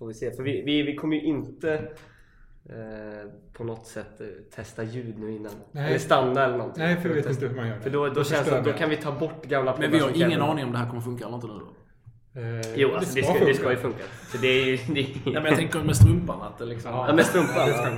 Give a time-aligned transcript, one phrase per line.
[0.00, 0.30] Får vi se.
[0.32, 1.72] För vi, vi, vi kommer ju inte
[2.68, 5.52] eh, på något sätt eh, testa ljud nu innan.
[5.72, 5.88] Nej.
[5.88, 6.82] Eller stanna eller någonting.
[6.84, 7.82] Nej, för jag vet inte hur man gör det.
[7.82, 8.72] För då, då Jag känns det då det.
[8.72, 11.24] kan vi ta bort gamla Men vi har ingen aning om det här kommer funka
[11.24, 11.70] eller inte nu då.
[12.40, 13.54] Eh, Jo, alltså det, ska, det funka.
[13.54, 14.02] ska ju funka.
[14.32, 14.76] Så det är ju...
[14.94, 16.90] Det är, Ja, men jag tänker med strumpan att det liksom...
[16.92, 17.68] Ja, med strumpan.
[17.68, 17.94] Det ska Ja.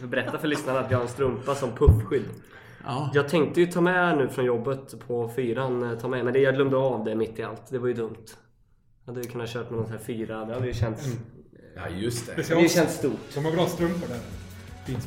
[0.00, 0.06] gå.
[0.06, 2.24] Berätta för lyssnarna att jag har en strumpa som puffskydd.
[2.84, 3.10] Ja.
[3.14, 6.40] Jag tänkte ju ta med nu från jobbet på fyran, eh, ta med, men det,
[6.40, 7.62] jag glömde av det mitt i allt.
[7.70, 8.24] Det var ju dumt.
[9.06, 11.06] Jag hade ju kunnat kört med någon sån här fyra, det hade ju känts...
[11.76, 12.34] ja, just det.
[12.36, 13.34] Det hade ju känts stort.
[13.34, 14.20] De har glasstrumpor där.
[14.86, 15.00] Fin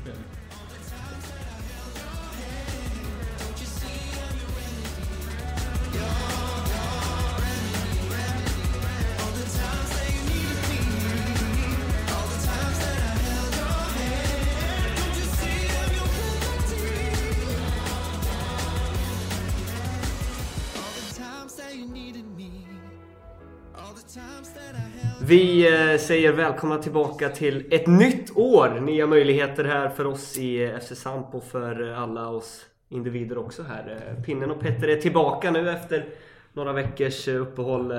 [25.29, 28.79] Vi eh, säger välkomna tillbaka till ett nytt år!
[28.79, 33.37] Nya möjligheter här för oss i eh, FC Samp och för eh, alla oss individer
[33.37, 34.15] också här.
[34.25, 36.05] Pinnen och Petter är tillbaka nu efter
[36.53, 37.91] några veckors eh, uppehåll.
[37.91, 37.97] Eh,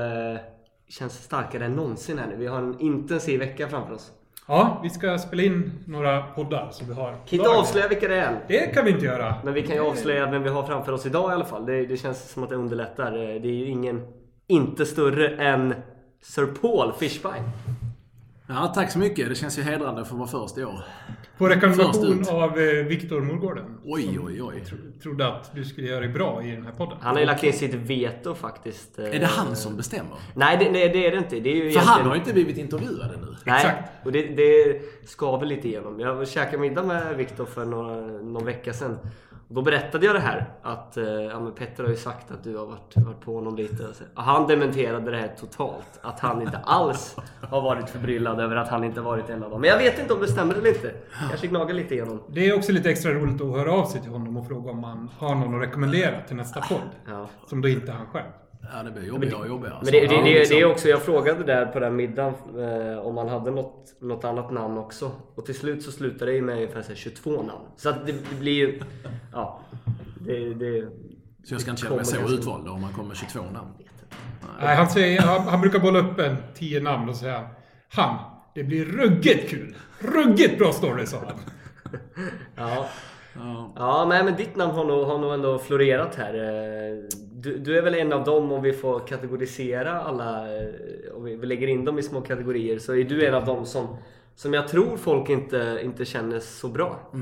[0.88, 2.36] Känns starkare än någonsin här nu.
[2.36, 4.12] Vi har en intensiv vecka framför oss.
[4.48, 7.10] Ja, vi ska spela in några poddar som vi har.
[7.10, 8.44] Kan inte avslöja vilka det är.
[8.48, 9.34] Det kan vi inte göra.
[9.44, 11.66] Men vi kan ju avslöja vem vi har framför oss idag i alla fall.
[11.66, 13.12] Det, det känns som att det underlättar.
[13.12, 14.06] Det är ju ingen
[14.46, 15.74] inte större än
[16.22, 17.42] Sir Paul Fishbein.
[18.46, 19.28] Ja, tack så mycket.
[19.28, 20.84] Det känns ju hedrande för att vara först i år.
[21.38, 23.78] På rekommendation av eh, Viktor Morgården.
[23.84, 24.64] Oj, oj, oj.
[25.02, 26.98] Trodde att du skulle göra det bra i den här podden.
[27.00, 28.98] Han har ju lagt in sitt veto faktiskt.
[28.98, 30.16] Är det han som bestämmer?
[30.34, 31.40] Nej, det, nej, det är det inte.
[31.40, 33.36] Det är ju För han egentligen- har ju inte blivit intervjuad ännu.
[33.44, 34.06] Nej, Exakt.
[34.06, 36.00] och det, det skaver lite igenom.
[36.00, 38.98] Jag käkade middag med Viktor för några, någon vecka sedan.
[39.52, 42.66] Då berättade jag det här att eh, ja, Petter har ju sagt att du har
[42.66, 43.84] varit, varit på honom lite.
[44.14, 46.00] Och han dementerade det här totalt.
[46.02, 49.60] Att han inte alls har varit förbryllad över att han inte varit en av dem.
[49.60, 50.94] Men jag vet inte om det stämmer eller inte.
[51.28, 52.22] Kanske gnagar lite igenom.
[52.28, 54.84] Det är också lite extra roligt att höra av sig till honom och fråga om
[54.84, 56.90] han har någon att rekommendera till nästa podd.
[57.08, 57.28] Ja.
[57.46, 58.26] Som då inte är han själv.
[58.62, 59.78] Ja, det blir jobbigare och jobbigare.
[59.82, 60.56] Men det, det, Så, ja, det, liksom.
[60.56, 64.24] det är också, jag frågade där på den middagen eh, om han hade något, något
[64.24, 65.10] annat namn också.
[65.34, 67.64] Och till slut så slutade det ju med ungefär så här 22 namn.
[67.76, 68.80] Så att det, det blir ju...
[69.32, 69.60] Ja.
[70.20, 70.88] Det, det,
[71.44, 73.68] Så jag ska inte känna mig så utvald om man kommer med 22 namn.
[74.60, 77.48] Nej, han, säger, han, han brukar bolla upp en tio namn och säga
[77.88, 78.16] Han,
[78.54, 79.76] det blir ruggigt kul!
[79.98, 81.38] Ruggigt bra story, sa han.
[82.56, 82.86] ja.
[83.34, 83.72] Ja.
[83.76, 86.34] Ja, nej, men ditt namn har nog, har nog ändå florerat här.
[87.40, 90.68] Eh, Du, du är väl en av dem, om vi får kategorisera alla, eh,
[91.14, 93.96] om vi lägger in dem i små kategorier, så är du en av dem som,
[94.34, 97.12] som jag tror folk inte, inte känner så bra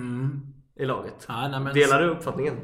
[0.77, 1.25] i laget.
[1.29, 2.55] Ja, nej, men- Delar du uppfattningen?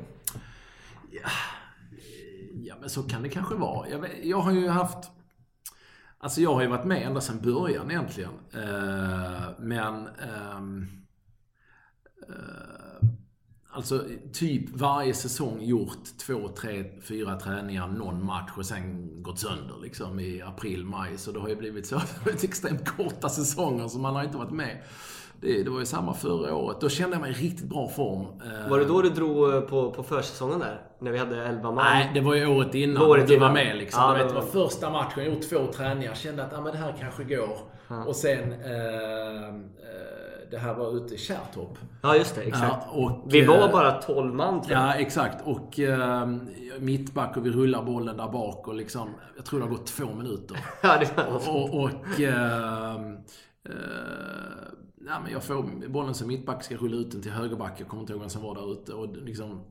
[2.54, 3.88] Ja, men så kan det kanske vara.
[3.88, 5.10] Jag, jag har ju haft...
[6.18, 8.30] Alltså jag har ju varit med ända sedan början egentligen.
[8.52, 10.08] Eh, men...
[13.74, 14.00] alltså
[14.32, 20.20] typ varje säsong gjort två, tre, fyra träningar, någon match och sen gått sönder liksom
[20.20, 21.18] i april, maj.
[21.18, 21.96] Så det har ju blivit så
[22.30, 24.76] ett extremt korta säsonger så man har inte varit med.
[25.40, 26.80] Det, det var ju samma förra året.
[26.80, 28.20] Då kände jag mig i riktigt bra form.
[28.22, 30.80] Eh, Var det då du drog eh, på, på försäsongen där?
[30.98, 31.74] När vi hade 11 man?
[31.84, 33.02] Nej, det var ju året innan.
[33.02, 34.02] Året du var med liksom.
[34.02, 36.14] Ja, vet, det var- första matchen, jag gjort två träningar.
[36.14, 37.58] Kände att ah, men det här kanske går.
[38.06, 38.52] Och sen...
[38.52, 39.54] Eh, eh,
[40.50, 41.78] det här var ute i Kärrtorp.
[42.02, 42.42] Ja, just det.
[42.42, 42.86] Exakt.
[42.86, 44.88] Ja, och, vi var eh, bara 12 man tror jag.
[44.88, 45.46] Ja, exakt.
[45.46, 46.26] Och eh,
[46.78, 49.08] mittback och vi rullar bollen där bak och liksom...
[49.36, 50.58] Jag tror det har gått två minuter.
[50.82, 52.94] Ja, det var Och, och eh,
[53.64, 53.74] eh,
[55.06, 57.80] ja, men jag får bollen som mittback, ska rulla ut den till högerback.
[57.80, 58.92] Jag kommer inte ihåg vem som var där ute.
[58.92, 59.64] Och liksom,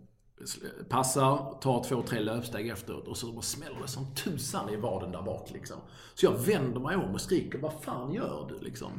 [0.90, 5.12] Passar, tar två, tre löpsteg efteråt och så bara smäller det som tusan i vaden
[5.12, 5.78] där bak liksom.
[6.14, 8.92] Så jag vänder mig om och skriker, vad fan gör du liksom?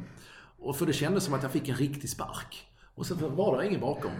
[0.59, 2.67] Och för det kändes som att jag fick en riktig spark.
[2.97, 4.11] Och sen var det ingen bakom.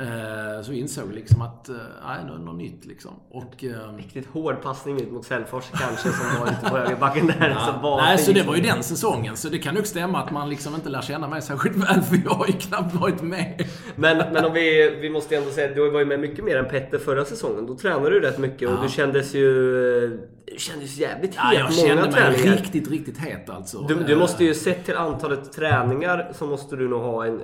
[0.00, 1.74] Eh, så insåg jag liksom att, eh,
[2.06, 3.10] nej, nu är det något nytt liksom.
[3.30, 7.48] Och, eh, Riktigt hård passning ut mot Sällfors kanske som var ute på högerbacken där.
[7.50, 9.36] Ja, så nej, så det var ju den säsongen.
[9.36, 12.16] Så det kan nog stämma att man liksom inte lär känna mig särskilt väl, för
[12.24, 13.64] jag har ju knappt varit med.
[13.96, 16.68] Men, men om vi, vi måste ändå säga, du var ju med mycket mer än
[16.68, 17.66] Petter förra säsongen.
[17.66, 18.82] Då tränade du rätt mycket och Ja.
[18.82, 20.28] du kändes ju...
[20.52, 22.56] Du kändes jävligt het Ja, jag många kände mig träningar.
[22.56, 23.82] riktigt, riktigt het alltså.
[23.82, 27.40] Du, du Eh, måste ju, sett till antalet träningar, så måste du nog ha en,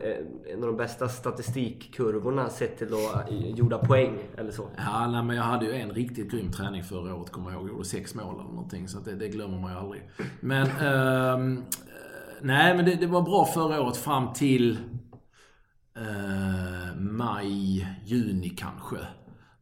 [0.52, 2.98] en av de bästa statistikkurvorna sett till då,
[3.30, 4.68] eh, gjorda poäng eller så.
[4.76, 7.68] Ja, nej, men jag hade ju en riktigt grym träning förra året, kommer jag ihåg.
[7.68, 10.02] Jag gjorde sex mål eller någonting, så att det, det glömmer man ju aldrig.
[10.40, 11.62] Men, eh,
[12.40, 14.78] nej, men det, det var bra förra året fram till
[15.96, 18.96] eh, maj, juni kanske.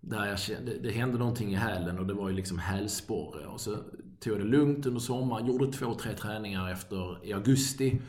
[0.08, 3.47] Där jag kände, det, det hände någonting i hälen och det var ju liksom hälsporre.
[3.47, 3.76] Och så
[4.20, 8.00] tog jag det lugnt under sommaren, gjorde två, tre träningar efter i augusti.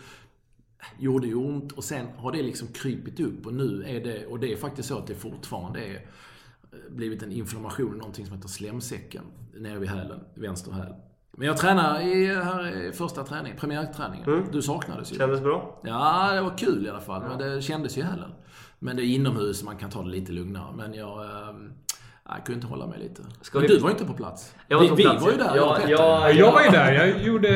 [1.00, 4.40] Gjorde ju ont och sen har det liksom krypit upp och nu är det, och
[4.40, 8.50] det är faktiskt så att det fortfarande är eh, blivit en inflammation, någonting som heter
[8.50, 9.24] slemsäcken
[9.56, 10.94] nere vid hälen, vänster häl.
[11.32, 14.48] Men jag tränar i, här första träningen, premiärträningen.
[14.52, 15.18] Du saknades ju.
[15.18, 15.82] Kändes bra?
[15.84, 17.24] Ja, det var kul i alla fall.
[17.24, 18.32] Men det kändes ju hälen.
[18.80, 20.76] Men det är inomhus, man kan ta det lite lugnare.
[20.76, 21.26] Men jag...
[22.30, 23.22] Eh, jag kunde inte hålla mig lite.
[23.42, 24.56] Ska men vi- du var ju inte på plats.
[24.68, 25.24] Jag var vi, på vi plats.
[25.26, 26.92] var ju där, Ja, jag ja, Ja, jag var ju där.
[26.94, 27.50] Jag gjorde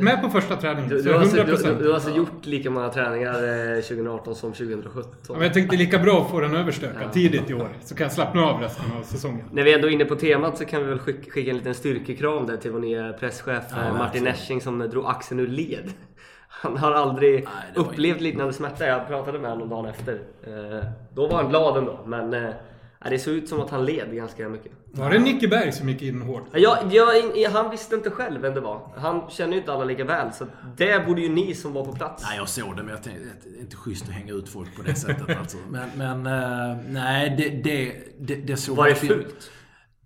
[0.00, 0.88] med på första träningen.
[0.88, 3.32] Du, du, har alltså, 100 du, du, du har alltså gjort lika många träningar
[3.74, 5.12] eh, 2018 som 2017?
[5.28, 7.68] Ja, men jag tänkte lika bra att få den överstökad tidigt i år.
[7.84, 9.46] Så kan jag slappna av resten av säsongen.
[9.52, 11.74] När vi ändå är inne på temat så kan vi väl skicka, skicka en liten
[11.74, 14.24] styrkekram där till vår nya presschef Ja, eh, Martin.
[14.24, 15.92] Nesching som drog axeln ur led.
[16.48, 17.44] Han har aldrig
[17.74, 18.86] var upplevt liknande smärta.
[18.86, 20.12] Jag pratade med honom dagen efter.
[20.46, 22.50] Eh, Då var han glad ändå, men eh,
[22.98, 24.72] det såg ut som att han led ganska mycket.
[24.92, 26.44] Var det Nicke Berg som gick in hårt?
[26.52, 28.92] Jag, jag, han visste inte själv vem det var.
[28.96, 30.46] Han känner ju inte alla lika väl, så
[30.76, 32.24] det borde ju ni som var på plats.
[32.28, 34.76] Nej, jag såg det, men jag tänkte det är inte schysst att hänga ut folk
[34.76, 35.38] på det sättet.
[35.38, 35.56] Alltså.
[35.70, 39.50] Men, men eh, nej, det, det, det, det såg Var det fult?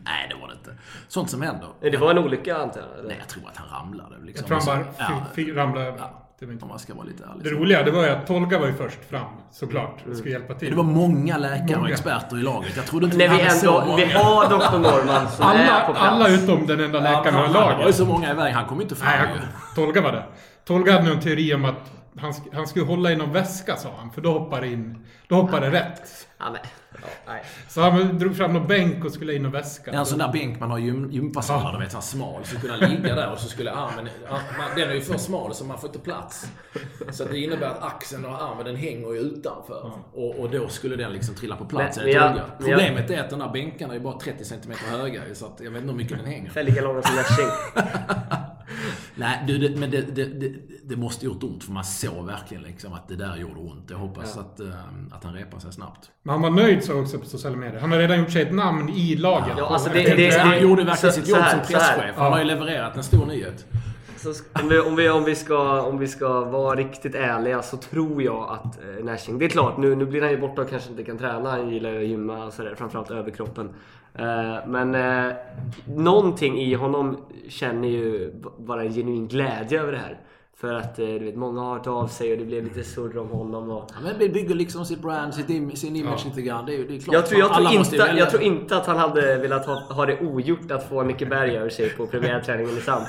[0.04, 0.76] nej, det var det inte.
[1.08, 1.69] Sånt som händer.
[1.80, 2.98] Det var en olycka antar jag?
[2.98, 3.08] eller?
[3.08, 4.16] Nej, jag tror att han ramlade.
[4.24, 4.46] Liksom.
[4.50, 5.98] Jag tror han bara Ja, ramlade över.
[5.98, 7.44] ja, Det var inte om man ska vara lite ärlig.
[7.44, 9.99] Det roliga det var ju att Tolga var ju först fram, såklart.
[10.11, 10.71] Och skulle hjälpa till.
[10.71, 12.73] Det var många läkare och experter i laget.
[12.77, 13.97] Jag trodde inte När vi hade så många.
[13.97, 14.79] vi har Dr.
[14.79, 16.06] Norman som är alla, på plats.
[16.09, 17.94] alla utom den enda läkaren Ja, i han- Det var ju laget.
[17.94, 18.53] så många iväg.
[18.55, 19.29] Han kom inte fram Nej,
[19.75, 20.25] Tolga var det.
[20.65, 23.76] Tolga hade nog en teori om att han, sk- han skulle hålla i någon väska,
[23.76, 24.11] sa han.
[24.11, 25.06] För då hoppar det in.
[25.29, 26.29] Då hoppar det rätt.
[26.38, 26.61] Ja, men,
[27.03, 27.43] ja, nej.
[27.69, 29.91] Så han drog fram någon bänk och skulle in någon väska.
[29.91, 32.44] Det är en sån där bänk man har i gym, gympasalar, du vet, sån smal.
[32.44, 34.09] Så skulle han ligga där och så skulle armen...
[34.31, 36.47] ja, man- Den är ju för smal så man får inte plats.
[37.11, 39.93] Så det innebär att axeln och armen, den hänger ju utanför.
[40.12, 41.97] Och, och då skulle den liksom trilla på plats.
[41.99, 45.20] Men- jag- men jag- Problemet är att den där bänkarna är bara 30 cm höga.
[45.35, 46.38] Så att jag vet inte hur mycket den hänger.
[46.41, 47.17] Ungefär lika långa som.
[49.14, 50.52] Nej, du, det, men det, det, det,
[50.84, 53.86] det måste gjort ont för man såg verkligen liksom att det där gjorde ont.
[53.90, 54.66] Jag hoppas att, eh,
[55.12, 56.10] att han repar sig snabbt.
[56.22, 57.80] Men han var nöjd så också på sociala medier.
[57.80, 59.54] Han har redan gjort sig ett namn i laget.
[59.58, 59.88] Ja, alltså.
[60.38, 62.16] Han gjorde verkligen så- sitt jobb här, som presschef.
[62.16, 63.66] Han har ju levererat en stor nyhet.
[64.52, 68.22] Om, vi, om, vi, om, vi ska, om vi ska vara riktigt ärliga så tror
[68.22, 69.38] jag att eh, Nashing...
[69.38, 71.50] Det är klart, nu, nu blir han ju borta och kanske inte kan träna.
[71.50, 73.70] Han gillar ju att gymma och sådär, framförallt överkroppen.
[74.14, 75.34] Eh, men eh,
[75.86, 77.17] någonting i honom
[77.48, 80.20] känner ju bara en genuin glädje över det här.
[80.56, 83.19] För att eh, du vet, många har hört av sig och det blev lite surr
[83.19, 83.70] om honom.
[83.70, 86.67] Och, Ja, men det bygger liksom sitt brand, sitt im sin image lite grann.
[86.67, 87.14] Det är, det är klart.
[87.14, 90.20] Jag tror, jag, tror inte, jag tror inte att han hade velat ha, ha det
[90.20, 93.08] ogjort att få Micke Berg över sig på premiärträningen i Samp.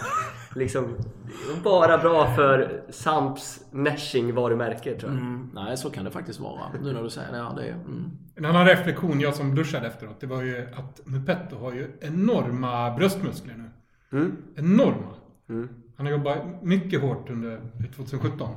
[0.55, 0.95] Liksom,
[1.63, 5.22] bara bra för Samps Nashing-varumärke tror jag.
[5.22, 6.62] Mm, nej, så kan det faktiskt vara.
[6.81, 7.38] Nu när du säger det.
[7.38, 8.12] Ja, det är, mm.
[8.36, 12.95] En annan reflektion jag som duschade efteråt, det var ju att Mupetto har ju enorma
[12.95, 13.69] bröstmuskler nu.
[14.19, 14.38] Mm.
[14.55, 15.15] Enorma.
[15.98, 17.62] Han har jobbat mycket hårt under
[17.95, 18.50] 2017.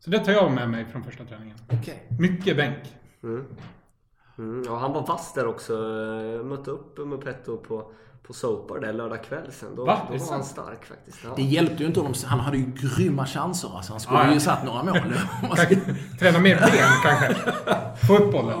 [0.00, 1.56] Så det tar jag med mig från första träningen.
[1.72, 2.06] Okej.
[2.18, 2.78] Mycket bänk.
[3.22, 5.74] Mm, ja, han var vass där också.
[6.36, 7.92] Jag mötte upp Mupetto på,
[8.26, 9.68] på Soapbar där lördag kväll sen.
[9.76, 10.00] Då, Va?
[10.12, 11.18] då var han stark faktiskt.
[11.24, 11.30] Ja.
[11.36, 12.14] Det hjälpte ju inte honom.
[12.26, 12.64] Han hade ju
[12.96, 13.76] grymma chanser.
[13.76, 13.92] Alltså.
[13.92, 14.34] Han skulle Ja, ja.
[14.34, 14.94] ju satt några mål.
[16.18, 17.34] Träna mer ben kanske.
[18.06, 18.58] Få upp bollen.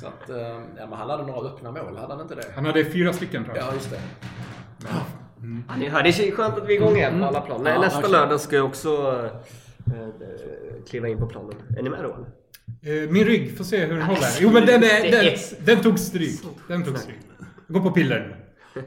[0.00, 0.36] så att, eh,
[0.76, 2.44] ja, men han hade några öppna mål, hade han inte det?
[2.54, 3.66] Han hade fyra stycken tror jag.
[3.66, 4.00] Ja, just det.
[5.68, 7.60] Ja, ni hör, det är skönt att vi är igång igen på alla plan.
[7.64, 8.20] Nej, Ja, nästa verkligen.
[8.22, 9.20] lördag ska jag också
[9.86, 10.08] eh,
[10.90, 11.54] kliva in på planen.
[11.78, 12.16] Är ni med då
[13.10, 14.28] Min rygg, får se hur den håller.
[14.40, 16.40] Jo men den, den, är- den tog stryk.
[16.68, 17.16] Den tog stryk.
[17.68, 18.36] Jag går på piller
[18.74, 18.82] nu.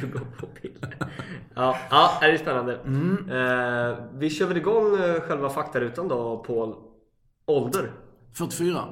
[0.00, 0.96] Du går på piller.
[1.54, 2.72] Ja, ja, det är spännande.
[2.74, 6.74] Eh, vi kör väl igång eh, själva faktarutan då, Paul.
[7.46, 7.90] Ålder?
[8.38, 8.84] 44.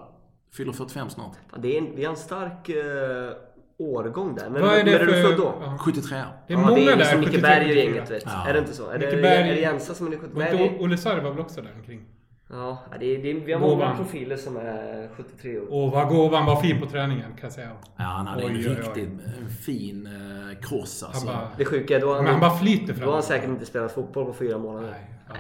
[0.56, 1.36] Fyller 45 snart.
[1.50, 3.32] Fan, Det är en, vi har en stark eh,
[3.78, 4.50] årgång där.
[4.50, 5.22] Men Vad är det när är du för...
[5.22, 5.54] född då?
[5.60, 5.78] Ja.
[5.80, 6.16] 73
[6.46, 6.96] Det är ja, många det är där.
[6.96, 7.84] liksom Micke 73, Berg och 74.
[7.84, 8.22] gänget vet.
[8.26, 8.48] Ja.
[8.48, 8.90] Är det inte så?
[8.90, 10.28] Är det, Micke Berg- är det Jensa som är 73?
[10.34, 12.04] Var Nej, inte det, Olle Sarva väl också där omkring?
[12.52, 13.78] Ja, det är, det är, vi har Gåvan.
[13.78, 15.72] många profiler som är 73 år.
[15.72, 17.70] Och vad gåvan var fin på träningen kan jag säga.
[17.96, 18.74] Ja, han hade en Oj, oj.
[18.74, 19.08] riktigt
[19.40, 21.26] en fin eh, cross alltså.
[21.26, 23.06] Han bara, Det sjuka då men han han, bara flyter då fram.
[23.06, 24.90] har han säkert inte spelat fotboll på fyra månader.
[24.90, 25.34] Nej, ja.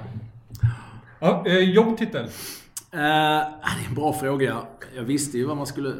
[1.20, 2.24] Ja, eh, jobbtitel.
[2.24, 2.28] Eh,
[2.92, 4.56] det är en bra fråga.
[4.96, 5.92] Jag visste ju vad man skulle...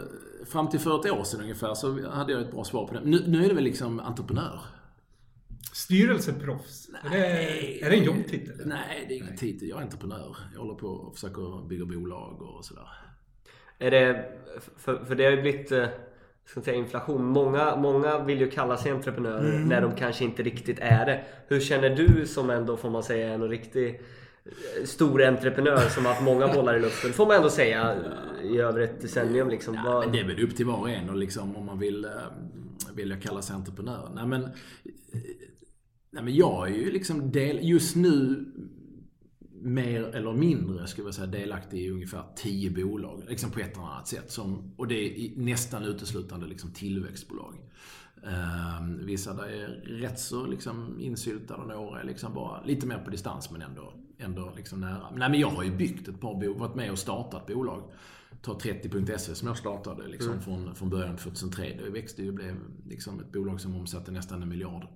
[0.52, 3.00] Fram till för ett år sedan ungefär så hade jag ett bra svar på det.
[3.04, 4.60] Nu, nu är det väl liksom entreprenör.
[5.72, 6.88] Styrelseproffs.
[7.04, 8.54] Är det, är det en jobbtitel?
[8.66, 9.68] Nej, det är ingen titel.
[9.68, 10.36] Jag är entreprenör.
[10.54, 12.88] Jag håller på och försöker bygga bolag och sådär.
[13.78, 14.32] Är det,
[14.76, 15.86] för, för det har ju blivit eh,
[16.44, 17.24] ska säga, inflation.
[17.24, 19.68] Många, många vill ju kalla sig entreprenörer Mm.
[19.68, 21.24] när de kanske inte riktigt är det.
[21.48, 23.88] Hur känner du som ändå får man säga en riktig
[24.44, 27.12] eh, stor entreprenör som har haft många bollar i luften?
[27.12, 27.92] Får man ändå säga
[28.42, 29.74] eh, i över ett decennium liksom.
[29.74, 32.06] Ja, men det är väl upp till var och en och liksom om man vill,
[32.94, 34.08] vill jag kalla sig entreprenör.
[34.14, 34.48] Nej men,
[36.12, 38.44] nej men jag är ju liksom del, just nu
[39.62, 43.24] mer eller mindre ska vi säga delaktig i ungefär 10 bolag.
[43.28, 44.30] Liksom på ett eller annat sätt.
[44.30, 47.54] Som, och det är nästan uteslutande liksom tillväxtbolag.
[48.22, 49.68] Um, vissa där är
[50.00, 53.92] rätt så liksom insyltade och några är liksom bara lite mer på distans men ändå,
[54.18, 55.10] ändå liksom nära.
[55.16, 57.82] Nej men jag har ju byggt ett par bolag, varit med och startat bolag.
[58.42, 61.78] Ta 30.se som jag startade liksom från, från början 2003.
[61.84, 62.56] Det växte ju och blev
[62.88, 64.86] liksom ett bolag som omsatte nästan en miljard.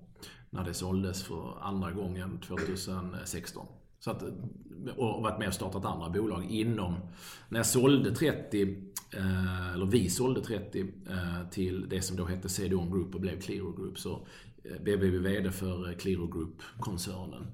[0.49, 3.65] När det såldes för andra gången 2016.
[3.99, 4.23] Så att,
[4.97, 6.95] och varit med och startat andra bolag inom...
[7.49, 8.61] När jag sålde 30,
[9.13, 13.41] eh, eller vi sålde 30 eh, till det som då hette CDON Group och blev
[13.41, 14.27] Qliro Group så
[14.63, 17.47] eh, blev vi VD för Clearo Qliro Group-koncernen.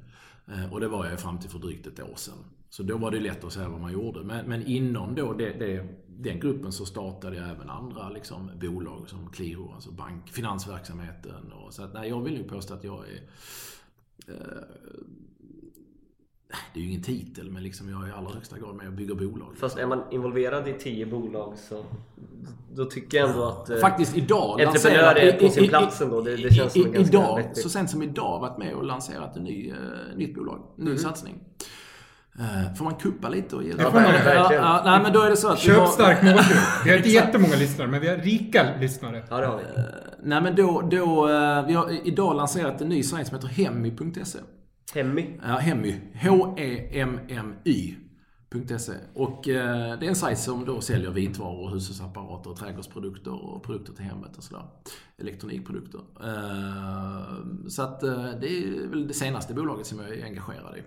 [0.48, 2.38] Eh, och det var jag fram till för drygt ett år sedan.
[2.70, 4.24] Så då var det lätt att säga vad man gjorde.
[4.24, 9.10] Men, men inom då det, det, den gruppen så startade jag även andra liksom, bolag
[9.10, 11.51] som Qliro, alltså bank, finansverksamheten.
[11.51, 13.22] Och, så att, nej, jag vill ju påstå att jag är
[16.74, 18.93] det är ju ingen titel, men liksom jag är i allra högsta grad med och
[18.93, 19.58] bygger bolag.
[19.58, 21.86] Fast är man involverad i 10 bolag så
[22.75, 23.70] då tycker jag ändå att...
[23.70, 26.22] eh, Faktiskt idag Entreprenör är på sin plats ändå.
[26.22, 29.70] Det- det känns som Idag, så sent som idag, varit med och lanserat en ny,
[29.70, 29.75] eh,
[30.15, 30.62] nytt bolag.
[30.75, 30.98] Ny Mhm.
[30.98, 31.39] satsning.
[32.40, 34.54] Eh, får man kuppa lite och ge Det får man ja, göra.
[34.54, 36.86] ja, nej, men då är det så att vi har- Köpstark målgrupp.
[36.86, 39.24] Vi har inte jättemånga lyssnare, men vi har rika lyssnare.
[39.30, 39.63] Ja, det har vi.
[40.24, 44.40] Nej men då, då eh, vi har idag lanserat en ny sajt som heter hemmy.se.
[44.94, 45.40] Hemmy.
[45.46, 45.90] Ja, Hemmy.
[45.90, 46.28] E
[47.63, 48.94] H-E-M-M-Y.se.
[49.13, 53.94] Och eh, det är en sajt som då säljer vitvaror, hushållsapparater, och trädgårdsprodukter och produkter
[53.94, 54.63] till hemmet och sådär.
[55.22, 56.00] Elektronikprodukter.
[56.24, 60.82] Eh, så att eh, det är väl det senaste bolaget som jag är engagerad i.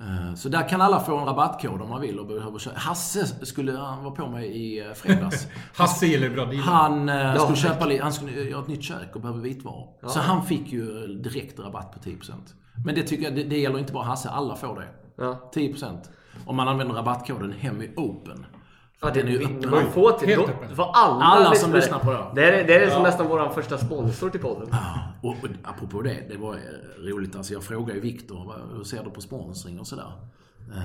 [0.00, 2.78] Eh, Så där kan alla få en rabattkod om man vill och behöver köpa.
[2.78, 5.48] Hasse skulle han vara på mig i eh, fredags.
[5.76, 6.62] Hasse gillar bra dealer.
[6.62, 9.88] Han eh, skulle köpa li- han skulle göra ett nytt kök och behöver vitvaror.
[10.02, 10.08] Ja.
[10.08, 12.32] Så han fick ju direkt rabatt på 10%.
[12.84, 14.86] Men det tycker jag, det, det gäller inte bara Hasse, alla får det.
[15.24, 15.50] Ja.
[15.54, 15.98] 10%.
[16.46, 18.46] Om man använder rabattkoden HEMIOPEN.
[19.00, 19.70] Ja, det, Den är ju öppen.
[19.70, 20.76] man får till, Helt då, öppen.
[20.76, 22.26] för alla, Alla som lyssnar på det.
[22.34, 24.74] Det är, det är som nästan vår första sponsor till podden.
[25.22, 26.56] Och, och apropå det, det var
[26.98, 27.36] roligt.
[27.36, 30.12] Alltså jag frågade ju Viktor, hur ser du på sponsring och sådär?
[30.74, 30.82] Eh,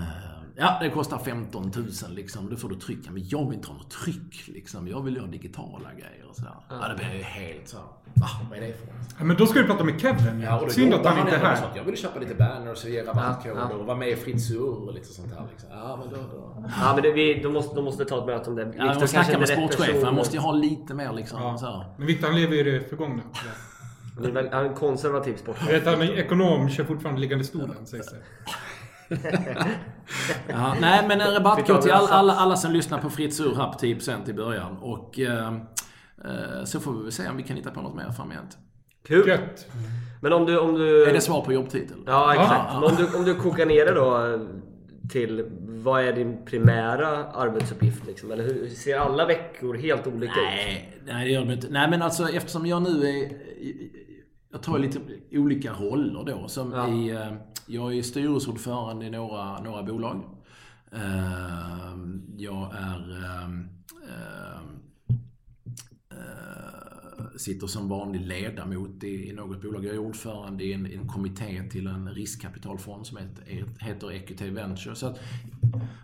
[0.55, 2.49] ja, det kostar 15 000 liksom.
[2.49, 3.11] Då får du trycka.
[3.11, 4.87] Men jag vill inte ha något tryck liksom.
[4.87, 6.53] Jag vill göra digitala grejer och sådär.
[6.69, 7.77] Ja, det blir ju helt så.
[8.13, 8.95] Va, vad är det för något?
[9.19, 10.41] Ja, men då ska du prata med Kevin.
[10.41, 11.55] Ja, och då Synd att han inte är här.
[11.55, 11.75] sånt.
[11.75, 13.75] Jag vill köpa lite banners och ge rabattkoder Ja, ja.
[13.75, 15.47] och vara med i Fritt Sur och lite sånt här.
[15.51, 15.69] Liksom.
[15.71, 16.63] Ja, men då, då.
[16.81, 18.61] Ja, men det, vi, de, måste, de måste ta ett möte om det.
[18.61, 20.03] Ja, Viktor jag snacka med sportchefen.
[20.05, 21.41] Han måste ju ha lite mer liksom.
[21.41, 21.57] Ja.
[21.57, 21.85] Så.
[21.97, 23.21] Men Victor han lever i det förgångna.
[24.15, 25.67] Han är en konservativ sportchef.
[25.71, 28.17] Jag vet han är ekonom, kör fortfarande liggande stolen sägs det.
[30.47, 32.15] Ja, nej, men en rabattkod till all, avläsa.
[32.15, 34.77] alla, alla som lyssnar på Fritt Sur här på 10% i början.
[34.77, 35.47] Och eh,
[36.25, 38.57] eh, så får vi väl se om vi kan hitta på något mer framgent.
[39.07, 39.27] Kul.
[39.27, 39.67] Gött.
[40.21, 40.59] Men om du...
[40.59, 41.97] Om du Är det svar på jobbtitel?
[42.05, 42.63] Ja, exakt.
[42.73, 44.39] Ja, Men om du, om du kokar ner det då
[45.09, 45.45] till
[45.83, 48.07] vad är din primära arbetsuppgift?
[48.07, 48.31] Liksom?
[48.31, 50.45] Eller hur ser alla veckor helt olika ut?
[50.45, 51.67] Nej, nej, det gör det inte.
[51.69, 53.31] Nej, men alltså eftersom jag nu är...
[54.51, 54.99] Jag tar lite
[55.31, 56.47] olika roller då.
[56.47, 56.93] Som Ja.
[56.93, 57.33] i, eh,
[57.67, 60.23] jag är styrelseordförande i några, några bolag.
[60.91, 61.97] Eh,
[62.37, 63.11] Jag är...
[63.11, 63.49] eh,
[64.09, 64.61] eh,
[66.11, 69.85] eh, Sitter som vanlig ledamot i, i något bolag.
[69.85, 74.95] Jag är ordförande i en, en kommitté till en riskkapitalfond som heter, heter Equity Venture.
[74.95, 75.19] Så att,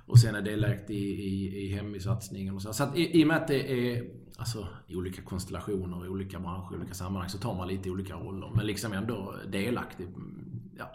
[0.06, 2.74] och sen är delaktig i, i, i hemmisatsningen och så.
[2.74, 4.04] Så att i, i och med att det är
[4.38, 8.14] alltså, i olika konstellationer, i olika branscher, i olika sammanhang så tar man lite olika
[8.14, 8.52] roller.
[8.56, 10.04] Men liksom ändå delaktig.
[10.08, 10.44] mm,
[10.80, 10.92] Ja,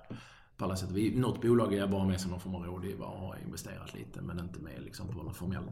[0.56, 0.96] på alla sätt.
[0.96, 3.94] I något bolag är jag bara med som någon form av rådgivare och har investerat
[3.94, 5.62] lite men inte med liksom på något formell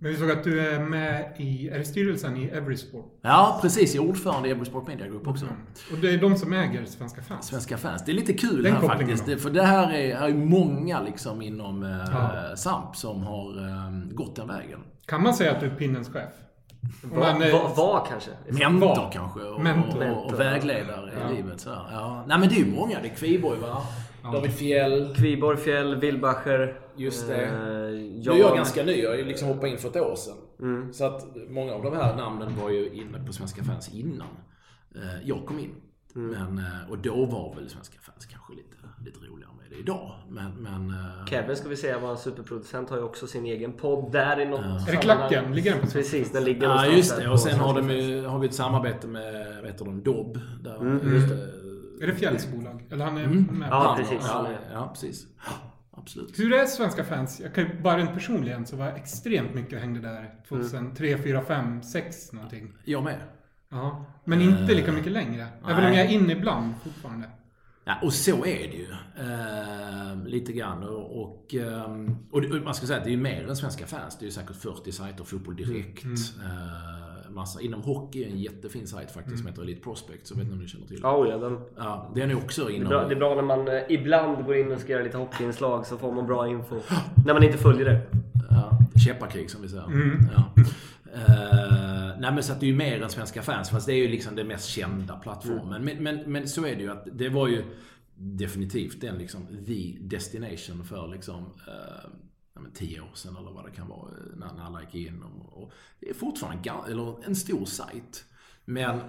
[0.00, 3.18] Men vi såg att du är med i, är det styrelsen i Everysport?
[3.22, 3.94] Ja, precis.
[3.94, 5.46] Jag är ordförande i Eversport Media Group också.
[5.92, 7.46] Och det är de som äger Svenska fans.
[7.46, 8.04] Svenska fans.
[8.04, 9.26] Det är lite kul Den här faktiskt.
[9.26, 9.36] då.
[9.36, 12.56] För det här är, är många liksom inom eh, Ja.
[12.56, 14.80] SAMP som har eh, gått den vägen.
[15.06, 16.28] Kan man säga att du är pinnens chef?
[17.02, 18.30] Var, man, eh, var, var kanske?
[18.48, 19.10] Mentor Var.
[19.12, 20.10] kanske och, Mentor.
[20.10, 21.60] och, och vägledare i livet.
[21.60, 21.86] Så här.
[21.92, 22.24] Ja.
[22.26, 23.00] Nej men det är ju många.
[23.02, 23.82] Det är Kviborg va?
[24.22, 25.14] David Fjell.
[25.16, 26.80] Kviborg, Fjäll, Wilbacher.
[26.96, 27.44] Just det.
[27.46, 28.92] Eh, Nu jag, är jag ganska ny.
[29.02, 30.36] Jag liksom hoppat in för ett år sedan.
[30.60, 30.92] Mm.
[30.92, 34.28] Så att många av de här namnen var ju inne på Svenska fans innan
[34.94, 35.74] eh, jag kom in.
[36.16, 36.30] Mm.
[36.54, 40.12] Men, eh, och då var väl Svenska fans kanske lite, lite roligare det idag.
[40.28, 42.90] Men, men eh, Kevin ska vi säga var en superproducent.
[42.90, 45.54] Har ju också sin egen podd där i något är det Klacken?
[45.54, 47.24] Ligger den på Precis, den ligger Ja, just det.
[47.26, 50.38] på Och sen har, de, ju- har vi ett samarbete med, vad heter de, Dobb.
[50.64, 51.14] Där, Mm.
[51.14, 51.32] just.
[52.02, 52.84] Är det Fjälls bolag?
[52.90, 53.44] Eller han är Mm.
[53.44, 53.68] med?
[53.70, 54.26] Ja, Han- precis.
[54.28, 55.26] Ja, ja, precis.
[55.46, 55.52] Ja,
[55.90, 56.38] absolut.
[56.38, 57.40] Hur är Svenska fans?
[57.40, 61.18] Jag kan ju bara rent personligen så var jag extremt mycket och hängde där 2003,
[61.18, 62.72] 4, 5, 6 någonting.
[62.84, 63.18] Jag med.
[63.70, 64.04] Ja.
[64.24, 65.46] Men inte lika mycket längre.
[65.68, 67.26] Även om jag är inne ibland fortfarande.
[67.90, 68.86] Ja, och så är det ju.
[69.16, 70.82] Eh, lite grann.
[70.82, 74.16] Och, och, ehm, och man ska säga att det är mer än svenska fans.
[74.20, 76.04] Det är säkert 40 sajter, Fotboll Direkt.
[76.04, 77.60] Eh, massa.
[77.60, 80.26] Inom hockey är en jättefin sajt faktiskt som heter Elite Prospect.
[80.26, 81.00] Så vet ni om ni känner till.
[81.02, 82.88] Ja, ja, den, Ja, den är också det, är inom...
[82.88, 85.86] bra, det är bra när man eh, ibland går in och ska göra lite hockeyinslag
[85.86, 86.76] så får man bra info.
[87.26, 88.00] när man inte följer det.
[88.50, 89.84] Ja, käpparkrig som vi säger.
[90.36, 90.62] Ja.
[91.14, 91.79] Eh,
[92.20, 93.70] nej men så att det är ju mer än svenska fans.
[93.70, 95.84] Fast det är ju liksom den mest kända plattformen.
[95.84, 97.64] Men, men, men så är det ju att det var ju
[98.14, 102.10] definitivt den liksom the destination för liksom eh,
[102.62, 104.08] men tio år sedan eller vad det kan vara.
[104.08, 105.40] eh, När, när alla gick igenom.
[105.42, 108.24] Och det är fortfarande en, eller en stor sajt.
[108.64, 109.00] Men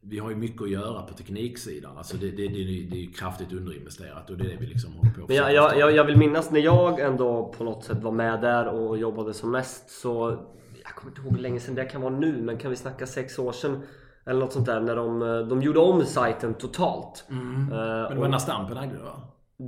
[0.00, 1.98] vi har ju mycket att göra på tekniksidan.
[1.98, 4.92] Alltså det, det, det, det är ju kraftigt underinvesterat och det är det vi liksom
[4.92, 8.40] håller på jag, jag, jag vill minnas när jag ändå på något sätt var med
[8.40, 10.46] där och jobbade som mest så...
[10.84, 13.06] Jag kommer inte ihåg hur länge sedan det kan vara nu men kan vi snacka
[13.06, 13.82] sex år sedan?
[14.26, 17.24] Eller något sånt där när de, eh, de gjorde om sajten totalt.
[17.30, 17.68] Eh, Men
[18.14, 19.20] det var när Stampen ägde det va?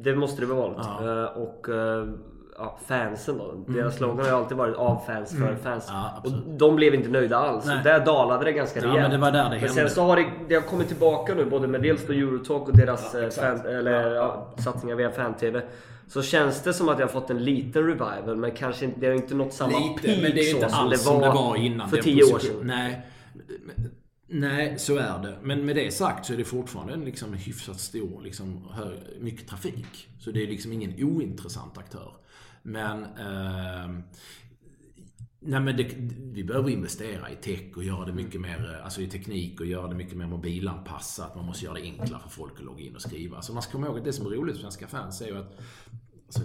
[0.03, 0.77] det måste det väl varit.
[0.83, 1.23] Ja.
[1.25, 2.09] Eh, och eh,
[2.59, 3.65] ja, fansen då.
[3.69, 5.89] Deras slogan har ju alltid varit av fans för fans.
[5.89, 6.01] Mm.
[6.01, 6.47] Ja, absolut.
[6.47, 7.65] och de blev inte nöjda alls.
[7.67, 7.81] Nej.
[7.85, 9.03] Där dalade det ganska Ja, rejält.
[9.03, 11.45] men det var där det Men sen så har det, det har kommit tillbaka nu
[11.45, 15.63] både med dels då Eurotalk och deras Ja, eh, fan, eller, ja, satsningar via fan-tv.
[16.09, 19.07] Så känns det som att jag har fått en liten revival men kanske inte, det
[19.07, 21.57] har inte nått samma Lite, peak men det är inte så alls som det var
[21.57, 21.89] innan.
[21.91, 22.57] för tio år sedan.
[22.63, 23.07] Nej,
[24.29, 25.35] nej, så är det.
[25.43, 28.67] Men med det sagt så är det fortfarande en liksom hyfsat stor, liksom,
[29.21, 30.09] mycket trafik.
[30.21, 32.13] Så det är liksom ingen ointressant aktör.
[32.65, 34.03] Men ehm,
[35.47, 35.95] Nej men det,
[36.33, 39.89] vi behöver investera i tech och göra det mycket mer, alltså i teknik och göra
[39.89, 41.37] det mycket mer mobilanpassat.
[41.37, 43.43] Man måste göra det enklare för folk att logga in och skriva.
[43.43, 45.37] Så man ska komma ihåg att det som är roligt med svenska fans är ju
[45.37, 45.61] att,
[46.27, 46.41] alltså,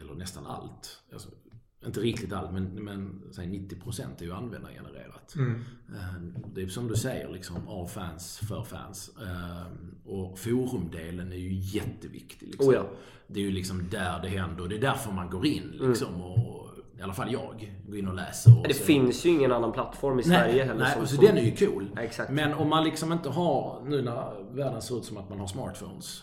[0.00, 1.28] eller nästan allt, alltså,
[1.86, 5.34] inte riktigt allt, men, men säg 90% är ju användargenererat.
[5.38, 6.22] Eh,
[6.54, 9.10] Det är som du säger, liksom, av fans, för fans.
[9.22, 9.66] Eh,
[10.04, 12.46] Och forumdelen är ju jätteviktig.
[12.48, 12.68] Liksom.
[12.68, 12.86] Oh ja.
[13.26, 15.70] Det är ju liksom där det händer och det är därför man går in.
[15.80, 17.76] Liksom, och, I alla fall jag.
[17.86, 18.58] Går in och läser.
[18.60, 20.80] Och Det så- finns ju ingen annan plattform i Sverige heller.
[20.80, 21.88] Nej, som- så som- den är ju cool.
[22.18, 22.24] Ja.
[22.30, 25.46] Men om man liksom inte har, nu när världen ser ut som att man har
[25.46, 26.22] smartphones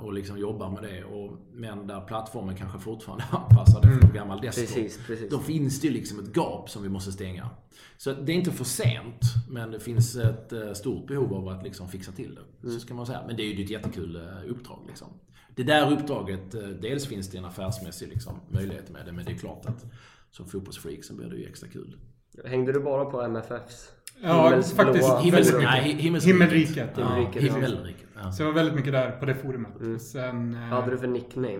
[0.00, 1.04] och liksom jobbar med det.
[1.04, 4.66] Och, men där plattformen kanske fortfarande är anpassad efter en gammal desktop.
[4.66, 5.30] Precis, precis.
[5.30, 7.50] Då finns det ju liksom ett gap som vi måste stänga.
[7.96, 9.20] Så det är inte för sent,
[9.50, 12.70] men det finns ett eh, stort behov av att liksom fixa till det.
[12.70, 13.22] Så ska man säga.
[13.26, 14.78] Men det är ju ett jättekul eh, uppdrag.
[14.86, 15.08] Liksom.
[15.54, 19.32] Det där uppdraget, eh, dels finns det en affärsmässig liksom, möjlighet med det, men det
[19.32, 19.84] är klart att
[20.30, 21.96] som fotbollsfreak så blir det ju extra kul.
[22.44, 23.92] Hängde du bara på MFFs?
[24.22, 25.18] Ja, himmelsblåa faktiskt.
[25.18, 25.64] Himmels, forum?
[25.64, 26.34] nej, hi- himmelsriket.
[26.40, 26.90] Himmelriket.
[26.96, 28.06] Ja, Himmelriket, himmelriket.
[28.22, 28.32] Ja.
[28.32, 30.02] Så jag var väldigt mycket där på det forumet.
[30.02, 30.54] Sen...
[30.54, 31.58] eh, Vad hade du för nickname?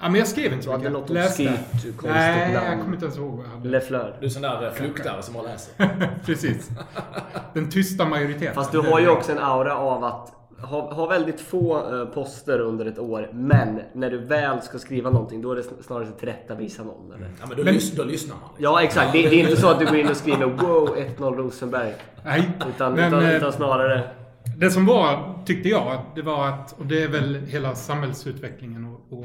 [0.00, 0.92] Ja, men jag skrev inte Du så hade mycket.
[1.00, 1.42] något Läste.
[1.72, 2.80] obskyrt, konstigt Nej, jag namn.
[2.82, 3.68] kommer inte ens ihåg vad jag hade.
[3.68, 4.16] Lefleur.
[4.20, 5.88] Du är sån där eh, fluktare som har läser.
[6.26, 6.70] Precis.
[7.54, 8.54] Den tysta majoriteten.
[8.54, 12.58] Fast du har ju också en aura av att ha, ha väldigt få eh, poster
[12.60, 16.08] under ett år, men när du väl ska skriva någonting, då är det sn- snarare
[16.08, 17.12] att tillrättavisa någon.
[17.12, 17.30] Eller?
[17.40, 18.44] Ja, men då, Men- lys- då lyssnar man.
[18.48, 18.64] Liksom.
[18.64, 19.12] Ja, exakt.
[19.12, 21.94] Det, det är inte så att du går in och skriver Wow, 1-0 Rosenberg.
[22.24, 24.02] Nej, Utan, men utan, eh, utan snarare...
[24.56, 29.18] det som var, tyckte jag, det var att, och det är väl hela samhällsutvecklingen och,
[29.18, 29.24] och,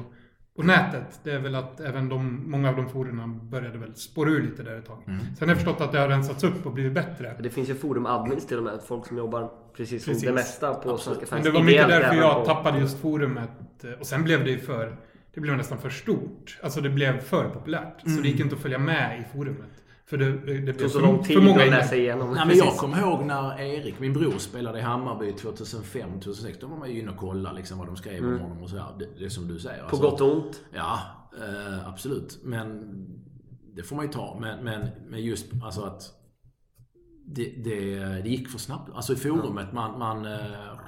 [0.57, 4.29] och nätet, det är väl att även de, många av de forumen började väl spåra
[4.29, 5.03] ur lite där ett tag.
[5.07, 5.19] Mm.
[5.19, 7.35] Sen har jag förstått att det har rensats upp och blivit bättre.
[7.39, 8.79] Det finns ju forum admins till och med.
[8.87, 10.27] Folk som jobbar precis som Precis.
[10.29, 11.43] det mesta på Svenska Men fans.
[11.43, 13.49] det var mycket därför jag på- tappade just forumet.
[13.99, 14.97] Och sen blev det ju för...
[15.33, 16.59] Det blev nästan för stort.
[16.63, 18.01] Alltså det blev för populärt.
[18.01, 19.69] Så det gick inte att följa med i forumet.
[20.09, 22.33] För det, det tog så lång tid för många att läsa igenom.
[22.33, 26.55] Nej, men jag kommer ihåg när Erik, min bror, spelade i Hammarby 2005-2006.
[26.59, 28.85] Då var man ju inne och kollade liksom, vad de skrev om honom och sådär.
[28.99, 29.79] Det, det är som du säger.
[29.79, 30.01] På alltså.
[30.01, 30.61] gott och ont.
[30.73, 30.99] Ja,
[31.37, 32.39] eh, absolut.
[32.43, 32.91] Men
[33.75, 34.37] det får man ju ta.
[34.41, 36.03] Men, men, men just alltså att
[37.25, 38.91] det, det, det gick för snabbt.
[38.93, 40.79] Alltså i forumet, man, man, eh,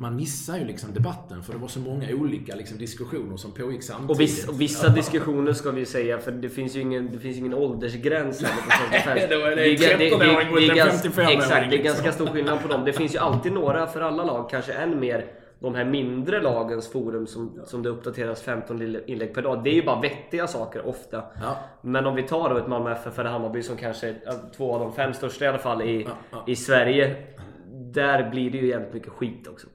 [0.00, 1.42] man missar ju liksom debatten.
[1.42, 4.10] För det var så många olika liksom, diskussioner som pågick samtidigt.
[4.10, 7.36] Och vissa, och vissa diskussioner ska vi säga, för det finns ju ingen, det finns
[7.36, 8.48] ingen åldersgräns fans.
[9.28, 11.84] Det var- det är är ga- 13-åring mot en ganska- 55-åring, Exakt, det är liksom.
[12.04, 12.84] ganska stor skillnad på dem.
[12.84, 15.24] Det finns ju alltid några för alla lag, kanske än mer
[15.62, 19.64] de här mindre lagens forum som, som det uppdateras 15 inlägg per dag.
[19.64, 21.16] Det är ju bara vettiga saker ofta.
[21.42, 21.56] Ja.
[21.82, 24.74] Men om vi tar då ett Malmö FF eller Hammarby som kanske är ja, två
[24.74, 26.44] av de fem största i alla fall i, Ja, ja.
[26.46, 27.16] i Sverige.
[27.92, 29.66] Där blir det ju jävligt mycket skit också.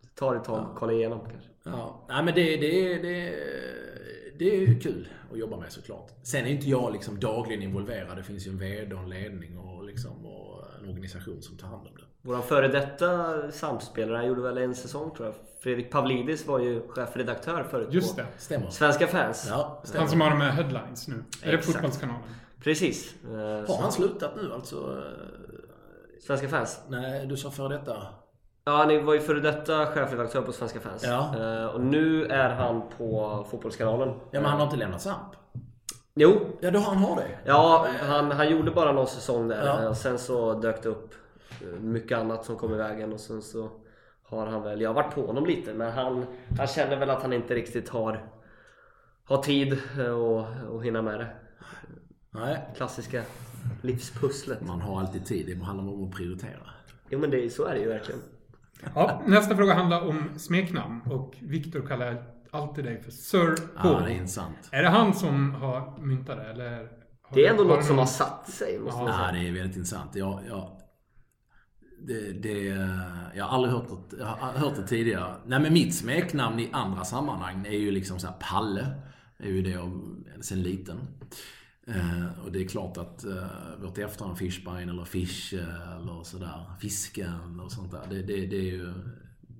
[0.00, 1.48] Det tar ett tag att kolla igenom kanske.
[1.62, 3.34] Ja, nej men det, det, det,
[4.38, 6.10] det är ju kul att jobba med såklart.
[6.22, 8.16] Sen är inte jag liksom dagligen involverad.
[8.16, 11.68] Det finns ju en VD och en ledning och, liksom, och en organisation som tar
[11.68, 12.28] hand om det.
[12.28, 15.34] Våran före detta samspelare, gjorde väl en säsong tror jag.
[15.62, 18.26] Fredrik Pavlidis var ju chefredaktör förut Just det.
[18.38, 18.70] Stämmer.
[18.70, 19.46] Svenska fans.
[19.50, 20.00] Ja, stämmer.
[20.00, 21.14] Han som har de här headlines nu.
[21.42, 21.74] Är det Exakt.
[21.74, 22.22] Fotbollskanalen?
[22.62, 23.14] Precis.
[23.24, 25.02] Eh, Har han slutat nu alltså?
[26.26, 26.80] Svenska fans.
[26.88, 28.06] Nej, du sa före detta.
[28.64, 31.04] Ja, han var ju före detta chefredaktör på Svenska fans.
[31.06, 31.34] Ja.
[31.40, 34.08] Eh, Och nu är han på Fotbollskanalen.
[34.08, 35.32] Ja, men han har inte lämnat SAMP.
[36.14, 36.40] Jo.
[36.60, 37.28] Ja, då han har det.
[37.44, 39.66] Ja, han, han gjorde bara någon säsong där.
[39.66, 39.82] Ja.
[39.82, 41.14] Eh, Och sen så dök det upp
[41.62, 43.12] eh, mycket annat som kom i vägen.
[43.12, 43.70] Och sen så
[44.22, 44.80] har han väl...
[44.80, 46.26] Jag har varit på honom lite, men han,
[46.58, 48.24] han känner väl att han inte riktigt har,
[49.24, 49.72] har tid
[50.76, 51.26] att hinna med det.
[52.30, 52.58] Nej.
[52.76, 53.22] Klassiska
[53.82, 54.66] livspusslet.
[54.66, 55.46] Man har alltid tid.
[55.58, 56.70] Det handlar om att prioritera.
[57.10, 58.20] Jo men det, så är det ju verkligen.
[58.94, 61.00] Ja, nästa fråga handlar om smeknamn.
[61.02, 63.92] Och Viktor kallar alltid dig för Sir Paul.
[63.92, 64.56] Ja, det är intressant.
[64.72, 66.44] Är det han som har myntat det?
[66.44, 66.70] Eller
[67.22, 69.32] har Det är ändå något som har satt sig måste man Ja, säga.
[69.42, 70.14] det är väldigt intressant.
[70.14, 70.80] Jag, jag,
[72.06, 72.62] det, det,
[73.34, 75.34] jag har aldrig hört, något, jag har hört det tidigare.
[75.46, 78.86] Nej, men mitt smeknamn i andra sammanhang är ju liksom så här Palle.
[79.38, 80.00] Det är ju det jag
[80.40, 81.00] sen liten.
[81.94, 83.44] Eh, och det är klart att eh,
[83.82, 88.06] vårt efternamn Fischbein eller Fisch eh, eller sådär, Fisken och sånt där.
[88.10, 88.92] Det, det, det är ju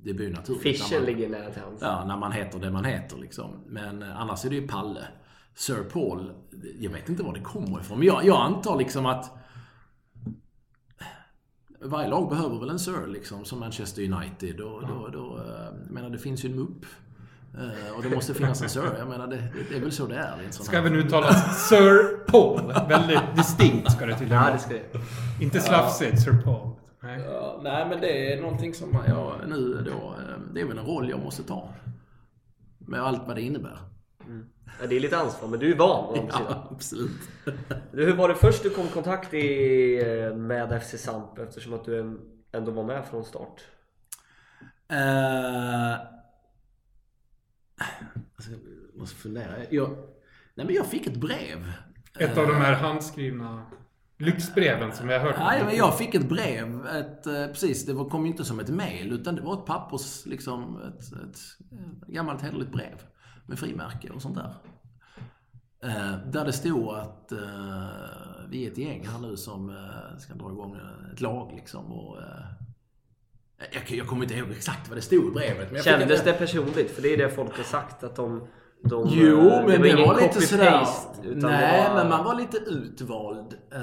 [0.02, 0.62] det blir ju naturligt.
[0.92, 1.82] man- ligger nära till hands.
[1.82, 3.50] Ja, när man heter det man heter liksom.
[3.66, 5.04] Men eh, annars är det ju Palle.
[5.54, 6.32] Sir Paul,
[6.80, 7.98] jag vet inte var det kommer ifrån.
[7.98, 9.36] Men jag, jag antar liksom att
[11.80, 14.60] varje lag behöver väl en Sir liksom, som Manchester United.
[14.60, 16.86] Och, då, då, eh, jag menar, det finns ju en mupp.
[17.58, 18.82] Eh, Och det måste finnas en Sir.
[18.98, 20.86] Jag menar, det, det, är väl så det är sån Ska här...
[20.86, 22.72] även uttalas Sir Paul.
[22.88, 24.58] Väldigt distinkt ska det tydligen vara.
[25.40, 26.76] Inte slafsigt Sir Paul.
[27.02, 27.20] Nej.
[27.30, 29.90] Ja, nej, men det är någonting som jag nu då...
[29.92, 31.68] eh, Det är väl en roll jag måste ta.
[32.78, 33.78] Med allt vad det innebär.
[34.80, 36.18] Ja, det är lite ansvar, men du är van.
[36.28, 37.10] Ja, absolut.
[37.92, 39.98] Du, Hur var det först du kom i kontakt i,
[40.30, 42.20] eh, med FC Samp eftersom att du
[42.52, 43.60] ändå var med från start?
[44.92, 45.92] Eh,
[48.36, 49.70] alltså, jag måste fundera.
[49.70, 49.90] Jag,
[50.54, 51.72] nej men jag fick ett brev.
[52.18, 53.66] Ett av de här handskrivna
[54.20, 55.42] lyxbreven som vi har hört om.
[55.44, 56.86] Nej, men jag fick ett brev.
[56.86, 60.26] Ett, eh, precis, det kom ju inte som ett mail utan det var ett pappers,
[60.26, 63.02] liksom ett, ett, ett gammalt hederligt brev.
[63.46, 64.54] Med frimärke och sånt där.
[65.82, 67.38] Eh, där det stod att eh,
[68.48, 70.76] vi är ett gäng här nu som eh, ska dra igång
[71.12, 71.84] ett lag liksom.
[71.92, 72.44] Och, eh,
[73.72, 75.72] jag, jag kommer inte ihåg exakt vad det stod i brevet.
[75.72, 76.90] Men Kändes det personligt?
[76.90, 78.48] För det är det folk har sagt att de...
[78.84, 80.86] de Jo, eh, men det ingen var lite sådär...
[81.24, 83.54] Nej, det var- men man var lite utvald.
[83.72, 83.80] Eh,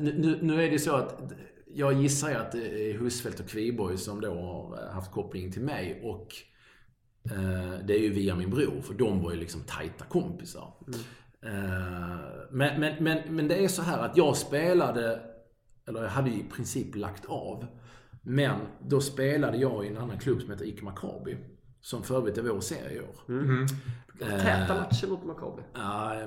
[0.00, 1.32] nu, nu, är det så att
[1.74, 5.62] jag gissar ju att det är Husfeldt och Kviborg som då har haft koppling till
[5.62, 6.00] mig.
[6.04, 6.28] Och
[7.30, 10.72] eh, det är ju via min bror, för de var ju liksom tajta kompisar.
[11.44, 11.50] Eh,
[12.50, 15.20] men, men, men, men det är så här att jag spelade,
[15.88, 17.66] eller jag hade ju i princip lagt av.
[18.22, 21.36] Men då spelade jag i en annan klubb som heter IK Maccabi.
[21.80, 23.16] Som för övrigt är vår serie i år.
[24.18, 25.62] Täta matcher mot Maccabi.
[25.74, 26.22] Ja,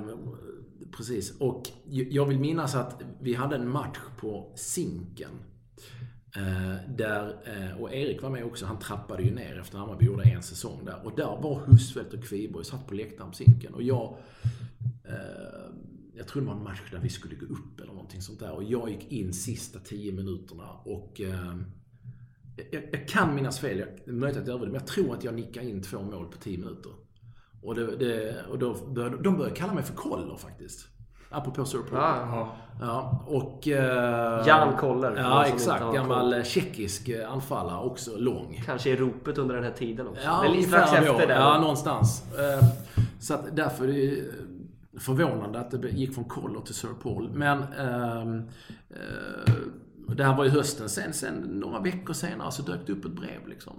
[0.97, 1.39] precis.
[1.39, 5.31] Och jag vill minnas att vi hade en match på Zinken.
[6.36, 8.65] Eh, där, eh, och Erik var med också.
[8.65, 11.05] Han trappade ju ner efter Hammarby gjorde en säsong där.
[11.05, 13.73] Och där var Husfeldt och Kviborg satt på läktaren på Zinken.
[13.73, 14.17] Och jag...
[16.17, 18.51] Jag tror det var en match där vi skulle gå upp eller någonting sånt där.
[18.51, 21.21] Och jag gick in sista tio minuterna och...
[22.72, 25.34] Jag, jag kan minnas fel, jag, möjligt att jag överdriver, men jag tror att jag
[25.34, 26.91] nickade in två mål på tio minuter.
[27.62, 30.88] Och, det, det, och då började, de började kalla mig för Koller faktiskt.
[31.30, 32.00] Apropå Sir Paul.
[32.82, 33.26] Ja.
[33.28, 33.68] Och...
[33.68, 35.94] Eh, Jan Koller, Ja, inte exakt.
[35.94, 38.62] Gammal tjeckisk eh, anfallare, också lång.
[38.65, 40.24] Kanske i ropet under den här tiden också.
[40.24, 41.34] Ja, Eller strax efter det.
[41.34, 42.24] Ja, någonstans.
[42.39, 42.68] Eh,
[43.20, 44.24] Så att därför är det
[45.00, 47.30] förvånande att det gick från Koller till Sir Paul.
[47.34, 48.38] Men ehm,
[48.89, 49.54] eh,
[50.08, 50.89] det här var ju hösten.
[50.89, 53.74] Sen, sen några veckor senare så dök det upp ett brev liksom.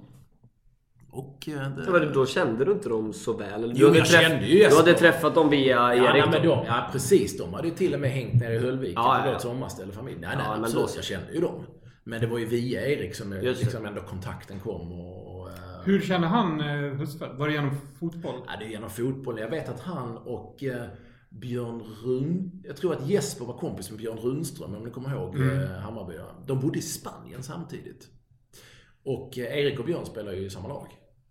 [1.10, 3.64] Och eh, det, Ja, men då kände du inte dem så väl?
[3.64, 3.74] Eller?
[3.74, 4.76] Du Jo, jag träff- kände ju Du Jesper.
[4.82, 6.30] hade träffat dem via Ja, Erik nej, då?
[6.30, 7.38] men de, ja, precis.
[7.38, 9.36] De hade ju till och med hängt nere i Höllviken Ja, och ja, då ja.
[9.36, 10.18] ett sommarställe familj.
[10.20, 10.86] Nej, nej, Ja, men absolut.
[10.88, 11.66] då- Jag kände ju dem.
[12.04, 13.50] Men det var ju via Erik som jag, det.
[13.60, 14.92] liksom ändå kontakten kom.
[14.92, 16.66] Och, och, eh, Hur känner han eh,
[16.98, 17.34] Husfeldt?
[17.38, 18.34] Var det genom fotboll?
[18.46, 19.38] Ja, det är genom fotboll.
[19.40, 20.82] Jag vet att han och eh,
[21.40, 22.62] Björn Run...
[22.66, 25.62] Jag tror att Jesper var kompis med Björn Runström, om ni kommer ihåg Mm.
[25.62, 26.14] eh, Hammarby.
[26.46, 28.08] De bodde i Spanien samtidigt.
[29.04, 30.86] Och eh, Erik och Björn spelade ju i samma lag.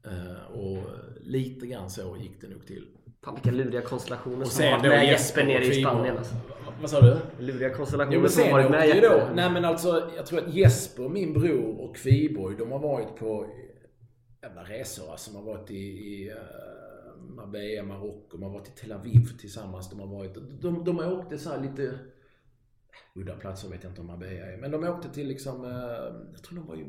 [0.05, 0.83] Eh, och
[1.21, 2.85] lite grann så gick det nog till.
[3.23, 5.81] Fan vilka luriga konstellationer Och som har varit med Jesper Jesper nere i.
[5.83, 6.35] Spanien alltså.
[6.81, 7.17] Vad sa du?
[7.39, 10.53] Luriga Jo, konstellationer men som varit med ju då, nej men alltså, jag tror att
[10.53, 13.47] Jesper, min bror och Kviborg, de har varit på
[14.41, 15.11] jävla resor.
[15.11, 16.31] Alltså, de har varit i, i
[17.29, 19.89] Marbella, Marocko, har varit i Tel Aviv tillsammans.
[19.89, 21.99] De har varit, de, de har åkt till så här lite
[23.15, 24.57] udda platser, vet jag inte om Marbella är.
[24.57, 25.71] Men de åkte till liksom, eh,
[26.33, 26.85] jag tror de var ju,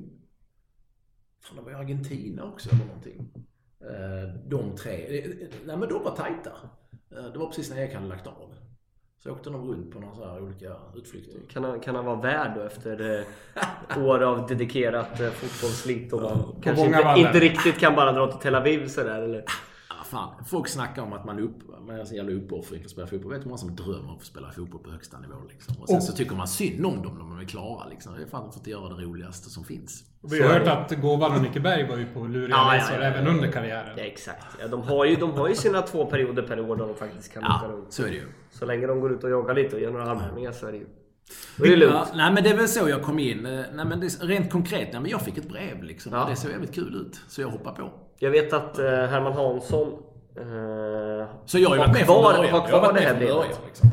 [1.40, 3.32] fan de var i Argentina också eller någonting.
[3.80, 5.30] Eh, de tre, eh,
[5.64, 6.52] nej men de var tajta.
[7.08, 8.54] Det var precis när jag hade lagt av.
[9.18, 11.40] Så åkte de runt på några så här olika utflykter.
[11.48, 13.24] Kan han, kan han vara värd då efter
[13.98, 18.40] år av dedikerat fotbollsslit och man kanske många inte, inte riktigt kan bara dra till
[18.40, 19.44] Tel Aviv sådär eller?
[20.10, 20.44] Fan.
[20.46, 21.54] Folk snackar om att man, upp,
[21.86, 23.32] man är så jävla uppoffring för att spela fotboll.
[23.32, 25.34] Vet du hur många som drömmer om att spela fotboll på högsta nivå?
[25.48, 25.74] Liksom.
[25.82, 27.88] Och sen Och- så tycker man synd om dem när de är klara.
[27.88, 28.12] Liksom.
[28.16, 30.04] Det är fan för att göra det roligaste som finns.
[30.30, 33.06] Vi har hört att Gåvan och Nickeberg var ju på luriga Ja, resor ja, ja.
[33.06, 33.94] även under karriären.
[33.96, 34.46] Ja, exakt.
[34.60, 37.32] Ja, de, har ju, de har ju sina två perioder per år där de faktiskt
[37.32, 37.92] kan åka Ja, runt.
[37.92, 38.26] så är det ju.
[38.50, 40.78] Så länge de går ut och joggar lite och gör några armhävningar så är det
[40.78, 40.86] ju...
[41.56, 41.94] Då är det lugnt.
[41.94, 43.46] Ja, nej men det är väl så jag kom in.
[43.46, 46.12] Eh, Nej, men det, rent konkret, nej, men jag fick ett brev liksom.
[46.12, 46.26] Ja.
[46.30, 47.20] Det såg jävligt kul ut.
[47.28, 47.90] Så jag hoppade på.
[48.18, 49.88] Jag vet att eh, Herman Hansson
[50.36, 53.14] eh, Så jag har ju har varit med kvar, har Jag har kvar det här
[53.14, 53.34] brevet.
[53.36, 53.90] början, liksom.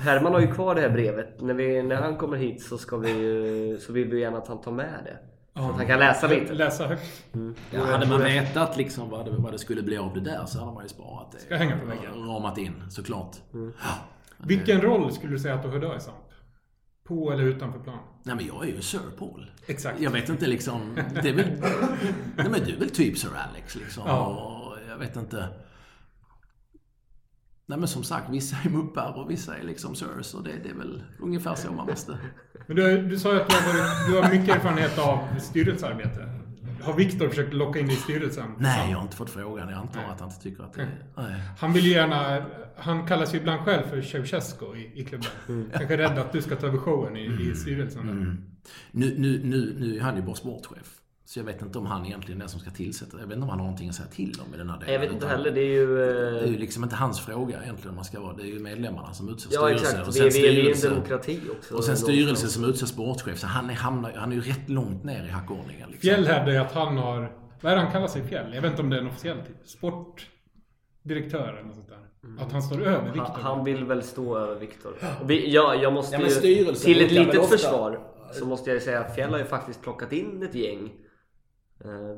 [0.00, 1.40] Herman har ju kvar det här brevet.
[1.40, 4.60] När, vi, när han kommer hit så, ska vi, så vill vi gärna att han
[4.60, 5.16] tar med det.
[5.60, 6.54] Så att han kan läsa lite.
[6.54, 7.24] Läsa högt.
[7.70, 10.58] Ja, hade man vetat liksom vad det, vad det skulle bli av det där så
[10.60, 11.38] hade man ju sparat det.
[11.38, 12.28] Ska hänga på väggen.
[12.28, 13.36] Ramat in, såklart.
[14.36, 16.16] Vilken roll skulle du säga att du hade i Samp?
[17.08, 17.98] På eller utanför plan?
[18.22, 19.50] Nej men jag är ju Sir Paul.
[19.66, 20.00] Exakt.
[20.00, 20.94] Jag vet inte liksom...
[21.22, 21.60] Det är väl...
[22.36, 24.02] Nej men du är väl typ Sir Alex liksom.
[24.06, 24.26] Ja.
[24.26, 25.48] Och jag vet inte...
[27.66, 30.34] Nej men som sagt, vissa är muppar och vissa är liksom Sirs.
[30.34, 32.18] Och det, det är väl ungefär så man måste...
[32.66, 36.47] Men du, du sa ju att du har, varit, du har mycket erfarenhet av styrelsearbete.
[36.82, 38.54] Har Viktor försökt locka in dig i styrelsen?
[38.58, 39.68] Nej, jag har inte fått frågan.
[39.68, 40.88] Jag antar att han inte tycker att det är...
[41.16, 41.40] Nej.
[41.58, 42.46] Han vill ju gärna...
[42.76, 45.28] Han kallas ju ibland själv för Ceausescu i, i klubben.
[45.48, 45.70] Mm.
[45.74, 48.06] Kanske rädd att du ska ta över showen i, i styrelsen.
[48.06, 48.14] där.
[48.90, 51.00] Nu, nu, nu, nu är han ju bara sportchef.
[51.28, 53.18] Så jag vet inte om han egentligen är den som ska tillsätta.
[53.20, 54.92] Jag vet inte om han har någonting att säga till om i den här delen.
[54.92, 55.50] Jag vet inte heller.
[55.50, 55.96] Det är ju...
[55.96, 58.32] Det är Eh, ju liksom inte hans fråga egentligen om man ska vara.
[58.32, 59.84] Det är ju medlemmarna som utser ja styrelse.
[59.86, 60.08] exakt.
[60.08, 60.88] och sen vi är ju en styrelse.
[60.88, 61.74] demokrati också.
[61.74, 63.38] Och sen styrelse som utser sportchef.
[63.38, 65.90] Så han är, hamnar, han är ju rätt långt ner i hackordningen.
[65.90, 66.08] Liksom.
[66.08, 67.32] Fjäll hävdar ju att han har...
[67.60, 68.54] Vad är det han kallar sig Fjäll?
[68.54, 69.54] Jag vet inte om det är en officiell titel.
[69.64, 72.44] Sportdirektör eller något sånt där.
[72.44, 73.32] Att han står över Viktor.
[73.34, 74.92] Han, han vill väl stå över Viktor.
[75.28, 78.00] Ja, jag måste ju, till ett litet ofta- försvar
[78.32, 80.90] så måste jag ju säga att Fjäll har ju faktiskt plockat in ett gäng eh,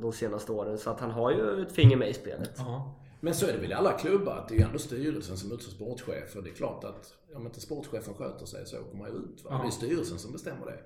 [0.01, 0.79] de senaste åren.
[0.79, 2.55] Så att han har ju ett finger med i spelet.
[2.57, 2.97] Ja.
[3.21, 4.37] Men så är det väl i alla klubbar.
[4.37, 6.37] Att det är ju ändå styrelsen som utser sportchef.
[6.37, 9.45] Och det är klart att om inte sportchefen sköter sig så åker man ju ut.
[9.45, 9.51] Va?
[9.51, 9.59] Ja.
[9.63, 10.79] Det är styrelsen som bestämmer det.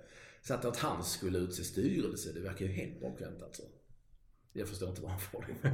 [0.42, 3.62] Så att, att han skulle utse styrelse, det verkar ju helt bakvänt alltså.
[4.52, 5.70] Jag förstår inte vad han får det.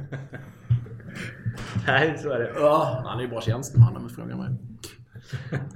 [1.87, 2.53] Nej, så är det.
[2.55, 4.49] Ja, han är ju bara tjänsteman om du frågar mig.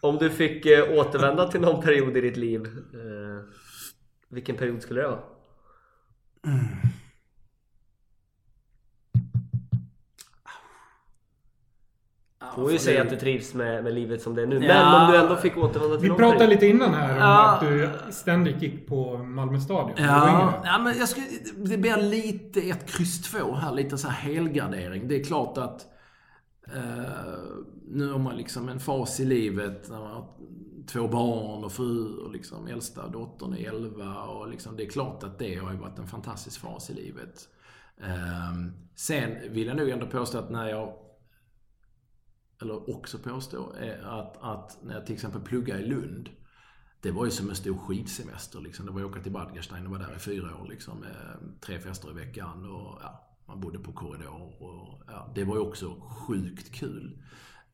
[0.00, 2.66] Om du fick eh, återvända till någon period i ditt liv.
[2.94, 3.44] Eh,
[4.28, 5.20] vilken period skulle det vara?
[12.56, 14.58] Du får ju säga att du trivs med, med livet som det är nu.
[14.58, 15.06] Men Ja.
[15.06, 17.48] om du ändå fick återvända till Vi pratade lite innan här om Ja.
[17.54, 19.92] att du ständigt gick på Malmö stadion.
[19.96, 21.26] Ja, ja men jag skulle,
[21.56, 25.08] det blir lite ett kryss två här, lite så här helgardering.
[25.08, 25.86] Det är klart att
[26.74, 26.82] eh,
[27.88, 30.26] nu har man liksom en fas i livet när man har
[30.86, 35.22] två barn och fru och liksom äldsta dottern är 11 och liksom det är klart
[35.22, 37.48] att det har ju varit en fantastisk fas i livet.
[38.00, 40.96] Ehm, sen vill jag nog ändå påstå att när jag
[42.62, 46.30] eller också påstå, är att, att när jag till exempel pluggade i Lund
[47.02, 48.60] det var ju som en stor skidsemester.
[48.60, 48.86] Liksom.
[48.86, 50.68] Det var att åka till Badgerstein och vara där i fyra år.
[50.68, 52.70] Liksom, ehm, tre fester i veckan.
[52.70, 54.62] Och, ja, man bodde på korridor.
[54.62, 57.22] Och, ja, det var ju också sjukt kul.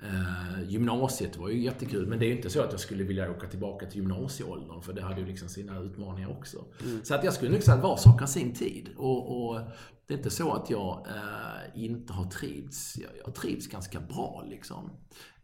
[0.02, 2.06] Eh, gymnasiet var ju jättekul.
[2.06, 4.82] Men det är ju inte så att jag skulle vilja åka tillbaka till gymnasieåldern.
[4.82, 6.64] För det hade ju liksom sina utmaningar också.
[7.02, 8.88] Så att jag skulle nog säga att var sak har sin tid.
[8.96, 9.60] Och, och
[10.06, 12.98] det är inte så att jag eh, inte har trivts.
[12.98, 14.90] Jag, jag trivs ganska bra liksom.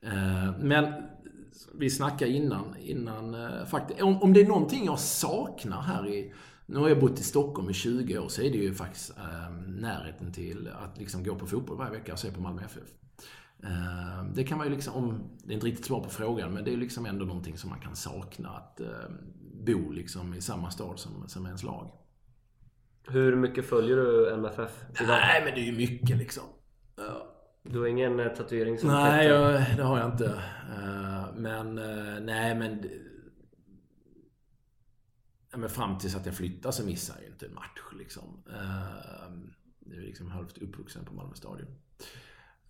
[0.02, 0.94] Eh, men
[1.74, 4.02] vi snackade innan, innan eh, faktiskt.
[4.02, 6.32] Om, om det är någonting jag saknar här i
[6.66, 9.50] Nu har jag bott i Stockholm i 20 år så är det ju faktiskt eh,
[9.66, 13.03] närheten till att liksom gå på fotboll varje vecka och se på Malmö FF.
[13.64, 16.64] Eh, det kan man ju liksom, om, det är inte riktigt svar på frågan, men
[16.64, 18.48] det är liksom ändå någonting som man kan sakna.
[18.48, 19.10] Att eh,
[19.66, 21.90] bo liksom i samma stad som, som ens lag.
[23.08, 25.08] Hur mycket följer du MFF idag?
[25.08, 26.44] Nej, men det är ju mycket liksom.
[27.62, 30.42] Du har ingen eh, tatuering som Nej, jag, det har jag inte.
[30.70, 32.90] Eh, Men, eh, nej men...
[35.56, 38.42] Men fram tills att jag flyttar så missar jag ju inte en match liksom.
[39.86, 41.66] Jag är liksom halvt uppvuxen på Malmö stadion.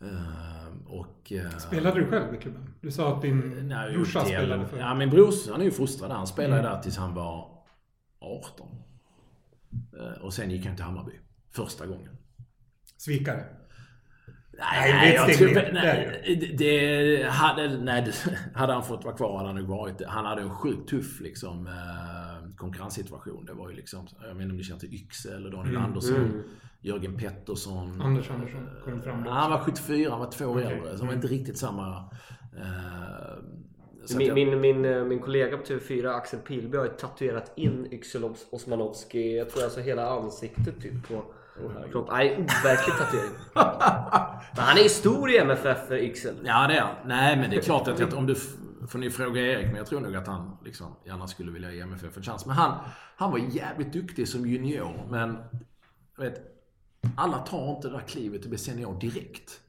[0.04, 1.32] Eh, Och...
[1.32, 2.74] eh, Spelade du själv i klubben?
[2.80, 4.26] Du sa att din Nej, brorsa UTL.
[4.28, 4.78] spelade för...
[4.78, 6.16] Ja, min brorsa han är ju fostrad där.
[6.16, 6.72] Han spelade Mm.
[6.72, 7.48] där tills han var
[8.20, 8.66] 18.
[10.00, 11.12] Eh, Och sen gick han till Hammarby.
[11.52, 12.16] Första gången.
[12.96, 13.44] Svikare.
[14.58, 18.12] Nej, Nej, jag tror- nej, det, hade, nej,
[18.54, 20.02] hade han fått vara kvar hade han nog varit.
[20.06, 21.72] Han hade en sjukt tuff liksom, eh,
[22.56, 23.44] konkurrenssituation.
[23.44, 26.42] Det var ju liksom, jag vet inte om ni känner till Yxel, Daniel Andersson,
[26.80, 28.00] Jörgen Pettersson.
[28.00, 29.24] Anders Andersson kom fram.
[29.26, 30.72] Ja, han var 74, han var två år Okej.
[30.72, 30.90] äldre.
[30.92, 32.04] Så han var inte riktigt samma...
[32.56, 37.52] Eh, Min, jag- min, min, eh, min kollega på TV4, Axel Pilby, har ju tatuerat
[37.56, 41.24] in Yxel Os- Osmanowski, jag tror alltså hela ansiktet typ på
[41.92, 42.08] kropp.
[42.12, 43.30] Nej, overklig tatuering.
[44.56, 46.34] Men han är ju stor i MFF, Yxel.
[46.44, 46.94] Ja, det är han.
[47.06, 48.34] Nej, men det är klart att om du
[48.88, 51.80] får ni fråga Erik, men jag tror nog att han liksom gärna skulle vilja ge
[51.80, 52.46] MFF en chans.
[52.46, 52.78] Men han,
[53.16, 55.38] han var jävligt duktig som junior, men
[56.16, 56.40] vet,
[57.16, 59.60] alla tar inte det där klivet och blir senior direkt.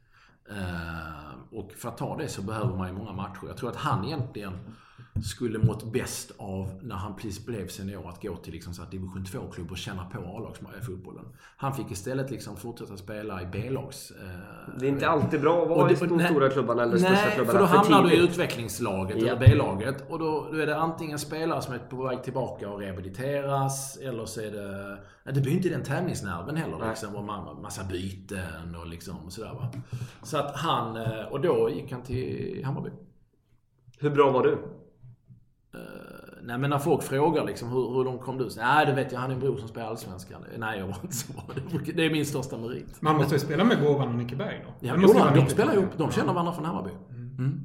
[0.49, 3.47] Eh, och för att ta det så behöver man ju många matcher.
[3.47, 4.75] Jag tror att han egentligen
[5.23, 9.23] skulle mått bäst av när han precis blev senior att gå till liksom så division
[9.25, 11.25] 2-klubb och känna på A-lagsfotbollen.
[11.58, 14.12] Han fick istället liksom fortsätta spela i B-lags...
[14.12, 17.36] eh, Det är inte alltid bra att vara i de stora klubbarna eller största Nej,
[17.36, 19.28] klubbarna för då hamnar du i utvecklingslaget Ja.
[19.28, 20.10] eller B-laget.
[20.10, 23.97] Och då, då är det antingen spelare som är på väg tillbaka och rehabiliteras.
[23.97, 24.97] Eller så är det...
[25.23, 26.78] Nej, det blir inte den tävlingsnerven heller.
[26.78, 26.89] Nej.
[26.89, 29.71] Liksom, och ma- massa byten och liksom sådär va.
[30.23, 30.95] Så att han...
[30.97, 32.89] eh, Och då gick han till Hammarby.
[33.99, 34.58] Hur bra var du?
[36.42, 38.56] Nej men när folk frågar liksom hur, hur de kom ut.
[38.58, 40.46] Nej det vet jag, han är en bror som spelar Allsvenskan.
[40.58, 41.44] Nej jag var inte så bra.
[41.84, 43.02] Det Det är min största merit.
[43.02, 44.88] Man måste ju spela med Gåvan och Nicke Berg då.
[44.88, 45.98] Ja, Det måste ju de, spelar ihop.
[45.98, 46.90] De känner varandra från Hammarby.
[47.10, 47.64] Mm.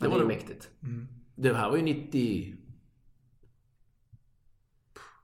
[0.00, 0.22] Det var det.
[0.22, 0.70] ju mäktigt.
[1.34, 2.54] Det här var ju 90...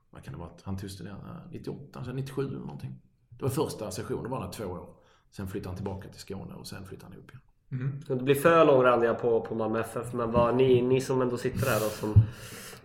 [0.09, 0.49] Vad kan det vara?
[0.63, 1.15] Han tog studera
[1.51, 3.01] 98, alltså 97 eller någonting.
[3.29, 4.89] Det var första sessionen, var han två år.
[5.29, 7.41] Sen flyttade han tillbaka till Skåne och sen flyttade han ihop igen.
[7.71, 11.21] Det ska inte bli för långrandiga på, på Malmö FF, men vad, ni, ni som
[11.21, 12.13] ändå sitter här och som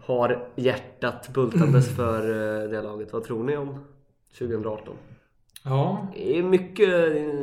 [0.01, 2.21] har hjärtat bultandes för
[2.65, 3.13] eh, det laget.
[3.13, 3.85] Vad tror ni om
[4.39, 4.95] 2018?
[5.65, 6.89] Ja, Det är mycket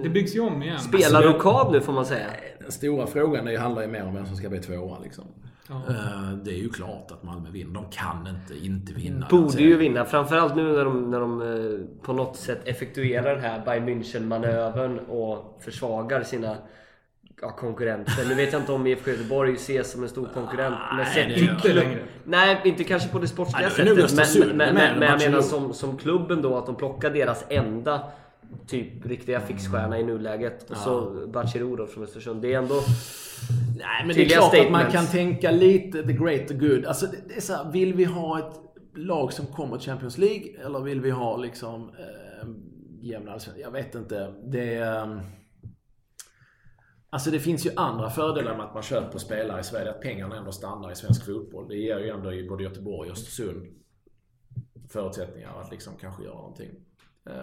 [0.04, 0.80] det byggs ju om igen.
[0.80, 2.28] spelarrokad nu får man säga.
[2.60, 5.24] Den stora frågan det handlar ju mer om vem som ska bli tvåa liksom.
[5.70, 5.76] Ja.
[5.90, 7.74] Eh, Det är ju klart att Malmö vinner.
[7.74, 9.28] De kan inte inte vinna.
[9.30, 10.06] Borde ju vinna.
[10.06, 15.00] Framförallt nu när de, när de eh, på något sätt effektuerar den här Bayern München-manövern
[15.00, 16.56] och försvagar sina
[17.44, 18.26] ja, konkurrenter.
[18.28, 20.76] Nu vet jag inte om IFK Göteborg ses som en stor konkurrent.
[20.90, 22.00] Men Nej, sett Inte längre.
[22.24, 24.48] Nej, inte kanske på det sportsliga Nej, det sättet.
[24.48, 27.46] Men, men, men, med men jag menar som, som klubben då, att de plockar deras
[27.50, 28.02] enda
[28.68, 30.72] typ riktiga fixstjärna i nuläget.
[30.72, 32.42] Och så Bachirou då från Östersund.
[32.42, 32.76] Det är ändå...
[33.78, 34.96] Nej, men det är klart att man statements.
[34.96, 36.86] kan tänka lite the great the good.
[36.86, 38.60] Alltså, det, är så här, vill vi ha ett
[38.96, 42.48] lag som kommer till Champions League eller vill vi ha liksom eh,
[43.02, 43.64] jämna allsvenskan?
[43.64, 44.34] Jag vet inte.
[44.44, 45.22] Det är...
[47.14, 49.92] Alltså det finns ju andra fördelar med att man köper spelare i Sverige.
[49.92, 51.68] Att pengarna ändå stannar i svensk fotboll.
[51.68, 53.68] Det ger ju ändå i både Göteborg och Östersund
[54.90, 56.70] förutsättningar att liksom kanske göra någonting.
[57.26, 57.34] Eh,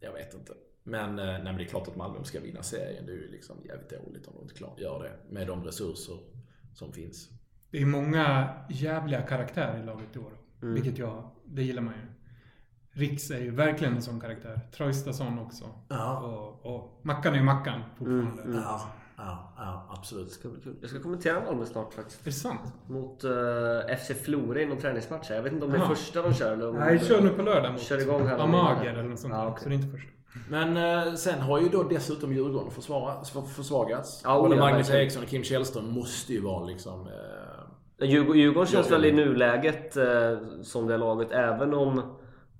[0.00, 0.52] jag vet inte.
[0.82, 3.06] Men, eh, nej, men det är klart att Malmö ska vinna serien.
[3.06, 5.32] Det är ju liksom jävligt dåligt om de inte klart gör det.
[5.34, 6.18] Med de resurser
[6.74, 7.28] som finns.
[7.70, 10.32] Det är många jävliga karaktärer i laget i år.
[10.62, 10.74] Mm.
[10.74, 12.15] Vilket jag, det gillar man ju.
[12.96, 14.60] Riks är ju verkligen en sån karaktär.
[14.76, 15.64] Traustason också.
[15.88, 16.18] Ja.
[16.20, 18.42] Och, och Mackan är ju Mackan fortfarande.
[18.54, 18.80] Ja,
[19.16, 20.30] ja, ja absolut.
[20.32, 20.76] Ska bli kul.
[20.80, 22.20] Jag ska kommentera Malmö snart faktiskt.
[22.20, 22.60] Är det sant?
[22.86, 25.30] Mot eh, FC Flora i någon träningsmatch.
[25.30, 25.88] Jag vet inte om det är Jaha.
[25.88, 28.38] första de kör eller om Nej, kör nu på lördag mot Kör igång här.
[28.38, 29.34] Amager eller något sånt.
[29.34, 29.62] Ja, okej.
[29.62, 30.10] Så det är inte första.
[30.50, 30.76] Men
[31.08, 34.20] eh, sen har ju då dessutom Djurgården försvara, för- försvagats.
[34.24, 35.00] Ja, Både ja, Magnus verkligen.
[35.02, 37.06] Eriksson och Kim Källström måste ju vara liksom...
[37.98, 40.06] Eh, Djurgården, känns väl i nuläget eh,
[40.62, 41.30] som det laget.
[41.32, 42.02] Även om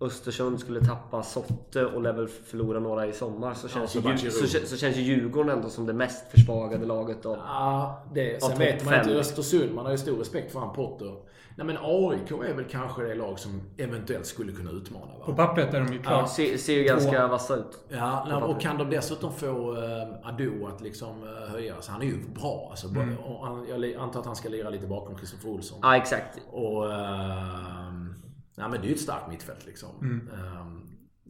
[0.01, 4.31] Östersund skulle tappa Sotte och lär väl förlora några i sommar så känns, så ju,
[4.31, 7.37] så, så känns ju Djurgården ändå som det mest försvagade laget av...
[7.37, 9.11] Ja, det, sen vet man inte.
[9.11, 11.17] Östersund, man har ju stor respekt för han Potter.
[11.57, 15.47] Nej men AIK är väl kanske det lag som eventuellt skulle kunna utmana På va?
[15.47, 16.31] pappret är de ju Ja, klart.
[16.31, 17.79] ser, ser ju ganska vassa ut.
[17.89, 21.89] Ja, nej, och kan de dessutom få eh, Ado att liksom eh, höjas.
[21.89, 22.87] Han är ju bra alltså.
[23.25, 25.79] Och han, jag antar att han ska lira lite bakom Kristoffer Olsson.
[25.83, 26.39] Ja, exakt.
[26.53, 26.93] Och...
[26.95, 28.15] ehm,
[28.57, 29.89] Ja, men det är ju ett starkt mittfält liksom.
[30.01, 30.29] Mm.
[30.35, 30.83] Ehm,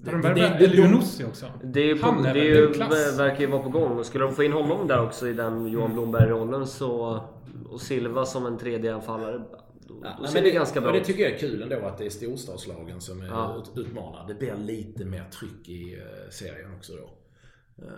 [0.05, 1.47] Har de värvat Elionossi också?
[1.65, 3.69] Det, är på, Han det, är är väl- ju, det är verkar ju vara på
[3.69, 4.05] gång.
[4.05, 7.21] Skulle de få in honom där också i den Johan Blomberg-rollen så...
[7.71, 9.39] Och Silva som en tredje anfallare.
[9.89, 12.07] Då, Ja, då men det ganska bra Det tycker jag är kul ändå att det
[12.07, 13.63] är storstadslagen som är Ja.
[13.75, 14.25] ut, utmanar.
[14.29, 17.03] Det blir lite mer tryck i eh, serien också då.
[17.85, 17.91] Uh,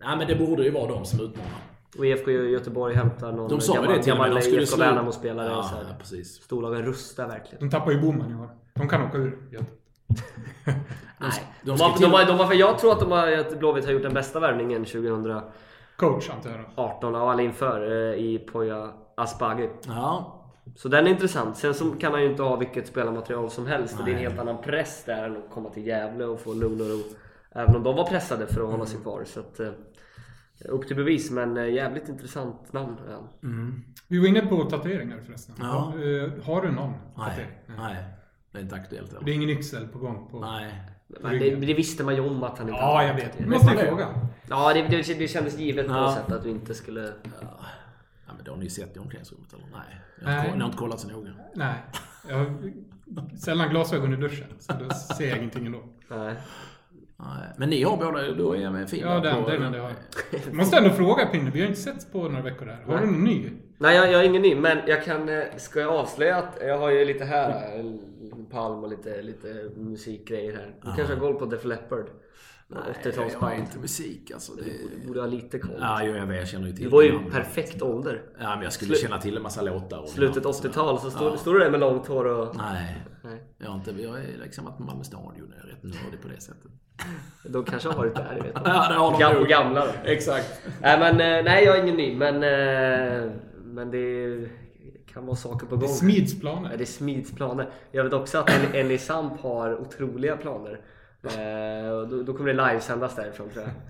[0.00, 1.60] nej men det borde ju vara de som utmanar.
[1.98, 4.76] Och IFK Göteborg hämtar någon De sa gammal, det till gammal De skulle IFK.
[4.76, 5.48] Värnamo-spelare.
[5.48, 6.42] Ja, så ja, precis.
[6.42, 7.58] Storlagen rustar verkligen.
[7.70, 8.48] De tappar ju Boman i år.
[8.74, 9.38] De kan åka ur.
[9.50, 9.64] Göte.
[11.18, 11.30] Nej.
[11.64, 14.02] de De, till- de, de för jag tror att, de har, att Blåvitt har gjort
[14.02, 15.50] den bästa värvningen 2018
[15.96, 16.60] Coach antar jag
[17.02, 17.18] då.
[17.18, 19.68] av alla inför eh, i Poya Asbaghi.
[19.86, 20.42] Ja,
[20.76, 21.56] Så den är intressant.
[21.56, 23.96] Sen så kan han ju inte ha vilket spelarmaterial som helst.
[23.96, 26.54] För det är en helt annan press där än att komma till Gävle och få
[26.54, 26.98] lugn och ro.
[27.52, 29.22] Även om de var pressade för att hålla sig kvar.
[29.26, 29.68] Så att, eh,
[30.64, 31.30] upp till bevis.
[31.30, 32.96] Men eh, jävligt intressant namn.
[33.08, 33.28] Ja.
[34.08, 35.54] Vi var inne på tatueringar förresten.
[35.58, 35.64] Ja.
[35.64, 37.28] Har, eh, har du någon nej.
[37.28, 37.50] tatuering?
[37.78, 38.04] Nej.
[38.52, 39.10] Det är inte aktuellt.
[39.10, 39.28] Det Eller?
[39.28, 40.40] är ingen yxel på gång på...
[40.40, 40.74] Nej.
[41.20, 43.08] Men det, det visste man ju om att han inte Ja, hade.
[43.08, 43.38] jag vet.
[43.38, 44.08] Du måste ju fråga.
[44.48, 46.00] Ja, det, det, det kändes givet på Ja.
[46.00, 47.12] något sätt att du inte skulle...
[48.26, 49.64] Ja, men det har ni sett i omklädningsrummet eller?
[49.72, 50.00] Nej.
[50.18, 50.34] Jag Nej.
[50.36, 51.30] har, inte, ni har inte kollat så noga.
[51.54, 51.74] Nej.
[52.28, 54.46] Jag har sällan glasögon i duschen.
[54.58, 55.82] Så då ser jag ingenting ändå.
[56.08, 56.36] Nej.
[57.24, 57.48] Nej.
[57.56, 59.90] Men ni har båda, då är jag med Filip Ja, den, på- den hade jag.
[60.46, 62.78] Jag måste ändå fråga Pinne, vi har inte setts på några veckor där.
[62.86, 63.50] Har du någon ny?
[63.78, 65.28] Nej, jag, jag är ingen ny, men jag kan...
[65.28, 69.22] eh, Ska jag avslöja att jag har ju lite här, en liten palm och lite,
[69.22, 70.74] lite musikgrejer här.
[70.82, 72.06] Du kanske har koll på Def Leppard?
[72.70, 73.58] Nej, jag har 80-talsband.
[73.58, 74.52] inte musik alltså.
[74.54, 74.62] Det...
[75.00, 75.76] Du borde ha lite koll.
[75.80, 76.36] Ja, jo, jag vet.
[76.38, 77.32] Jag känner ju till Du var ju namnet.
[77.32, 78.22] perfekt ålder.
[78.40, 80.06] Ja, men jag skulle Slu- känna till en massa låtar.
[80.06, 81.36] Slutet namn, så- 80-tal, så står, Ja.
[81.36, 82.56] står du där med långt hår och...
[82.56, 82.96] Nej.
[83.24, 83.42] Nej.
[83.58, 85.52] Jag har inte, jag är liksom på Malmö stadion.
[85.56, 86.70] Jag är rätt nördig på det sättet.
[87.48, 88.60] De kanske har varit där, jag vet inte.
[88.70, 89.92] Ja, det har de gamla då.
[90.04, 90.62] Exakt.
[90.80, 92.34] Nej men, eh, nej jag är ingen ny, men...
[92.34, 93.30] eh,
[93.64, 94.48] Men det
[95.12, 95.88] kan vara saker på gång.
[95.88, 96.76] Det smids Ja, planer.
[96.76, 97.70] det smids planer.
[97.92, 100.80] Jag vet också att En- Enny Samp har otroliga planer.
[101.24, 103.72] Eh, och då, då kommer det livesändas därifrån tror jag.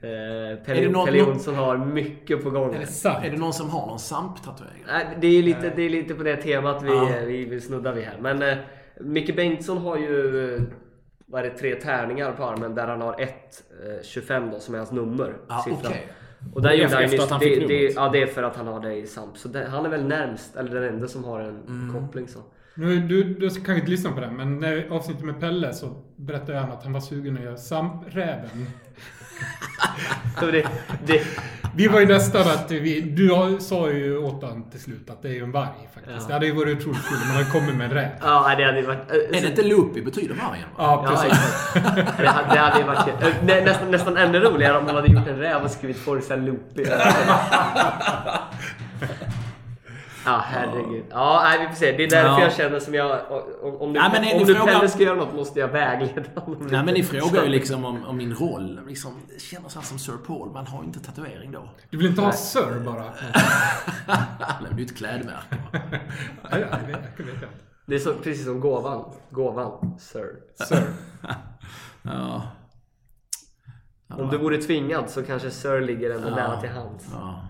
[0.00, 2.74] Eh, Pelle, någon- Pelle Jonsson har mycket på gång.
[2.74, 3.24] Är det sant?
[3.24, 4.84] Är det någon som har någon SAMP-tatuering?
[4.86, 7.08] Nej, det, är lite, det är lite på det temat vi, Ja.
[7.26, 8.18] vi, vi snuddar vid här.
[8.20, 8.56] Men eh,
[9.00, 10.62] Micke Bengtsson har ju eh,
[11.26, 14.74] vad är det, tre tärningar på armen där han har ett eh, 25 då, som
[14.74, 15.34] är hans nummer.
[15.48, 15.80] Ja, siffran.
[15.86, 16.06] okej.
[16.54, 18.94] Och där gjorde han han det, det, ja, det är för att han har det
[18.94, 19.36] i SAMP.
[19.36, 21.94] Så det, han är väl närmst, eller den enda som har en Mm.
[21.94, 22.40] koppling så.
[22.76, 26.58] Nu, du, du kanske inte lyssna på det, men när avsnittet med Pelle så berättade
[26.58, 28.66] han att han var sugen att göra Samräven.
[30.40, 30.66] Så det,
[31.06, 31.22] det,
[31.76, 35.28] Vi var ju nästan att vi, du sa ju åt honom till slut att det
[35.28, 36.16] är ju en varg faktiskt.
[36.20, 36.26] Ja.
[36.26, 38.08] Det hade ju varit otroligt kul om man hade kommit med en räv.
[38.20, 39.10] ja, det hade ju varit...
[39.10, 40.64] Är det inte Lupi betyder vargen?
[40.76, 40.78] va?
[40.78, 41.32] Ja, Ja, precis.
[41.76, 42.18] exakt.
[42.18, 45.08] Det hade, det hade ju varit eh, nä, nästan, nästan ännu roligare om man hade
[45.08, 46.84] gjort en räv och skrivit Forza Loopy.
[50.24, 51.04] Ja, herregud.
[51.10, 51.92] Ja, nej, vi får se.
[51.96, 52.42] Det är därför Ja.
[52.42, 53.20] jag känner som jag...
[53.62, 55.68] Om, om nu, Nej, men om ni nu frågan- Pelle ska göra något måste jag
[55.68, 56.66] vägleda honom.
[56.70, 58.80] Nej men ni frågar ju liksom om, om min roll.
[58.86, 61.68] Liksom, det känns han som Sir Paul, man har ju inte tatuering då.
[61.90, 63.02] Du vill inte ha Sir bara?
[64.06, 65.56] Det är ju ett klädmärke.
[66.50, 67.48] Ja, ja, det vet, det vet jag inte.
[67.86, 69.04] Det är så, precis som gåvan.
[69.30, 70.26] Gåvan, sir.
[70.68, 70.82] Sir.
[72.02, 72.42] Ja.
[74.08, 77.06] Om du vore tvingad så kanske sir ligger ändå nära till hands.
[77.12, 77.40] ja.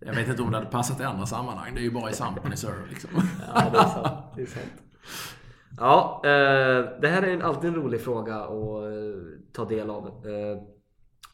[0.00, 1.74] Jag vet inte om det hade passat i andra sammanhang.
[1.74, 3.10] Det är ju bara i Sampen i Sir liksom.
[3.54, 4.24] Ja, det är sant.
[4.36, 4.82] Det är sant.
[5.78, 9.20] Ja, eh, det här är alltid en rolig fråga att eh,
[9.52, 10.06] ta del av.
[10.06, 10.62] Eh,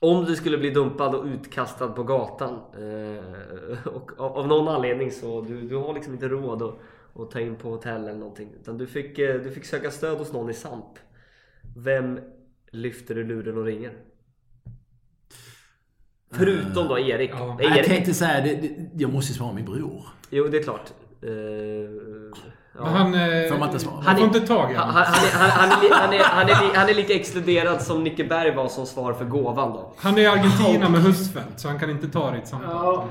[0.01, 2.61] om du skulle bli dumpad och utkastad på gatan
[3.85, 6.75] och av, någon anledning så du, du har liksom inte råd att,
[7.15, 8.53] att ta in på hotell eller någonting.
[8.61, 10.99] Utan du fick, du fick söka stöd hos någon i SAMP.
[11.77, 12.21] Vem
[12.71, 13.93] lyfter du luren och ringer?
[16.39, 17.31] Förutom då Erik.
[17.39, 17.57] Ja.
[17.61, 17.79] Erik.
[17.79, 20.03] Jag tänkte säga, det, det, jag måste svara min bror.
[20.31, 20.93] Jo, det är klart.
[21.23, 21.31] Eh,
[22.79, 22.85] ja.
[22.85, 23.15] Han...
[23.15, 24.01] eh, Får man inte svara?
[24.03, 26.43] Han får inte tag i Han, han, han, han, han, är, li- han, är, han,
[26.49, 29.93] är, li- han är lika exkluderad som Nicke Berg var som svar för gåvan då.
[29.97, 33.09] Han är i Argentina med Husfeldt, så han kan inte ta ditt samtal.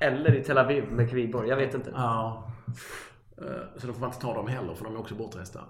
[0.00, 1.90] Eller i Tel Aviv med Kviborg, jag vet inte.
[1.94, 2.44] Ja.
[3.38, 3.44] Eh,
[3.80, 5.60] Så då får man inte ta dem heller, för de är också bortresta.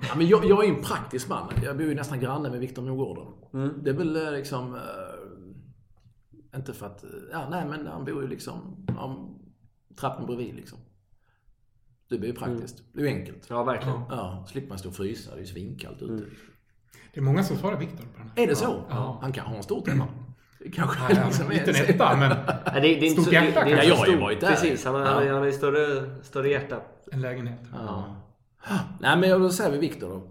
[0.00, 1.52] Ja, men jag, jag är ju en praktisk man.
[1.64, 3.26] Jag bor ju nästan granne med Viktor Nordgården.
[3.84, 4.74] Det är väl eh, liksom...
[4.74, 7.04] eh, inte för att...
[7.04, 8.86] eh, Ja, nej, men han bor ju liksom...
[8.88, 9.28] Ja,
[10.00, 10.78] trappen bredvid liksom.
[12.08, 12.82] Det blir ju praktiskt.
[12.92, 13.46] Det är ju enkelt.
[13.50, 14.00] Ja, verkligen.
[14.10, 15.30] Ja, slipper man stå och frysa.
[15.30, 16.24] Det är ju svinkallt ute.
[17.14, 18.42] Det är många som svarar Viktor på den här.
[18.42, 18.82] Är det så?
[18.90, 19.18] Ja.
[19.22, 20.06] Han kan ha en stort hemma.
[20.58, 21.90] Det Kanske Ja, ja, liksom en liten är...
[21.90, 23.86] etta, men Nej, det, det är inte Stort så, hjärta det, det är kanske.
[23.86, 24.20] inte Ja, jag har ju stort.
[24.20, 24.48] varit där.
[24.48, 25.28] Precis, han har, Ja.
[25.32, 26.80] han har ju större, större hjärta.
[27.12, 27.60] en lägenhet.
[27.72, 28.16] Ja.
[29.00, 30.30] Nej, men då säger vi Viktor då.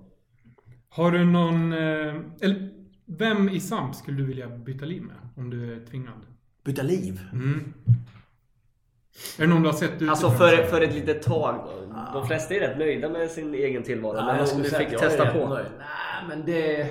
[0.89, 1.73] Har du någon...
[1.73, 2.69] eh, Eller
[3.05, 5.15] vem i SAMP skulle du vilja byta liv med?
[5.35, 6.25] Om du är tvingad?
[6.63, 7.21] Byta liv.
[7.33, 7.73] Mm.
[9.37, 10.09] Är det någon du har sett utifrån?
[10.09, 11.93] Alltså för, för ett litet tag då.
[12.13, 14.17] De flesta är rätt nöjda med sin egen tillvaro.
[14.17, 15.47] Ja, men om skulle du säga fick testa på.
[15.49, 15.65] nöjd.
[15.79, 16.89] Nej, men det...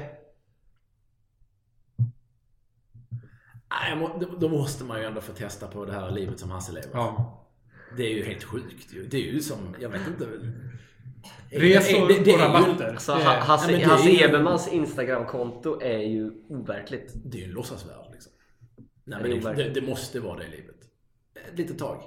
[3.71, 6.73] Nej, må- då måste man ju ändå få testa på det här livet som Hasse
[6.73, 6.89] lever.
[6.93, 7.39] Ja.
[7.97, 9.07] Det är ju helt sjukt ju.
[9.07, 10.27] Det är ju som, jag vet inte.
[11.51, 12.89] Resor Det- det- det och ju- rabatter.
[12.89, 17.13] Alltså, Det- Ha- Hasse, det ju- Ebermans Instagramkonto är ju overkligt.
[17.25, 18.33] Det är ju en låtsasvärld liksom.
[19.05, 20.77] Nej, Det men det, det, det måste vara det i livet.
[21.53, 22.03] Ett litet tag.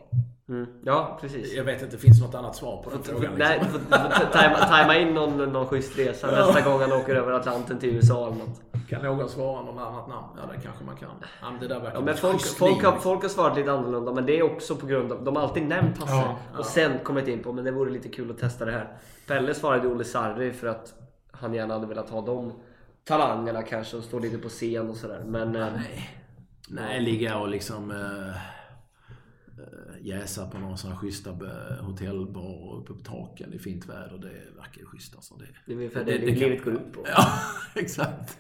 [0.50, 0.66] Mm.
[0.86, 1.54] Ja, precis.
[1.54, 3.32] Jag vet inte, det finns något annat svar på den frågan.
[3.38, 3.80] Nej, Liksom.
[3.90, 7.16] du får, du får tajma, tajma in någon, någon schysst resa nästa gång han åker
[7.16, 8.62] över Atlanten till USA eller något.
[8.90, 10.28] Kan någon svara någon annat namn?
[10.38, 11.10] Ja, det kanske man kan.
[11.42, 14.14] Ja, men det där verkar Ja, men folk, folk, har, folk har svarat lite annorlunda,
[14.14, 15.24] men det är också på grund av...
[15.24, 18.10] De har alltid nämnt Hasse Ja, och sen kommit in på men det vore lite
[18.10, 18.98] kul att testa det här.
[19.28, 20.94] Pelle svarade Olle Sarri för att
[21.32, 22.54] han gärna hade velat ha de
[23.04, 25.24] talangerna kanske och stå lite på scen och sådär.
[25.26, 25.56] Men...
[25.56, 26.10] eh, Nej.
[26.70, 28.36] Nej, ligga och liksom äh,
[30.06, 34.18] jäsa på någon sån här schyssta eh, hotellbar uppe på taken i fint väder.
[34.18, 35.36] Det verkar ju schysst alltså.
[35.36, 37.06] Det, Det är ungefär det, det, kan- livet går ut på.
[37.08, 37.28] Ja,
[37.76, 38.38] exakt.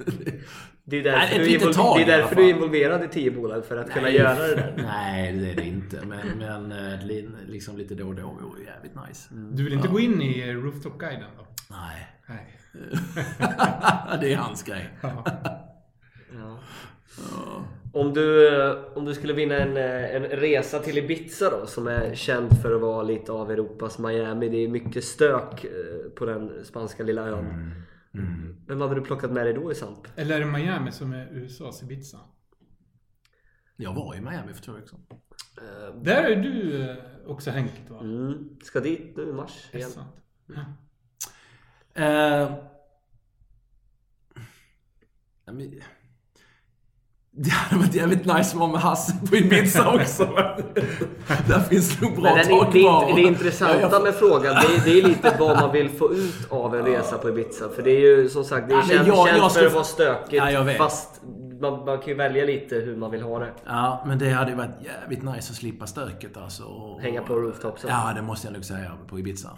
[0.83, 3.07] Det är Nej, därför, ett du, är tag det är därför du är involverad i
[3.07, 4.15] tio bolag, för att kunna Nej.
[4.15, 4.73] göra det där.
[4.77, 6.05] Nej, det är det inte.
[6.05, 9.33] Men, men eh, li- liksom lite då och då vore ju jävligt nice.
[9.33, 9.55] Mm.
[9.55, 11.45] Du vill inte gå in i Rooftop-guiden då?
[11.69, 12.07] Nej.
[12.27, 12.57] Nej.
[14.21, 14.89] det är hans grej.
[15.01, 15.25] Ja.
[16.33, 16.59] Ja.
[17.95, 21.87] Om du, eh, om du skulle vinna en, eh, en resa till Ibiza då, som
[21.87, 24.49] är känd för att vara lite av Europas Miami.
[24.49, 27.45] Det är mycket stök eh, på den spanska lilla ön.
[28.13, 28.55] Mm.
[28.67, 30.07] Vem hade du plockat med dig då i Samp?
[30.15, 32.19] Eller är det Miami som är USAs Ibiza?
[33.75, 35.05] Jag var i Miami för två veckor sedan.
[35.57, 37.99] Eh, Där är du också hängt va?
[37.99, 39.89] Mm, ska dit nu i mars igen.
[45.45, 45.81] ja, men-
[47.37, 50.25] det hade varit jävligt nice att vara med Hasse på Ibiza också.
[51.47, 53.07] Där finns nog bra tag det, kvar.
[53.07, 56.47] det, det intressanta med frågan, det, är- det är lite vad man vill få ut
[56.51, 57.69] av en resa på Ibiza.
[57.75, 59.73] För det är ju som sagt, det är Ja, känt, jag- känt jag för att
[59.73, 60.43] vara stökigt.
[60.51, 60.65] Ja.
[60.77, 61.21] Fast
[61.61, 63.51] man, man kan ju välja lite hur man vill ha det.
[63.65, 66.63] Ja, men det hade ju varit jävligt nice att slippa stöket alltså.
[66.63, 67.89] Och, Hänga på rooftopsen.
[67.93, 69.49] Ja, det måste jag nog säga på Ibiza.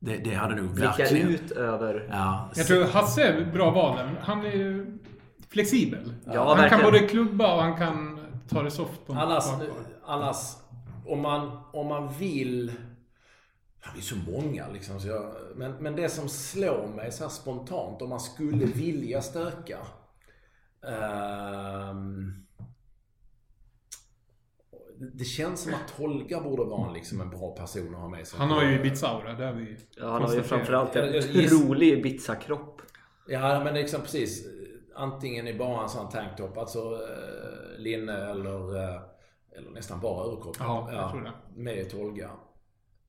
[0.00, 1.28] Det, det hade nog Blicka verkligen...
[1.28, 2.08] ut över...
[2.10, 3.96] Ja, Jag tror Hasse är bra val.
[3.96, 4.98] där, men Han är ju
[5.52, 6.14] flexibel.
[6.26, 6.82] Ja, han verkligen.
[6.82, 9.68] kan både klubba och han kan ta det soft på Annars, bakgård.
[10.04, 10.36] annars
[11.06, 12.72] om, man, om man vill...
[13.94, 15.00] Det är så många liksom.
[15.00, 19.22] Så jag, men, men det som slår mig så här spontant, om man skulle vilja
[19.22, 19.78] stöka.
[20.88, 22.32] ehm,
[25.14, 28.26] det känns som att Tolga borde vara en, liksom en bra person att ha med
[28.26, 28.38] sig.
[28.38, 31.22] Han har ju Ibiza-aura, det har vi Ja, han har ju framförallt en Jag- jag
[31.24, 32.82] giss- rolig Ibiza-kropp.
[33.28, 34.46] Ja, men liksom precis.
[34.94, 39.00] Antingen i bara en sån tanktop, alltså eh, linne eller, eh,
[39.56, 40.56] eller nästan bara överkropp.
[40.58, 41.32] Ja, jag tror det.
[41.54, 42.30] Med tolga.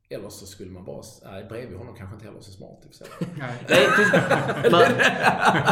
[0.09, 1.01] Eller så skulle man bara...
[1.23, 3.07] Nej, bredvid honom kanske inte heller så smart i och för sig.
[3.37, 4.71] Nej.
[4.71, 4.81] Man,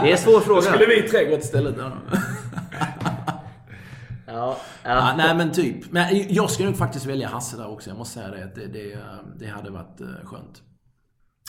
[0.04, 0.62] det är en svår fråga.
[0.62, 1.76] Skulle vi tre gått istället?
[1.78, 1.92] Ja.
[4.28, 5.14] Ja, Ja, ja.
[5.18, 5.92] nej men typ.
[5.92, 7.90] Men jag skulle nog faktiskt välja Hasse där också.
[7.90, 8.44] Jag måste säga det.
[8.44, 8.98] att Det, det,
[9.40, 10.62] det hade varit eh, skönt.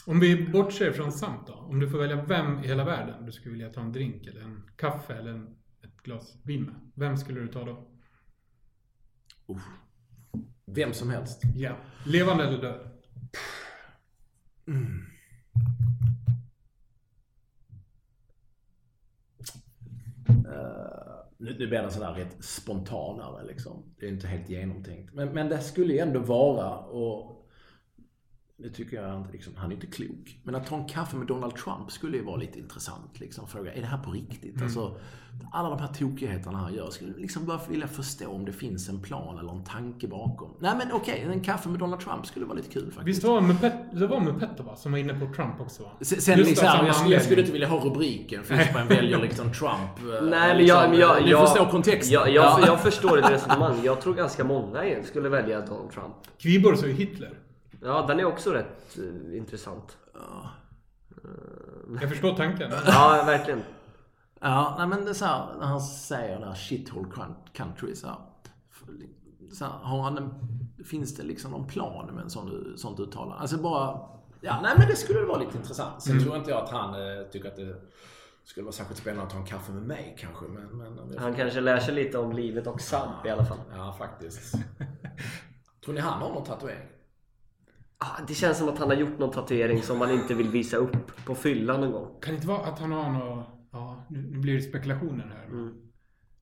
[0.07, 1.53] Om vi bortser från samt då.
[1.53, 4.41] Om du får välja vem i hela världen du skulle vilja ta en drink eller
[4.41, 6.75] en kaffe eller en, ett glas vin med.
[6.95, 7.89] Vem skulle du ta då?
[9.47, 9.63] Uff.
[10.67, 11.43] Vem som helst.
[11.57, 11.77] Ja.
[12.07, 12.89] Levande eller död?
[21.43, 23.95] Nu, nu blir det sådär rätt spontanare liksom.
[23.99, 25.15] Det är inte helt genomtänkt.
[25.15, 27.42] Men, men det skulle ju ändå vara och
[28.63, 30.39] det tycker jag inte, liksom, han är inte klok.
[30.43, 33.21] Men att ta en kaffe med Donald Trump skulle ju vara lite intressant.
[33.21, 34.63] Liksom, fråga, är det här på riktigt?
[34.63, 34.97] Alltså,
[35.53, 36.91] alla de här tokigheterna han gör.
[36.91, 40.51] Skulle liksom bara vilja förstå om det finns en plan eller en tanke bakom.
[40.61, 43.07] Nej men okej, en kaffe med Donald Trump skulle vara lite kul faktiskt.
[43.09, 44.77] Visst var det med, Pet, det var med Petter va?
[44.77, 45.91] Som var inne på Trump också va?
[46.01, 48.45] Sen, sen liksom, samma jag, skulle, jag skulle inte vilja ha rubriken.
[48.45, 49.99] Finns väljer liksom Trump.
[49.99, 52.13] eh, Nej, men liksom, jag, men jag, jag, förstår kontexten.
[52.15, 52.67] Jag, jag, Ja.
[52.67, 53.85] jag förstår ditt resonemang.
[53.85, 56.15] Jag tror ganska många skulle välja Donald Trump.
[56.39, 57.39] Kviborg sa ju Hitler.
[57.85, 59.97] Ja, den är också rätt eh, intressant.
[62.01, 62.71] Jag förstår tanken.
[62.87, 63.63] Ja, verkligen.
[64.41, 67.95] Ja, nej, men det är så här, när han säger det här shithole coun- country
[67.95, 68.17] så här,
[69.53, 70.35] så här, har han en,
[70.85, 73.35] Finns det liksom någon plan med en sån, sånt uttalande?
[73.37, 74.01] Alltså bara...
[74.41, 76.03] Ja, nej men det skulle vara lite intressant.
[76.03, 77.77] Sen tror inte jag att han eh, tycker att det
[78.45, 80.45] skulle vara särskilt spännande att ta en kaffe med mig kanske.
[80.45, 83.59] Men, men, Han kanske lär sig lite om livet och Samp i alla fall.
[83.77, 84.55] Ja, faktiskt.
[85.85, 86.89] tror ni han har någon tatuering?
[88.05, 90.77] Ah, Det känns som att han har gjort någon tatuering som man inte vill visa
[90.77, 92.07] upp på fyllan någon gång.
[92.21, 93.47] Kan det inte vara att han har något...
[93.73, 95.45] Ja, nu blir det spekulationer här.
[95.47, 95.69] Mm.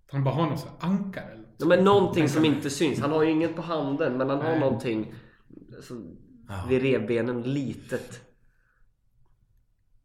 [0.07, 1.55] Att han bara har något ankare eller något.
[1.59, 3.01] Ja, men någonting som inte syns.
[3.01, 4.61] Han har ju inget på handen men han har Nej.
[4.61, 5.15] någonting
[5.77, 5.95] alltså,
[6.69, 8.21] vid revbenen litet.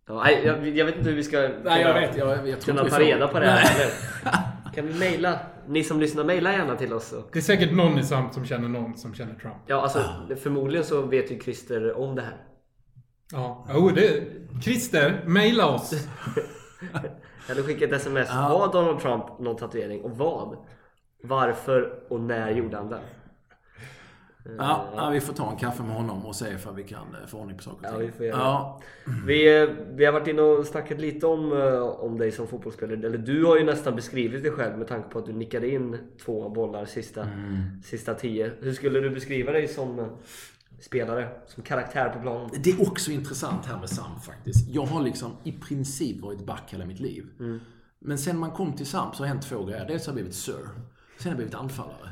[0.07, 2.17] Ja, nej, jag, jag vet inte hur vi ska Nej, jag vet.
[2.17, 3.91] Jag, jag tror kunna ta reda på det här.
[4.73, 5.39] Kan vi mejla?
[5.67, 7.13] Ni som lyssnar, mejla gärna till oss.
[7.13, 9.55] Och, Det är säkert någon i samt som känner någon som känner Trump.
[9.67, 9.99] ja, alltså,
[10.41, 12.37] förmodligen så vet ju Christer om det här.
[13.31, 14.23] Ja, oh, det...
[14.61, 15.93] Christer, mejla oss.
[17.49, 18.29] Eller skicka ett sms.
[18.29, 20.01] Har Donald Trump någon tatuering?
[20.01, 20.57] Och vad?
[21.23, 22.99] Varför och när gjorde han den?
[24.57, 27.27] Ja, ja, vi får ta en kaffe med honom och se ifall vi kan eh,
[27.27, 28.05] få ordning på saker och Ja, ting.
[28.07, 28.81] vi får göra ja.
[29.25, 33.07] Vi, eh, vi har varit inne och snackat lite om, eh, om dig som fotbollsspelare.
[33.07, 35.97] Eller du har ju nästan beskrivit dig själv med tanke på att du nickade in
[36.25, 37.81] två bollar sista, Mm.
[37.83, 38.51] sista tio.
[38.61, 40.05] Hur skulle du beskriva dig som eh,
[40.79, 41.27] spelare?
[41.47, 42.49] Som karaktär på planen?
[42.63, 44.69] Det är också intressant här med Sam faktiskt.
[44.69, 47.25] Jag har liksom i princip varit back hela mitt liv.
[47.39, 47.59] Mm.
[47.99, 49.85] Men sen man kom till Sam så har hänt två grejer.
[49.87, 50.53] Dels har jag blivit Sir.
[50.53, 50.63] Sen
[51.23, 52.09] har jag blivit anfallare.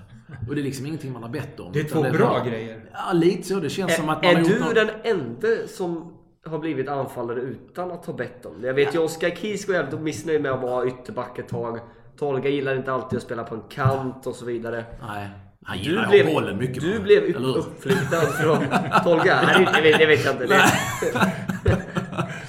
[0.49, 1.71] Och det är liksom ingenting man har bett om.
[1.73, 2.79] Det är två bra bara- grejer.
[2.93, 3.59] Ja, lite så.
[3.59, 4.75] Det känns som att Är, man är du något...
[4.75, 6.13] den enda som
[6.45, 8.67] har blivit anfallare utan att ha bett om det?
[8.67, 11.79] Jag vet ju Oskar Kies var jävligt missnöjd med att vara ytterback ett tag.
[12.19, 14.86] Tolga gillar inte alltid att spela på en kant och så vidare.
[15.07, 15.27] Nej.
[15.65, 16.81] Han Du gillar blev, bollen mycket.
[16.84, 17.03] du bara.
[17.03, 18.57] blev uppflyttad från
[19.03, 19.39] Tolga?
[19.45, 20.47] Nej, det vet, det vet jag inte.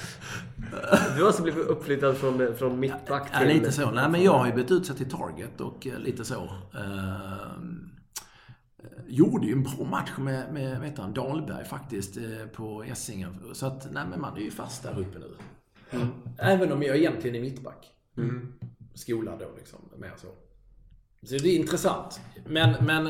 [1.15, 3.47] Du har alltså blivit uppflyttad från, från mittback Ja, till...
[3.47, 3.91] lite så.
[3.91, 6.49] Nej, men jag har ju bytt ut sig till Target och eh, lite så.
[6.73, 7.89] Ehm,
[8.83, 13.41] eh, gjorde ju en bra match med, med vet han, Dahlberg faktiskt eh, på Essingen.
[13.53, 15.35] Så att, nej men man är ju fast där uppe nu.
[16.37, 17.91] Även om jag egentligen är mittback.
[18.93, 20.27] Skolad då liksom, mer så.
[21.27, 22.19] Så det är intressant.
[22.47, 23.03] Men, men...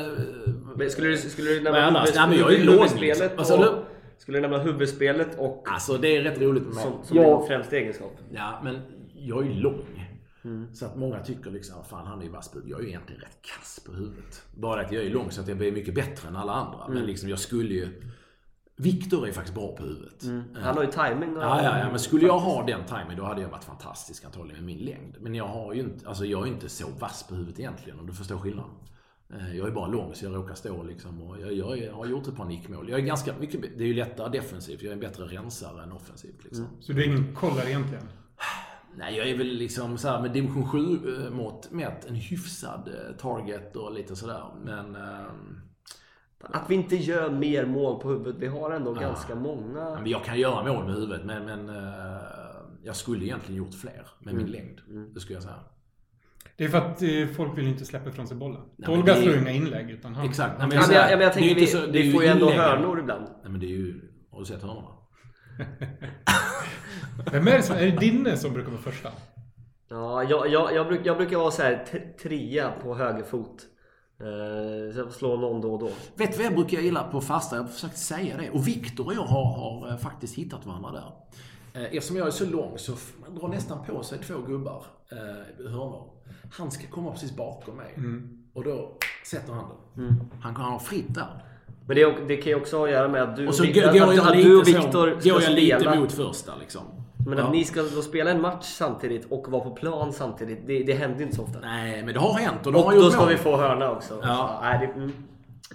[0.76, 3.28] Men skulle du, skulle du nämna Men annars, nej, men jag är ju låg, liksom.
[3.36, 3.95] Vad sa och- du?
[4.18, 6.82] Skulle du nämna huvudspelet och Alltså det är rätt roligt med mig.
[6.84, 8.12] som, som Jag- din främsta egenskap?
[8.32, 8.80] Ja, men
[9.14, 10.02] jag är ju lång.
[10.72, 13.20] Så att många tycker liksom, fan han är ju vass på Jag är ju egentligen
[13.20, 14.42] rätt kass på huvudet.
[14.54, 16.88] Bara att jag är lång så att jag blir mycket bättre än alla andra.
[16.88, 17.88] Men liksom jag skulle ju...
[18.76, 20.22] Viktor är faktiskt bra på huvudet.
[20.62, 21.42] Han har ju timing och...
[21.42, 24.64] Ja, ja, ja, men skulle jag ha den timing då hade jag varit fantastisk antagligen
[24.64, 25.16] med min längd.
[25.20, 28.06] Men jag har ju inte, alltså jag är inte så vass på huvudet egentligen om
[28.06, 28.70] du förstår skillnaden.
[29.34, 32.26] Eh, Jag är bara lång så jag råkar stå liksom och jag, jag har gjort
[32.28, 32.88] ett par nickmål.
[32.90, 34.82] Jag är ganska mycket, det är ju lättare defensivt.
[34.82, 36.66] Jag är en bättre rensare än offensivt liksom.
[36.80, 38.04] Så du är ingen kollare egentligen?
[38.98, 43.16] Nej, jag är väl liksom så här med division 7 mått mätt en hyfsad eh,
[43.16, 44.44] target och lite sådär.
[44.64, 44.96] Men...
[44.96, 45.60] ehm,
[46.40, 48.36] Att vi inte gör mer mål på huvudet.
[48.38, 49.78] Vi har ändå ganska många.
[49.78, 52.20] Ja, men jag kan göra mål med huvudet, men, men eh,
[52.82, 54.80] jag skulle egentligen gjort fler med min längd.
[55.14, 55.60] Det skulle jag säga.
[56.56, 58.60] Det är för att eh, folk vill inte släppa ifrån sig bollen.
[58.76, 60.28] men Tolga slår ju inga inlägg utan han...
[60.28, 60.58] Exakt.
[60.58, 63.00] Nej, men Ja, men jag, men jag tänker vi, så- vi får ju ändå hörnor
[63.00, 63.24] ibland.
[63.42, 64.00] Nej, men det är ju...
[64.30, 64.88] Har du sett hörnorna?
[67.32, 67.76] Vem är det som...
[67.76, 69.08] Är det Dinne som brukar vara första?
[69.88, 71.84] Ja, jag, jag, jag, bruk, jag brukar vara så här
[72.22, 73.62] trea på höger fot.
[74.20, 75.90] Eh, så jag får slå någon då och då.
[76.16, 77.56] Vet du vad jag brukar gilla på fasta?
[77.56, 78.50] Jag har försökt säga det.
[78.50, 81.12] Och Viktor och jag har, har eh, faktiskt hittat varandra där.
[81.80, 82.92] Eh, Eftersom jag är så lång så
[83.26, 86.12] man drar nästan på sig två gubbar eh, hörnor.
[86.52, 87.94] Han ska komma precis bakom mig.
[88.54, 88.92] Och då
[89.24, 89.64] sätter han
[89.94, 90.20] den.
[90.40, 91.42] Han kan ha fritt där.
[91.86, 93.74] Men det, det kan ju också ha att göra med att du Och så och,
[93.74, 95.94] går att, jag att lite, du och så, Viktor ska jag lite spela.
[96.00, 96.82] mot första liksom.
[97.26, 97.50] Men att Ja.
[97.50, 100.66] ni ska då spela en match samtidigt och vara på plan samtidigt.
[100.66, 101.58] Det, det händer inte så ofta.
[101.60, 103.28] Nej, men det har hänt och Och då ska mål.
[103.28, 104.20] vi få hörna också.
[104.22, 104.58] Ja.
[104.62, 105.12] Nej, det, mm,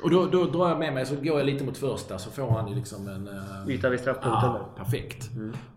[0.03, 2.49] Och då, då drar jag med mig, så går jag lite mot första så får
[2.51, 3.27] han ju liksom en...
[3.27, 5.29] eh, yta vid straffpunkten Ja, perfekt.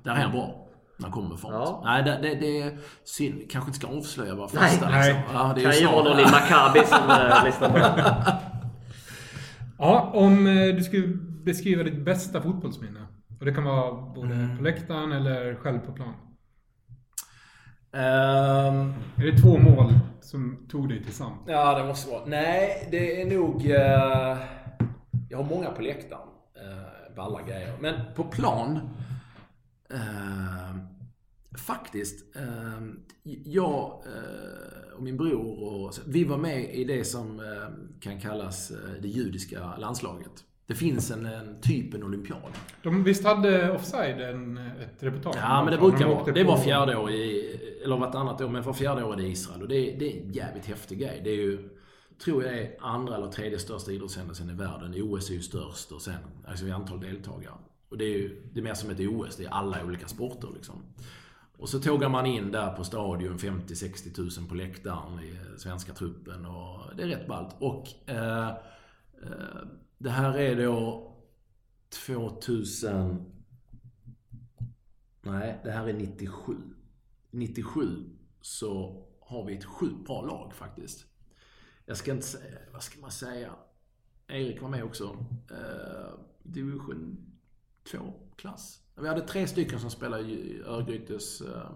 [0.02, 0.63] Där är han bra.
[1.02, 1.52] Han kommer fart.
[1.52, 1.82] Ja.
[1.84, 3.50] Nej, det, det, det är synd.
[3.50, 4.48] Kanske inte ska avslöja Nej.
[4.48, 5.14] första Nej.
[5.14, 5.34] liksom.
[5.34, 8.14] Ja, det är kan ju vara någon i Maccabi som äh, lyssnar på det.
[9.78, 11.06] Ja, om eh, du skulle
[11.44, 13.00] beskriva ditt bästa fotbollsminne.
[13.40, 14.56] Och det kan vara både Mm.
[14.56, 16.14] på läktaren eller själv på plan.
[17.92, 21.32] Ehm, Är det två mål som tog dig till Sam?
[21.46, 22.22] ja, det måste vara.
[22.26, 23.70] Nej, det är nog...
[23.70, 24.38] eh,
[25.30, 26.28] jag har många på läktaren.
[26.66, 27.72] Uh, balla grejer.
[27.80, 28.80] Men på plan...
[29.94, 30.76] eh,
[31.58, 32.36] faktiskt.
[32.36, 32.42] eh,
[33.44, 34.02] jag
[34.96, 35.94] och min bror och...
[36.06, 40.44] Vi var med i det som eh, kan kallas eh, det judiska landslaget.
[40.66, 42.52] Det finns en, en typ en olympiad.
[42.82, 45.36] De visst hade Offside en, ett reportage?
[45.36, 46.18] Ja, men det De brukar vara.
[46.18, 49.62] åkte Det var fjärde år i, eller vartannat år, men var fjärde år i Israel.
[49.62, 51.20] Och det, det är en jävligt häftig grej.
[51.24, 51.68] Det är ju,
[52.24, 54.94] tror jag är andra eller tredje största idrottshändelsen i världen.
[55.02, 56.14] OS är ju störst och sen,
[56.46, 57.54] alltså i antal deltagare.
[57.94, 60.48] Och det är ju, det är mer som ett OS, det är alla olika sporter
[60.54, 60.82] liksom.
[61.56, 65.92] Och så tågar man in där på stadion, 50-60 tusen på läktaren i eh, svenska
[65.92, 67.56] truppen och det är rätt ballt.
[67.58, 68.48] Och eh,
[69.22, 69.62] eh,
[69.98, 71.12] det här är då
[72.06, 73.32] 2000...
[75.22, 76.52] Nej, det här är 97.
[77.30, 81.06] 97 så har vi ett sjukt bra lag faktiskt.
[81.86, 83.50] Jag ska inte säga, vad ska man säga?
[84.26, 85.26] Erik var med också.
[85.50, 87.33] Eh, division
[87.92, 88.78] 2-klass.
[89.00, 91.70] Vi hade tre stycken som spelade i Örgrytes eh,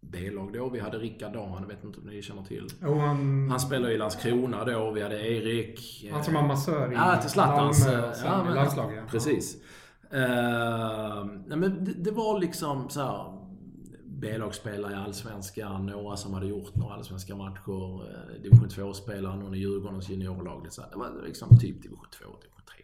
[0.00, 0.68] B-lag då.
[0.70, 2.66] Vi hade Rickard Dan, jag vet inte om ni känner till.
[2.82, 4.90] Och han, Han spelade i Landskrona då.
[4.90, 6.08] Vi hade Erik.
[6.12, 7.86] han som var massör i Ja, till Zlatans.
[7.86, 8.96] Eh, ja, men- landslaget.
[8.96, 9.10] ja.
[9.10, 9.56] Precis.
[10.10, 13.40] Eh, nej, men det, det var liksom så här
[14.04, 19.58] B-lagsspelare i Allsvenskan, några som hade gjort några allsvenska matcher, eh, division 2-spelare, någon i
[19.58, 20.66] Djurgårdens juniorlag.
[20.90, 22.83] Det var liksom typ division 2, division 3-klass och sådär.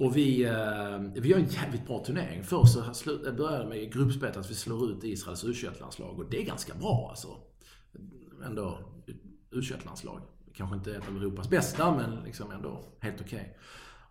[0.00, 2.44] Och vi, eh, vi gör en jävligt bra turnering.
[2.44, 6.44] Först så slu- började med gruppspelet att vi slår ut Israels U21-landslag och det är
[6.44, 7.28] ganska bra alltså.
[8.46, 8.78] Ändå
[9.50, 10.20] U21-landslag.
[10.54, 13.56] Kanske inte ett av Europas bästa men liksom ändå helt okej.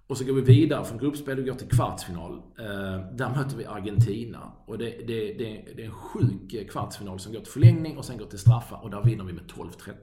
[0.07, 2.33] Och så går vi vidare från gruppspel och går till kvartsfinal.
[2.59, 4.51] Eh, där möter vi Argentina.
[4.67, 8.05] Och det, det, det, det är en sjuk eh, kvartsfinal som går till förlängning och
[8.05, 8.83] sen går till straffar.
[8.83, 9.93] Och där vinner vi med 12-13.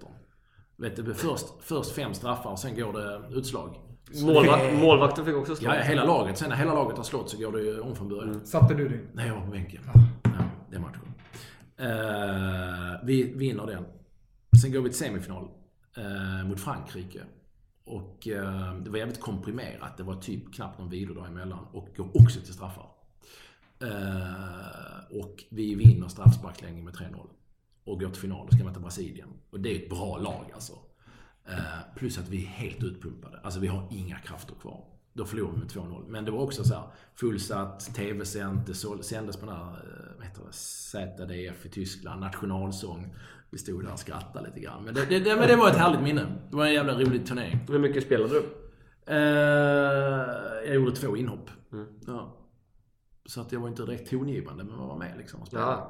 [0.76, 3.85] Vet du, först, först fem straffar och sen går det utslag.
[4.14, 5.74] Målvakt, målvakten fick också slå.
[5.74, 6.38] Ja, hela laget.
[6.38, 8.46] Sen när hela laget har slått så går det ju om från början.
[8.46, 9.08] Satte du din?
[9.12, 9.80] Nej, jag var på bänken.
[9.94, 10.00] Ja,
[10.70, 11.14] det är matchen.
[11.76, 13.84] Eh, vi vinner den.
[14.62, 15.48] Sen går vi till semifinal
[15.96, 17.20] eh, mot Frankrike.
[17.84, 19.96] Och eh, det var jävligt komprimerat.
[19.96, 21.66] Det var typ knappt någon vilodag emellan.
[21.72, 22.86] Och går också till straffar.
[25.10, 27.26] Och vi vinner straffsparkslängden med 3-0.
[27.84, 29.28] Och går till final och ska möta Brasilien.
[29.50, 30.72] Och det är ett bra lag alltså.
[31.48, 33.40] Eh, plus att vi är helt utpumpade.
[33.42, 34.84] Alltså vi har inga krafter kvar.
[35.12, 36.04] Då förlorade vi med 2-0.
[36.08, 36.84] Men det var också så här
[37.14, 38.74] fullsatt, tv-sänt, det
[39.04, 43.14] sändes på den här, eh, vad heter det, ZDF i Tyskland, nationalsång.
[43.50, 44.84] Vi stod där och skrattade lite grann.
[44.84, 46.26] Men det, det, det, men det var ett härligt minne.
[46.50, 47.58] Det var en jävla rolig turnering.
[47.68, 48.42] Hur mycket spelade du?
[49.06, 49.16] Eh,
[50.66, 51.50] jag gjorde två inhopp.
[52.06, 52.36] Ja.
[53.26, 55.82] Så att jag var inte direkt tongivande, men var med liksom och spelade.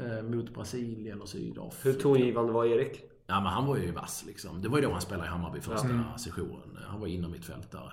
[0.00, 1.88] Eh, mot Brasilien och Sydafrika.
[1.88, 3.11] Hur tongivande var Erik?
[3.32, 4.62] Ja, men han var ju vass liksom.
[4.62, 6.78] Det var ju då han spelade i Hammarby första sessionen.
[6.86, 7.92] Han var inom mitt fältare.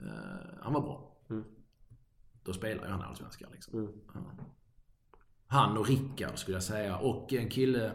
[0.00, 0.06] Uh,
[0.62, 1.16] han var bra.
[2.44, 3.94] Då spelar ju han allsvenskan liksom.
[4.14, 4.20] Ja.
[5.46, 6.96] Han och Rickard skulle jag säga.
[6.96, 7.92] Och en kille,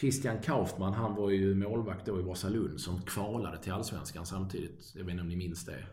[0.00, 4.92] Christian Kaufman, han var ju målvakt då i Vasalund som kvalade till allsvenskan samtidigt.
[4.94, 5.86] Jag vet inte om ni minns det.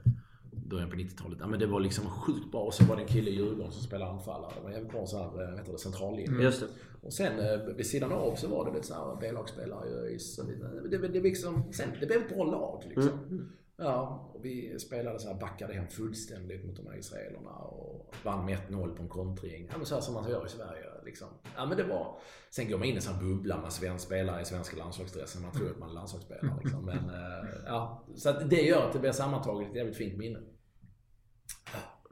[0.69, 1.37] Början på 90-talet.
[1.41, 2.61] Ja, men det var liksom sjukt bra.
[2.61, 4.51] Och så var det en kille i Djurgården som spelade anfallare.
[4.57, 6.43] Det var jävligt bra så här, eh, vad heter det, centrallinje.
[6.43, 6.67] Just det.
[7.01, 10.67] Och sen eh, vid sidan av så var det väl så här B-lagsspelare i lite.
[10.89, 13.49] Det, det, det, liksom, sen, det blev ett bra lag liksom.
[13.79, 18.45] Ja, och vi spelade så här, backade hem fullständigt mot de här israelerna och vann
[18.45, 19.67] med 1-0 på en kontring.
[19.71, 21.27] Ja men så här som man gör i Sverige liksom.
[21.55, 22.19] Ja men det var...
[22.49, 25.41] Sen går man in i en sån här bubbla med svensk spelare i svenska landslagsdressen.
[25.41, 26.85] Man tror att man är landslagsspelare liksom.
[26.85, 30.39] Men eh, ja, så det gör att det blir sammantaget ett jävligt fint minne.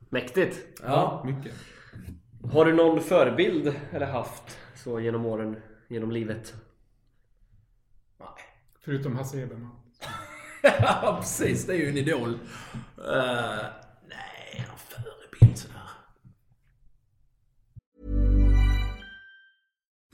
[0.10, 0.80] Mäktigt.
[0.84, 1.24] Ja.
[1.26, 1.54] Mycket.
[2.52, 6.54] Har du någon förebild eller haft så genom åren, genom livet?
[8.86, 9.72] Förutom Hasse Eberman.
[10.80, 11.66] Ja, precis.
[11.66, 12.30] Det är ju en idol.
[12.30, 12.40] Uh,
[14.08, 14.78] nej, någon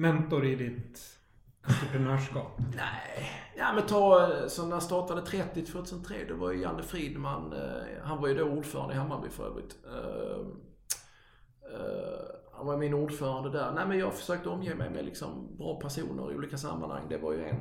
[0.00, 1.18] mentor i ditt
[1.62, 2.58] entreprenörskap?
[2.58, 7.52] Nej, ja men ta, så när jag startade 30 2003, då var ju Janne Fridman,
[7.52, 9.76] eh, han var ju då ordförande i Hammarby för övrigt.
[9.86, 10.40] Eh,
[11.74, 13.72] eh, han var min ordförande där.
[13.72, 17.08] Nej men jag försökte omge mig med liksom bra personer i olika sammanhang.
[17.08, 17.56] Det var ju en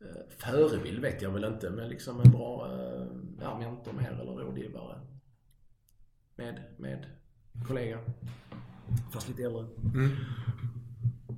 [0.00, 3.06] eh, förebild vet jag väl inte, men liksom en bra eh,
[3.40, 5.00] ja, mentor mer eller rådgivare.
[6.36, 7.06] Med, med
[7.68, 7.98] kollega.
[9.12, 9.66] Fast lite äldre.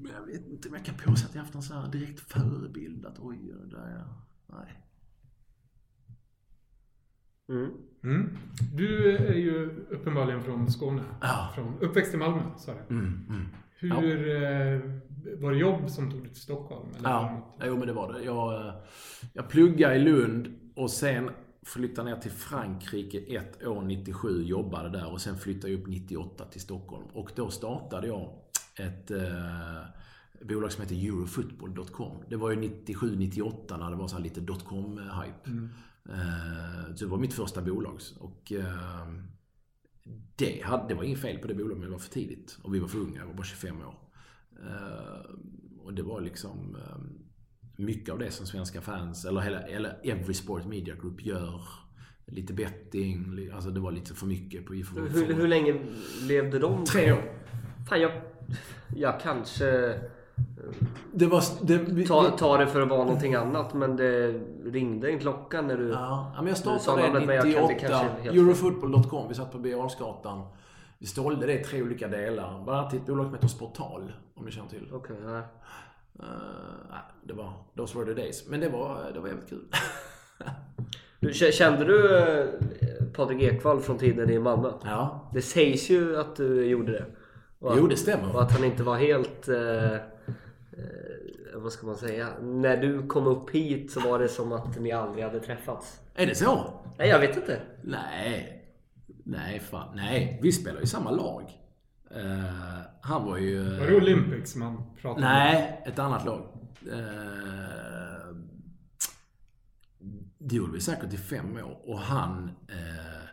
[0.01, 2.20] Men jag vet inte om jag kan påstå att jag haft någon sån här direkt
[2.20, 3.07] förebild.
[3.07, 4.09] Att oj, det där är jag.
[4.46, 4.86] Nej.
[7.48, 7.70] Mm.
[8.05, 8.36] Mm.
[8.74, 11.03] Du är ju uppenbarligen från Skåne.
[11.20, 11.53] Ja.
[11.55, 12.94] Från, uppväxt i Malmö, sa du.
[12.94, 13.46] Mm, mm.
[13.80, 14.80] Hur, eh,
[15.40, 16.88] var det jobb som tog dig till Stockholm?
[16.98, 18.22] Eller Ja, jo men det var det.
[18.22, 18.74] Jag, eh,
[19.32, 21.30] jag pluggade i Lund och sen
[21.62, 26.44] flyttade ner till Frankrike ett år 97, jobbade där och sen flyttade jag upp 98
[26.44, 27.05] till Stockholm.
[27.12, 28.30] Och då startade jag
[28.77, 29.83] ett eh,
[30.41, 32.25] bolag som heter Eurofootball.com.
[32.29, 35.68] Det var ju 97-98 när det var så här lite dotcom-hype.
[36.09, 38.01] Eh, så det var mitt första bolag.
[38.18, 39.09] Och eh,
[40.37, 42.59] det, hade, det var inget fel på det bolaget, men det var för tidigt.
[42.62, 43.95] Och vi var för unga, jag var bara 25 år.
[44.62, 45.31] Eh,
[45.85, 46.99] och det var liksom eh,
[47.77, 51.62] mycket av det som svenska fans, eller, hela, eller Every Sport Media Group gör.
[52.27, 55.01] Lite betting, alltså det var lite för mycket på IFK.
[55.01, 55.81] Hur, hur länge
[56.23, 56.85] levde de?
[56.85, 57.41] Tre år.
[57.91, 58.12] Fan, jag,
[58.97, 59.99] jag kanske
[61.12, 61.43] Det var...
[61.62, 65.62] Det, vi, tar tar det för att vara någonting annat, men det ringde en klocka
[65.62, 65.88] när du...
[65.88, 67.74] Ja, men jag startade det 98.
[67.74, 69.28] kanske är helt- Eurofootball.com.
[69.28, 70.47] Vi satt på Birger.
[70.99, 72.62] Vi sålde det i tre olika delar.
[72.64, 74.12] Bland annat till ett bolag som heter Sportal.
[74.34, 74.88] Om ni känner till.
[74.93, 75.43] Okej, nej.
[76.20, 76.26] Uh,
[77.22, 77.53] det var...
[77.76, 78.49] Those were the days.
[78.49, 79.64] Men det var, det var jävligt kul.
[81.20, 82.47] Du, Kände du eh,
[83.12, 84.72] Patrik Ekwall från tiden i Malmö?
[84.84, 85.30] ja.
[85.34, 87.05] Det sägs ju att du gjorde det.
[87.61, 88.35] Och Jo, det stämmer.
[88.35, 89.49] och att han inte var helt...
[89.49, 90.01] Eh, eh,
[91.55, 92.29] vad ska man säga?
[92.43, 96.01] När du kom upp hit så var det som att ni aldrig hade träffats.
[96.15, 96.73] Är det så?
[96.99, 97.61] Nej, jag vet inte.
[97.83, 98.57] Nej.
[99.25, 99.97] Nej, fan.
[99.97, 100.39] Nej.
[100.43, 101.51] Vi spelar i samma lag.
[102.11, 103.79] Eh, han var ju...
[103.79, 105.33] Var det Olympics man pratade om?
[105.33, 106.41] Nej, ett annat lag.
[106.93, 108.35] Eh,
[110.39, 111.81] det gjorde vi säkert i fem år.
[111.91, 113.25] Och han, eh,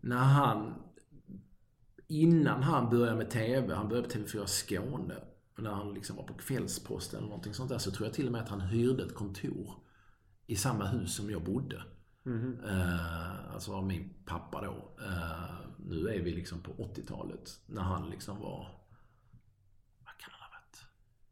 [0.00, 0.74] när han,
[2.08, 5.14] innan han började med TV, han började på TV4 Skåne.
[5.58, 8.32] När han liksom var på Kvällsposten eller någonting sånt där så tror jag till och
[8.32, 9.74] med att han hyrde ett kontor
[10.46, 11.82] i samma hus som jag bodde.
[12.68, 15.04] Eh, alltså av min pappa då.
[15.04, 18.68] Eh, nu är vi liksom på 80-talet när han liksom var,
[20.04, 20.86] vad kan han ha varit?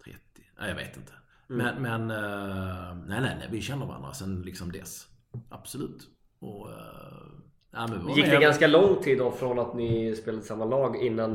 [0.04, 0.50] 30?
[0.58, 1.12] Nej, jag vet inte.
[1.46, 5.08] Men, men eh, nej, nej, nej, vi känner varandra sen liksom dess.
[5.48, 6.08] Absolut.
[6.38, 7.26] Och, eh,
[7.74, 11.32] ja, men Gick det ganska lång tid då från att ni spelade samma lag innan,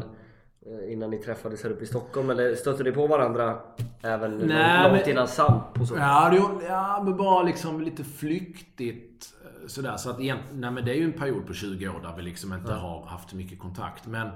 [0.66, 2.30] eh, innan ni träffades här uppe i Stockholm?
[2.30, 3.58] Eller stötte ni på varandra
[4.04, 5.96] även Nej, långt men- innan SAMP och så?
[5.98, 9.98] Ja, det, ja, men bara liksom lite flyktigt eh, sådär.
[9.98, 12.22] Så att igen, nej, men det är ju en period på 20 år där vi
[12.22, 14.08] liksom inte har haft mycket kontakt.
[14.08, 14.30] Men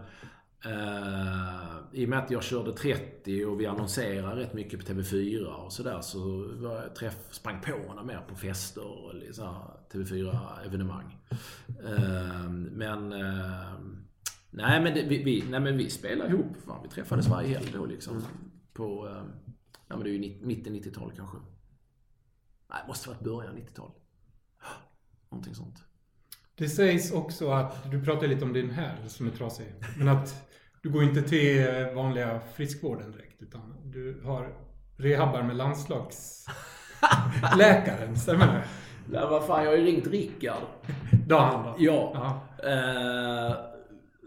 [0.65, 5.45] eh, i och med att jag körde 30 och vi annonserade rätt mycket på TV4
[5.45, 6.19] och sådär så
[6.55, 11.17] var jag träff, sprang på honom mer på fester och lite så här TV4-evenemang.
[11.85, 13.73] Eh, men eh,
[14.55, 16.57] Nej men, det, vi, vi, nej men vi spelade ihop.
[16.65, 18.23] Fan, vi träffades varje helg då liksom.
[18.73, 19.23] På, eh,
[19.87, 21.37] ja men det är ju mitten 90-tal kanske.
[22.69, 23.91] Nej, det måste varit början 90-tal.
[25.29, 25.83] Någonting sånt.
[26.55, 30.52] Det sägs också att, du pratar lite om din häl som är trasig, men att
[30.83, 31.65] du går inte till
[31.95, 34.47] vanliga friskvården direkt utan du har
[34.97, 38.63] rehabbar med landslagsläkaren, stämmer det?
[39.09, 40.63] Nej, vad fan, jag har ju ringt Rickard.
[41.27, 41.75] Dan då?
[41.77, 42.13] Ja.
[42.63, 43.51] Eh,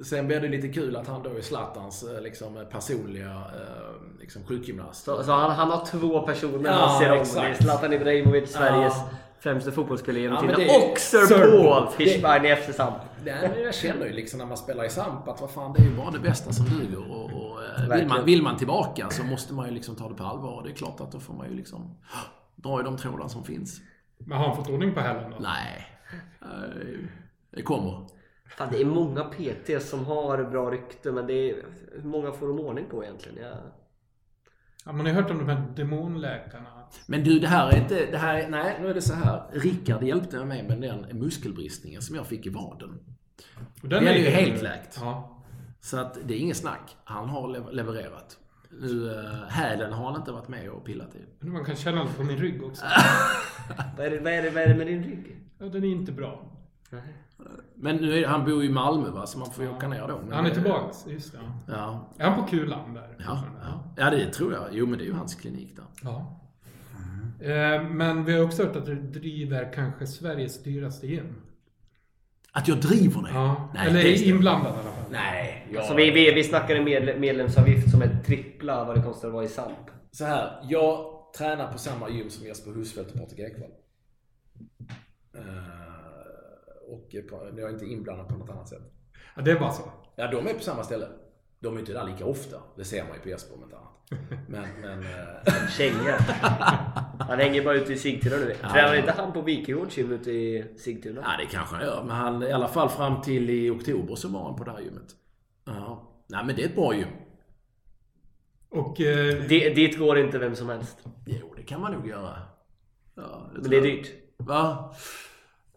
[0.05, 4.45] sen blev det lite kul att han då är Zlatans eh, liksom, personliga eh, liksom,
[4.45, 5.05] sjukgymnast.
[5.05, 7.19] Så, så han, han har två personer Ja, han ser om.
[7.19, 7.63] exakt.
[7.63, 9.09] Zlatan Ibrahimovic, Sveriges Ja.
[9.41, 11.89] Främste fotbollsspelare genom Ja, Och Sir Sir Paul.
[11.89, 12.97] Fischbein i FC SAMP.
[13.24, 15.80] Nej, men jag känner ju liksom när man spelar i Samp att vad fan, det
[15.80, 17.11] är ju bara det bästa som duger.
[17.11, 20.14] Och, och, eh, vill, man, vill man tillbaka så måste man ju liksom ta det
[20.14, 20.53] på allvar.
[20.53, 21.97] Och det är klart att då får man ju liksom
[22.57, 23.80] dra i de trådar som finns.
[24.18, 25.37] Men har han fått ordning på hälen då?
[25.41, 25.87] Nej,
[26.43, 26.99] eh,
[27.51, 28.07] det kommer.
[28.49, 31.57] Fan, det är många PT som har bra rykte men det är,
[31.93, 33.39] hur många får de ordning på egentligen?
[33.43, 33.57] Jag,
[34.84, 36.76] Ja, man har ju hört om de här demonläkarna.
[37.07, 38.07] Men du, det här är inte...
[38.11, 39.43] Det här, är- nej, nu är det så här.
[39.53, 42.99] Rickard hjälpte mig med den muskelbristningen som jag fick i vaden.
[43.82, 44.99] Och Den är ju helt läkt.
[45.01, 45.43] Ja.
[45.80, 46.97] Så att det är inget snack.
[47.05, 48.39] Han har lev- levererat.
[48.80, 51.47] Nu, äh, hälen har han inte varit med och pillat i.
[51.47, 52.84] Man kan känna lite på min rygg också.
[53.97, 55.37] vad, är det, vad, är det, vad är det med din rygg?
[55.59, 56.53] Ja, den är inte bra.
[57.74, 60.09] Men nu är, han bor ju i Malmö va, så man får ju åka ner
[60.09, 60.20] då.
[60.24, 61.39] Men, Han är tillbaks, just det.
[61.68, 63.16] Ja, Är han på kulan där?
[63.18, 63.84] ja, ja.
[63.97, 64.62] ja, det tror jag.
[64.72, 65.84] Jo, men det är ju hans klinik där.
[66.03, 66.41] Ja.
[67.41, 71.34] Eh, Men vi har också hört att du driver kanske Sveriges dyraste gym.
[72.53, 73.30] Att jag driver det?
[73.30, 73.70] Ja.
[73.74, 75.11] Nej, Eller det inblandad i alla fall.
[75.11, 75.84] Nej, jag...
[75.84, 79.34] Så vi, vi, vi snackar en medle- medlemsavgift som är trippla vad det kostar att
[79.34, 79.76] vara i SAMP.
[80.11, 83.70] Så här, jag tränar på samma gym som Jesper Husfeldt och Patrik Ekwall.
[85.37, 88.82] Eh, och jag är inte inblandad på något annat sätt.
[89.37, 89.82] Ja, det är bara så.
[90.16, 91.07] Ja, de är på samma ställe.
[91.61, 92.57] De är inte där lika ofta.
[92.77, 93.93] Det ser man ju på Jesper om inte annat.
[94.49, 95.03] Men, men...
[95.03, 96.13] eh, Kängor.
[97.23, 98.55] Han hänger bara ute i Sigtuna nu.
[98.55, 101.21] Tränar inte han på Wikegårds gym ute i Sigtuna?
[101.25, 102.03] Ja, det kanske han gör.
[102.03, 104.81] Men han, i alla fall fram till i oktober så var han på det här
[104.81, 105.07] gymmet.
[105.65, 106.13] Ja.
[106.29, 107.09] Nej, men det är ett bra gym.
[108.71, 110.99] Och eh, Di- Dit går inte vem som helst.
[111.27, 112.39] Jo, det kan man nog göra.
[113.15, 114.13] Ja, Men tror det är dyrt.
[114.39, 114.95] Va?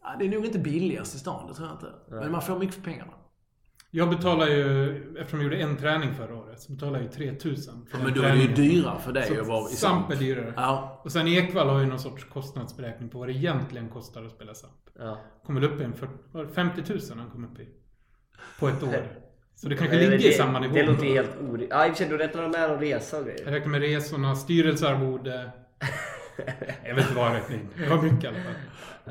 [0.02, 1.94] Ja, det är nog inte billigast i stan, det tror jag inte.
[2.10, 3.14] Men man får mycket för pengarna.
[3.92, 7.86] Jag betalar ju, eftersom jag gjorde en träning förra året, så betalar jag ju 3000
[7.92, 10.54] för Men då är det ju dyrare för dig att vara i Samp är dyrare.
[10.56, 11.02] Ja.
[11.04, 14.54] Och sen Ekvall har ju någon sorts kostnadsberäkning på vad det egentligen kostar att spela
[14.54, 14.74] Samp.
[15.00, 15.18] Ja.
[15.46, 17.68] Kom väl upp i en 40, var det 50 000 han kom upp i.
[18.60, 19.06] På ett år.
[19.56, 20.74] Så det kanske ligger i samma nivå.
[20.74, 21.70] Det låter ju helt orimligt.
[21.72, 23.52] Ja, i och för sig, du räknar med någon resa och Jag grejer.
[23.52, 25.52] räknar med resorna, styrelsearvode.
[26.86, 27.68] jag vet inte vad jag räknade in.
[27.78, 28.54] Det var mycket i alla fall.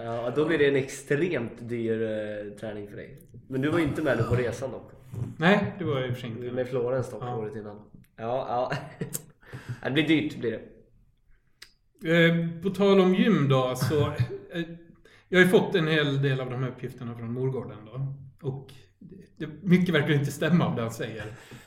[0.04, 3.22] Ja, då blir det en extremt dyr eh, träning för dig.
[3.48, 4.90] Men du var ju inte med nu på resan dock.
[5.38, 6.54] Nej, det var i och för sig Du var inte.
[6.54, 7.36] med i Florens dock Ja.
[7.36, 7.76] året innan.
[8.16, 8.72] Ja, ja.
[9.84, 12.26] Det blir dyrt blir det.
[12.26, 14.00] Eh, på tal om gym då, så...
[14.52, 14.62] Eh,
[15.28, 18.14] jag har ju fått en hel del av de här uppgifterna från Morgården då.
[18.48, 18.72] Och
[19.36, 21.24] det, mycket verkar inte stämma av det han säger.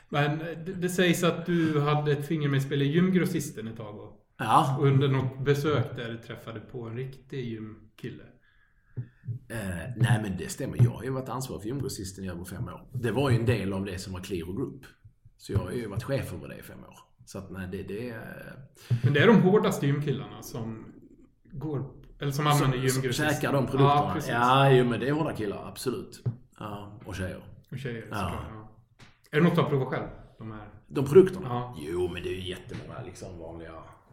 [0.10, 3.78] Men det, det sägs att du hade ett finger med i spel i gymgrossisten ett
[3.78, 4.78] tag och, Ja.
[4.82, 8.24] under något besök där träffade på en riktig gymkille.
[9.50, 9.58] Eh,
[9.98, 10.78] nej men det stämmer.
[10.84, 12.88] Jag har ju varit ansvarig för gymgrossisten i över fem år.
[12.94, 14.82] Det var ju en del av det som var Clear Group.
[15.38, 16.96] Så jag har ju varit chef över det i fem år.
[17.26, 18.56] Så att nej, det, det är...
[19.04, 20.86] Men det är de hårdaste gymkillarna som
[21.52, 21.86] går...
[22.20, 23.30] Eller som använder Som, som gymgrossisten.
[23.34, 23.90] käkar de produkterna.
[23.96, 24.32] Ja, precis.
[24.32, 25.68] Ja, jo, men det är hårda killar.
[25.68, 26.24] Absolut.
[26.60, 27.44] Ja, och tjejer.
[27.72, 28.16] Och tjejer Ja.
[28.16, 28.68] såklart, ja.
[29.32, 30.08] Är det något du har provat själv?
[30.38, 30.68] De här?
[30.88, 31.48] De produkterna?
[31.50, 31.76] Ja.
[31.80, 34.11] Jo, men det är ju jättemånga liksom vanliga eh,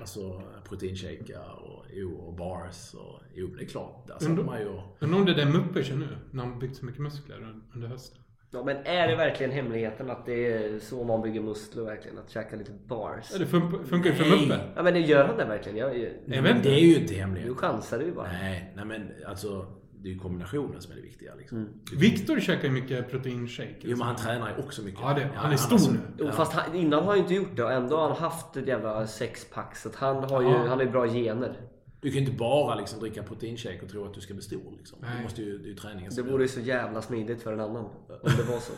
[0.00, 2.94] alltså, proteinshakar och, jo, och bars.
[2.94, 4.06] Och, jo, det är klart.
[4.06, 4.82] Där satt man ju och...
[5.00, 7.62] Undrar om det är det Muppe kör nu, när han byggt så mycket muskler un-
[7.74, 8.16] under hösten.
[8.52, 12.18] Ja, men är det verkligen hemligheten att det är så man bygger muskler verkligen?
[12.18, 13.28] Att käka lite bars?
[13.32, 14.40] Ja, det fun- funkar ju för Nej.
[14.48, 14.60] Muppe.
[14.76, 15.78] Ja men det gör han det verkligen?
[15.78, 17.44] Jag, jag, vet Men det är ju inte hemligt.
[17.46, 18.26] nu chansar du ju bara.
[18.32, 19.66] Nej, nej men alltså
[20.02, 21.34] det är ju kombinationen som är det viktiga.
[21.34, 21.68] Liksom.
[21.96, 23.76] Viktor käkar ju mycket proteinshake.
[23.82, 25.00] Jo, men han tränar ju också mycket.
[25.00, 25.98] Ja, det- han är stor alltså- nu.
[26.18, 28.56] Jo, Fast han, innan har han ju inte gjort det och ändå har han haft
[28.56, 29.76] ett jävla sexpack.
[29.76, 30.58] Så att han har ju, Ja.
[30.58, 31.52] han har ju bra gener.
[32.00, 34.72] Du kan ju inte bara liksom, dricka proteinshake och tro att du ska bli stor.
[34.78, 34.98] Liksom.
[35.02, 35.10] Nej.
[35.16, 37.60] Du måste ju, det är ju träningen Det vore ju så jävla smidigt för en
[37.60, 37.84] annan.
[37.84, 37.90] Om
[38.36, 38.72] det var så.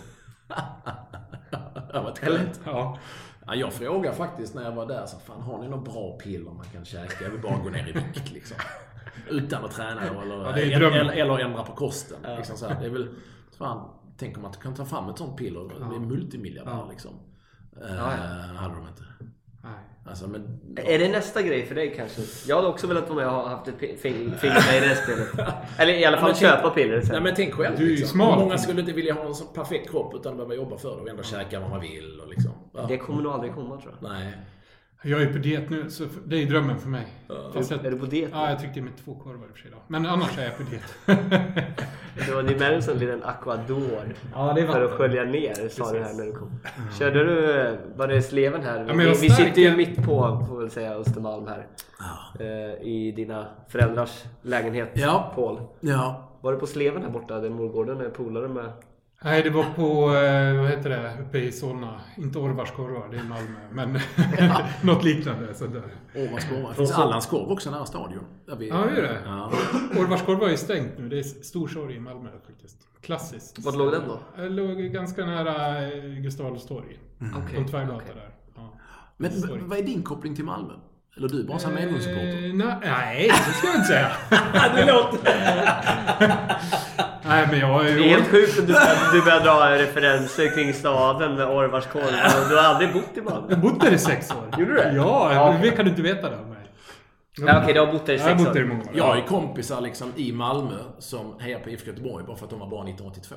[1.92, 2.60] det varit skönt.
[2.64, 2.98] Ja.
[3.46, 6.50] Ja, jag frågade faktiskt när jag var där, så fan har ni några bra piller
[6.50, 7.24] man kan käka?
[7.24, 8.56] Jag vill bara gå ner i vikt liksom.
[9.30, 12.18] Utan att träna eller, Ja, eller, eller ändra på kosten.
[12.36, 12.80] Liksom så här.
[12.80, 13.08] Det är väl,
[13.58, 17.10] fan, tänk om man kan ta fram ett sånt piller och bli multimiljardär liksom.
[17.82, 18.04] Eh, Ja,
[18.56, 19.04] hade de inte.
[19.62, 19.72] Nej.
[20.06, 22.22] Alltså, men, Är det nästa grej för dig kanske?
[22.48, 24.28] Jag hade också velat vara med och ha haft ett finger
[24.72, 25.54] med i det spelet.
[25.78, 27.78] Eller i alla fall köpa piller Nej men tänk själv.
[27.78, 28.20] Du är liksom.
[28.20, 31.02] Hur många skulle inte vilja ha en sån perfekt kropp utan behöva jobba för det
[31.02, 32.50] och ändå käka vad man vill och liksom.
[32.74, 32.84] Ja.
[32.88, 34.10] Det kommer nog aldrig komma tror jag.
[34.10, 34.36] Nej.
[35.04, 37.06] Jag är på diet nu, så det är drömmen för mig.
[37.54, 38.30] Fast jag, Är du på diet?
[38.32, 39.80] Ja, jag tryckte i mig två korvar i och för sig idag.
[39.88, 40.94] Men annars är jag på diet.
[42.26, 44.14] Det var ni med en sån liten aquador.
[44.34, 46.50] Ja, det är För att skölja ner sa du här när du kom.
[46.98, 48.84] Körde du, var det sleven här?
[48.88, 49.76] jag vi, vi sitter ju ja.
[49.76, 51.66] mitt på, får väl säga, Östermalm här.
[52.40, 55.32] Eh, I dina föräldrars lägenhet, Ja.
[55.34, 55.60] Paul.
[55.80, 56.28] Ja.
[56.40, 58.72] Var det på sleven här borta, där Morgården är polare med?
[59.24, 62.00] Nej, det var på, eh, vad heter det, uppe i Solna.
[62.16, 63.58] Inte Orvars korvar, det är Malmö.
[63.72, 63.98] Men
[64.82, 65.54] något liknande.
[65.54, 65.82] Så där.
[66.16, 66.68] Årmans korv.
[66.68, 68.24] Det finns Allans korv också nära stadion.
[68.46, 69.18] Där vi, Ja, gör det?
[69.26, 69.52] Ja.
[70.00, 71.08] Orvars korvar är stängt nu.
[71.08, 72.76] Det är stor sorg i Malmö faktiskt.
[73.00, 73.58] Klassiskt.
[73.58, 74.18] Var låg den då?
[74.36, 76.98] Det låg ganska nära eh, Gustav Adolfs torg.
[77.36, 78.12] Okej, På en tvärgata okej.
[78.14, 78.30] där.
[78.56, 78.74] Ja.
[79.16, 79.30] Men
[79.68, 80.72] vad är din koppling till Malmö?
[81.16, 82.26] Eller du är bara som medlemssupporter?
[82.48, 84.08] Eh, nej, nej, det ska jag inte säga.
[84.76, 85.18] det låter...
[87.28, 88.72] nej, men jag är Det är helt sjukt att du
[89.18, 92.48] du börjar dra referenser kring staden med Orvars korv.
[92.48, 93.46] Du har aldrig bott i Malmö?
[93.48, 94.58] Jag har bott där i sex år.
[94.58, 94.92] Gjorde du det?
[94.96, 95.56] Ja, Ja.
[95.62, 96.58] det kan du inte veta det om mig.
[97.38, 98.68] Ja, Okej, du har bott där i Jag har sex bott där i år.
[98.68, 98.88] många år.
[98.92, 102.50] Jag har ju kompisar liksom i Malmö som hejar på IFK Göteborg bara för att
[102.50, 103.34] de var barn 1982.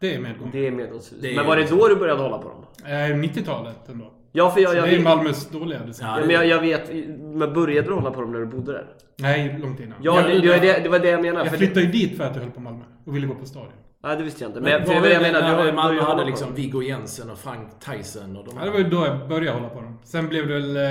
[0.00, 0.48] Det är medgång.
[0.52, 1.20] Det är medlemshus.
[1.20, 2.64] Det är- Men var det då du började hålla på dem?
[2.92, 4.12] Eh, 90-talet ändå.
[4.32, 6.08] Ja, för jag, jag, det är vet, Malmös dåliga design.
[6.18, 6.94] ja, men jag, jag vet...
[7.20, 8.86] Men började du hålla på dem när du bodde där?
[9.18, 9.98] Nej, långt innan.
[10.02, 11.44] Ja, det, det, var det, var det jag menade.
[11.44, 13.46] jag för flyttade ju dit för att jag höll på Malmö och ville gå på
[13.46, 13.72] stadion.
[14.02, 14.60] Nej, det visste jag inte.
[14.60, 17.68] Men, Men, jag, jag menar, när du har- Malmö hade liksom Viggo Jensen och Frank
[17.80, 19.98] Tyson och de Ja, det var ju då jag började hålla på dem.
[20.04, 20.82] Sen blev det väl eh,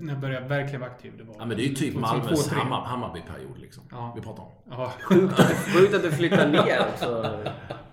[0.00, 1.12] när jag började verkligen vara aktiv.
[1.18, 2.58] Det var Ja men det är ju typ 2002, Malmös 2003.
[2.62, 3.82] Hammar, Hammarby-period liksom.
[3.90, 4.12] Ja.
[4.16, 4.48] Vi pratar om.
[4.70, 4.92] Ja.
[5.74, 7.38] Sjukt att du flyttar ner också.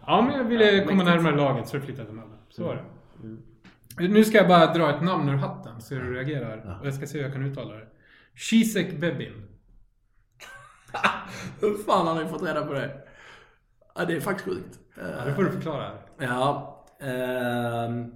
[0.06, 2.36] ja, men jag ville komma närmare laget så jag flyttade till Malmö.
[2.50, 2.84] Så var det.
[4.08, 6.78] Nu ska jag bara dra ett namn ur hatten så du reagerar.
[6.82, 7.88] Och jag ska se hur jag kan uttala det.
[8.36, 9.48] Shisek Bebin.
[11.62, 12.92] Hur fan har ni fått reda på det?
[13.98, 14.80] Ja, det är faktiskt sjukt.
[14.96, 15.98] Ja, det får du förklara.
[16.18, 18.14] Ja, ehm,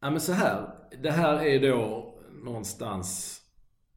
[0.00, 0.74] ja men så här.
[1.02, 2.14] Det här är då
[2.44, 3.40] någonstans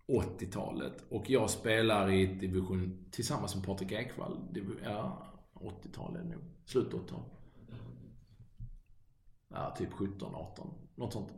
[0.07, 4.37] 80-talet och jag spelar i division tillsammans med Patrik Ekwall.
[4.83, 5.23] Ja,
[5.53, 6.41] 80-talet nog.
[6.65, 7.23] Slut 80-tal.
[9.49, 10.73] Ja, typ 17, 18.
[10.95, 11.29] Något sånt.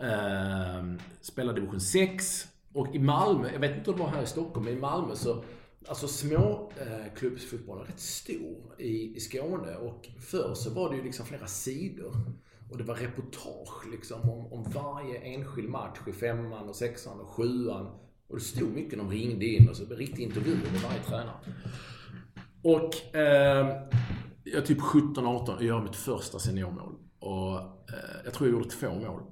[0.00, 2.48] Ehm, spelar division 6.
[2.74, 5.14] Och i Malmö, jag vet inte om det var här i Stockholm, men i Malmö
[5.14, 5.44] så
[5.88, 11.02] Alltså småklubbsfotboll eh, är rätt stor i, i Skåne och förr så var det ju
[11.02, 12.16] liksom flera sidor.
[12.70, 17.28] Och det var reportage liksom om, om varje enskild match i femman och sexan och
[17.28, 17.86] sjuan.
[18.28, 21.36] Och det stod mycket, de ringde in och så blev riktiga intervjuer med varje tränare.
[22.62, 23.66] Och eh,
[24.44, 26.94] jag är typ 17-18 och gör mitt första seniormål.
[27.18, 29.22] Och eh, jag tror jag gjorde två mål.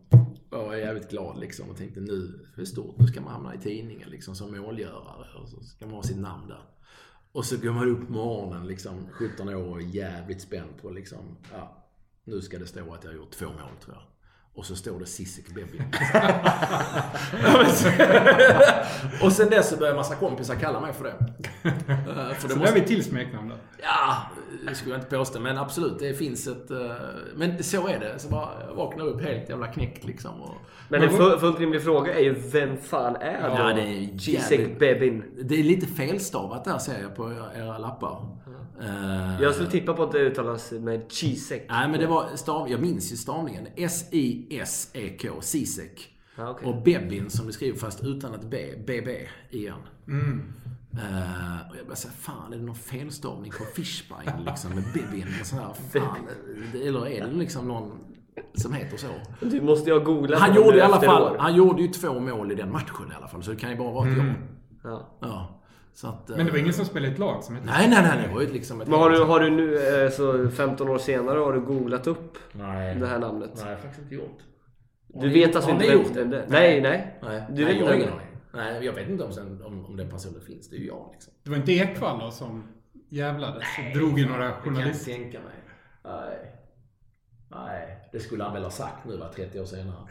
[0.51, 2.99] Jag är jävligt glad liksom och tänkte nu det stort.
[2.99, 6.19] Nu ska man hamna i tidningen liksom som målgörare och så ska man ha sitt
[6.19, 6.61] namn där.
[7.33, 11.37] Och så går man upp på morgonen liksom 17 år och jävligt spänd på liksom,
[11.53, 11.85] ja,
[12.25, 14.03] nu ska det stå att jag har gjort två mål tror jag.
[14.55, 15.45] Och så står det Sissek
[17.75, 21.35] så- och sen dess så börjar massa kompisar kalla mig för det.
[21.91, 23.53] Eh, för Så där har vi till smeknamn.
[23.83, 24.17] Ja,
[24.71, 25.41] det skulle jag inte påstå.
[25.41, 26.71] Men absolut, det finns ett...
[26.71, 26.91] eh,
[27.37, 28.19] Men så är det.
[28.19, 30.41] Så bara jag vaknar upp helt jävla knäckt liksom.
[30.43, 30.55] Och,
[30.89, 33.87] Men en fu- fullt rimlig fråga är ju vem fan är Ja, då det är
[34.01, 35.25] Gisek jävligt- Bebin?
[35.43, 38.27] det är lite felstavat där ser jag på era, lappar.
[38.83, 41.67] Eh, Jag skulle tippa på att det uttalas med Gisek.
[41.69, 42.71] Nej, men det var stav...
[42.71, 43.67] Jag minns ju stavningen.
[43.77, 45.29] S-I-S-E-K.
[45.41, 46.09] Sisek.
[46.37, 46.69] Ja, okej.
[46.69, 48.59] Och Bebin som du skriver fast utan ett B.
[48.87, 49.79] BB igen.
[50.95, 55.27] Eh, och jag bara säga, fan är det någon felstavning på Fishbein liksom med Bebin
[55.41, 55.67] och sådär?
[55.93, 56.29] Fan,
[56.75, 57.93] eh, eller är det liksom någon
[58.55, 59.07] som heter så?
[59.41, 61.37] Du måste ju ha googlat Han gjorde i alla fall, år.
[61.39, 63.43] han gjorde ju två mål i den matchen i alla fall.
[63.43, 64.35] Så det kan ju bara vara ett jag.
[64.93, 65.19] Ja.
[65.21, 65.57] Ja.
[65.95, 67.89] Så att, eh, Men det var ingen som spelade i ett lag som hette Nej,
[67.91, 68.27] nej, nej.
[68.29, 70.99] Det var ju liksom ett Men har du, har du nu, eh, så 15 år
[70.99, 72.95] senare, har du googlat upp Nej.
[72.97, 73.51] det här namnet?
[73.55, 74.39] Nej, jag har faktiskt inte gjort.
[75.15, 76.21] Du vet alltså inte vem, gjort det?
[76.21, 76.45] är?
[76.49, 77.19] Nej, nej.
[77.23, 78.13] Nej, Du nej vet inte.
[78.53, 80.69] Nej, jag vet inte om, sen, om, om den personen finns.
[80.71, 81.33] Det är ju jag liksom.
[81.43, 82.69] Det var inte Ekvall då som
[83.09, 85.13] jävlades och drog i några Det kan jag journalister?
[85.13, 85.55] tänka mig.
[86.05, 86.57] Nej.
[87.53, 89.97] Nej, det skulle han väl ha sagt nu va, 30 år senare.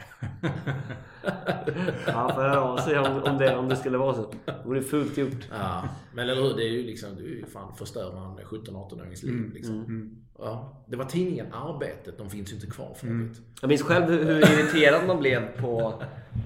[2.06, 4.32] Han får höra av sig om, om, det, om det skulle vara så.
[4.46, 5.48] Det vore fult gjort.
[5.50, 6.56] Ja, men eller hur?
[6.56, 10.16] Det är ju liksom, det är ju fan förstör man 17-18-årings liv liksom.
[10.42, 13.40] Ja, det var tidningen Arbetet, de finns ju inte kvar för övrigt.
[13.60, 16.02] Jag minns själv hur, hur irriterad man blev på,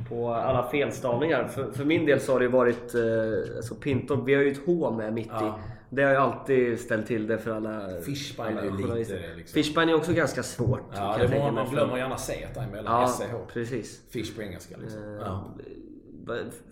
[0.09, 1.49] på alla felstavningar.
[1.49, 2.95] För, för min del så har det ju varit...
[2.95, 5.59] Eh, alltså Pintorp, vi har ju ett H med mitt Ja.
[5.59, 5.71] i.
[5.91, 9.55] Det har ju alltid ställt till det för alla Fishbein alla är ju lite, liksom-
[9.55, 10.81] Fishbein är också ganska svårt.
[10.95, 13.01] Ja, det var, man glömmer gärna C däremellan.
[13.01, 13.53] Ja, SCH.
[13.53, 14.03] precis.
[14.11, 15.03] Fish på engelska liksom.
[15.15, 15.45] Eh, Ja.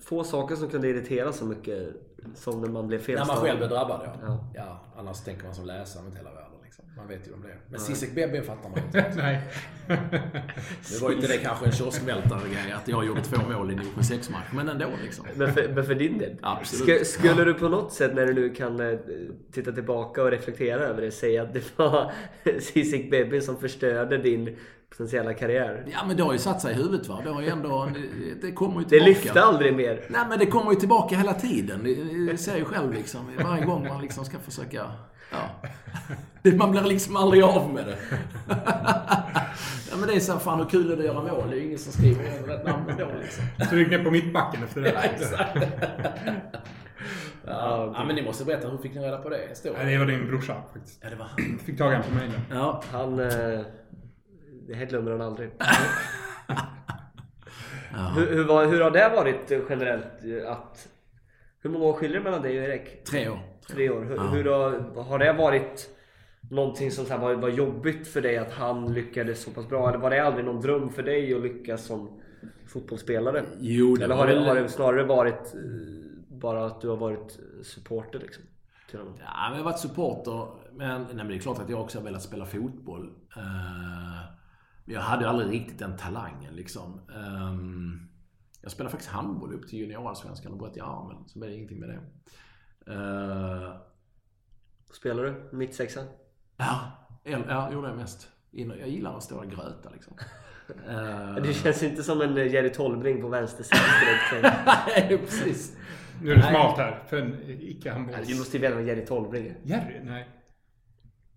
[0.01, 1.89] Få saker som kunde irritera så mycket
[2.35, 3.37] som när man blev När felstavad.
[3.37, 4.13] man själv blir drabbad ja.
[4.27, 4.39] Ja.
[4.55, 4.81] ja.
[4.99, 6.52] Annars tänker man som läsare med hela världen.
[7.03, 7.55] Man vet ju om det.
[7.71, 9.13] Men Zizek Bebbe fattar man inte.
[9.17, 9.41] Nej.
[10.93, 13.79] Nu var ju inte det kanske en kioskvältare-grej att jag gjorde två mål i en
[13.81, 14.45] division 6-match.
[14.55, 15.27] Men ändå liksom.
[15.37, 16.37] Men för, men för din del?
[16.43, 17.07] Absolut.
[17.07, 18.99] Ska, skulle du på något sätt när du nu kan eh,
[19.53, 22.13] titta tillbaka och reflektera över det säga att det var
[22.61, 24.57] Zizek Bebbe som förstörde din
[24.91, 25.87] potentiella karriär?
[25.93, 27.21] Ja men det har ju satt sig i huvudet va.
[27.25, 27.89] Det har ju ändå...
[27.95, 29.09] Det, det kommer ju Det tillbaka.
[29.09, 30.05] lyfte aldrig mer.
[30.09, 31.81] Nej men det kommer ju tillbaka hela tiden.
[31.85, 31.95] Det,
[32.33, 33.21] det ser ju själv liksom.
[33.45, 34.91] Varje gång man liksom ska försöka...
[35.31, 35.69] Ja.
[36.43, 37.97] Det, man blir liksom aldrig av med det.
[39.91, 41.51] Ja men det är så här, fan hur kul är det att göra mål?
[41.51, 43.45] Det är ju ingen som skriver rätt namn ändå liksom.
[43.69, 45.11] Så du gick ner på mittbacken efter det?
[47.47, 49.49] Ja, ja men ni måste berätta, hur fick ni reda på det?
[49.65, 51.01] Nej, det var din brorsa faktiskt.
[51.03, 51.59] Ja det var han.
[51.59, 52.41] Fick tag i honom på mejlen.
[52.51, 52.83] Ja.
[52.93, 53.21] Han...
[53.21, 53.61] Eh,
[54.69, 55.51] det här glömmer han aldrig.
[58.15, 60.47] hur, hur, hur har det varit generellt?
[60.47, 60.89] Att,
[61.63, 63.05] hur många år skiljer det mellan dig och Erik?
[63.05, 63.52] Tre år.
[63.73, 64.05] Tre år.
[64.05, 65.91] Hur, hur har, har det varit
[66.51, 69.89] någonting som så var, var jobbigt för dig att han lyckades så pass bra?
[69.89, 72.21] Eller var det aldrig någon dröm för dig att lyckas som
[72.69, 73.45] fotbollsspelare?
[73.59, 75.61] Jo, det Eller har det, har det snarare varit eh,
[76.29, 78.45] bara att du har varit supporter liksom?
[78.91, 79.15] Till honom?
[79.19, 80.47] Ja, men jag har varit supporter.
[80.73, 83.13] Men, nej, men det är klart att jag också har velat spela fotboll.
[83.37, 83.43] Eh,
[84.85, 87.01] men jag hade aldrig riktigt den talangen liksom.
[87.17, 88.09] Ehm,
[88.63, 91.25] jag spelade faktiskt handboll upp till juniorallsvenskan och bröt i armen.
[91.27, 92.01] Så blev det ingenting med det.
[92.87, 93.75] Eh,
[94.93, 96.01] Spelar du mittsexa?
[96.57, 96.93] Ja,
[97.25, 98.29] ja gjorde jag mest.
[98.51, 100.17] Jag gillar att stå och gröta liksom.
[100.89, 104.57] Eh, Det känns inte som en Jerry Tolbring på vänster sida direkt.
[104.87, 105.77] Nej, precis.
[106.23, 106.51] Nu är det Nej.
[106.51, 108.39] smalt här för en Du icke-handbolls...
[108.39, 109.55] måste ju vem Jerry Tolbring.
[109.63, 110.01] Jerry?
[110.03, 110.29] Nej.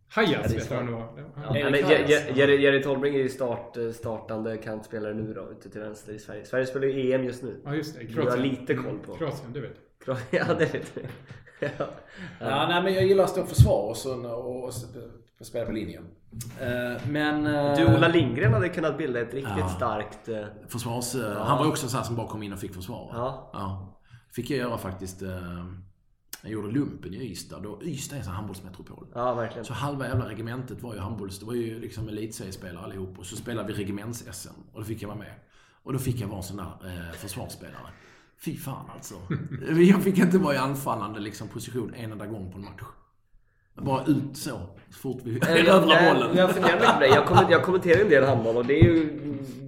[0.09, 2.35] Hajas det vet jag vad det var.
[2.35, 6.45] Jerry, Tolbring är ju start, eh, startande kantspelare nu då, ute till vänster i Sverige.
[6.45, 7.61] Sverige spelar ju EM just nu.
[7.65, 8.03] Ja, just det.
[8.03, 9.15] Du har lite koll på.
[9.15, 9.84] Kroatien, det vet jag.
[10.31, 11.05] Ja, det vet du.
[11.59, 11.87] Ja.
[12.39, 14.73] Ja, nej, men jag gillar att stå försvar och, så, och, och,
[15.45, 16.03] spela på linjen.
[16.61, 17.45] Eh, men...
[17.47, 19.69] eh, Du, Ola Lindgren hade kunnat bilda ett riktigt Ja.
[19.69, 20.29] starkt...
[20.29, 21.15] eh, Försvars...
[21.15, 23.09] eh, Han var också så här som bara kom in och fick försvara.
[23.13, 23.49] Ja.
[23.53, 23.99] ja.
[24.35, 25.21] Fick jag göra faktiskt.
[25.21, 25.65] eh,
[26.41, 27.59] Jag gjorde lumpen i Ystad.
[27.59, 29.07] Då Ystad är en sån handbollsmetropol.
[29.13, 29.65] Ja, verkligen.
[29.65, 31.39] Så halva jävla regementet var ju handbolls...
[31.39, 33.19] Det var ju liksom elitseriespelare allihop.
[33.19, 34.53] Och så spelade vi regements-SM.
[34.73, 35.33] Och då fick jag vara med.
[35.83, 37.87] Och då fick jag vara en sån där eh, försvarsspelare.
[38.39, 39.15] Fy fan alltså.
[39.81, 42.81] Jag fick inte vara i anfallande liksom, position en enda gång på en match.
[43.81, 44.49] Bara ut så,
[44.89, 46.37] så fort vi erövrar nej, bollen.
[46.37, 47.07] Jag funderar mycket på det.
[47.07, 49.19] Jag, jag kommenterar en del handboll och det är ju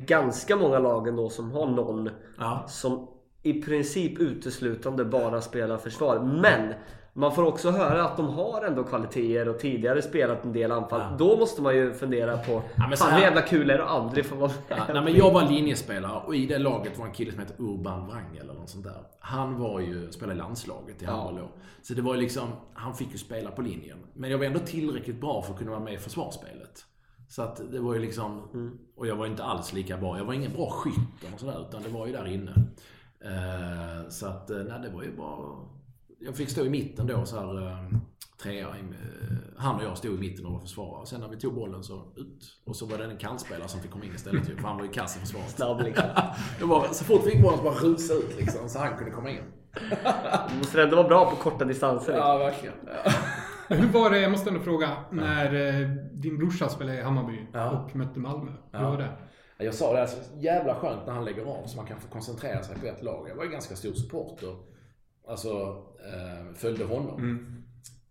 [0.05, 2.65] ganska många lag ändå som har någon Ja.
[2.67, 3.07] som
[3.43, 6.19] i princip uteslutande bara spelar försvar.
[6.41, 6.73] Men
[7.17, 11.17] man får också höra att de har ändå kvaliteter och tidigare spelat en del anfall.
[11.17, 13.89] Då måste man ju fundera på, men så här- hur jävla kul är det att
[13.89, 14.51] aldrig få vara?
[14.69, 17.53] Ja, nej, men jag var linjespelare och i det laget var en kille som hette
[17.57, 19.03] Urban Wrangel eller något sånt där.
[19.19, 21.49] Han var ju, spelade i landslaget i handboll då.
[21.81, 23.97] Så det var ju liksom, han fick ju spela på linjen.
[24.13, 26.85] Men jag var ändå tillräckligt bra för att kunna vara med i försvarsspelet.
[27.29, 28.41] Så att det var ju liksom,
[28.97, 30.17] och jag var inte alls lika bra.
[30.17, 32.51] Jag var ingen bra skytt eller sådär, utan det var ju där inne.
[33.25, 35.37] Eh, så att, eh, nej det var ju bara...
[36.27, 37.77] Jag fick stå i mitten då så här eh,
[38.43, 38.67] trea.
[38.67, 38.73] eh,
[39.57, 41.05] Han och jag stod i mitten och var försvarare.
[41.05, 42.59] Sen när vi tog bollen så ut.
[42.65, 44.83] Och så var det en kantspelare som fick komma in istället ju, för han var
[44.85, 45.83] ju kass i försvaret.
[45.85, 46.05] Liksom.
[46.93, 49.43] Så fort vi fick bollen så bara rusa ut liksom, så han kunde komma in.
[50.51, 52.13] Du måste ändå vara bra på korta distanser.
[52.13, 52.27] liksom.
[52.29, 52.75] Ja, verkligen.
[53.05, 53.11] Ja.
[53.75, 57.69] Hur var det, jag måste ändå fråga, när eh, din brorsa spelade i Hammarby Ja.
[57.71, 58.51] och mötte Malmö?
[58.71, 58.89] Hur Ja.
[58.89, 59.09] var det?
[59.57, 62.63] Jag sa det, alltså, jävla skönt när han lägger av så man kan få koncentrera
[62.63, 63.29] sig på ett lag.
[63.29, 64.55] Jag var ju ganska stor supporter.
[65.27, 65.83] Alltså,
[66.55, 67.43] följde honom.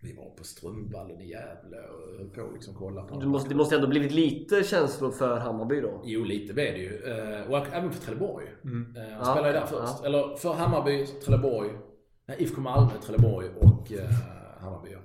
[0.01, 3.55] Vi var på Strömvallen i Gävle och höll på liksom kolla på Du måste, det
[3.55, 6.01] måste ändå blivit lite känslor för Hammarby då?
[6.05, 7.03] Jo, lite blev det ju.
[7.05, 8.47] Eh, och även för Trelleborg.
[8.47, 9.67] Eh, han Ja, spelade där ja.
[9.67, 10.05] först.
[10.05, 11.71] Eller för Hammarby, Trelleborg,
[12.29, 14.11] nej, IFK Malmö, Trelleborg och eh,
[14.61, 14.91] Hammarby.
[14.93, 14.99] ja.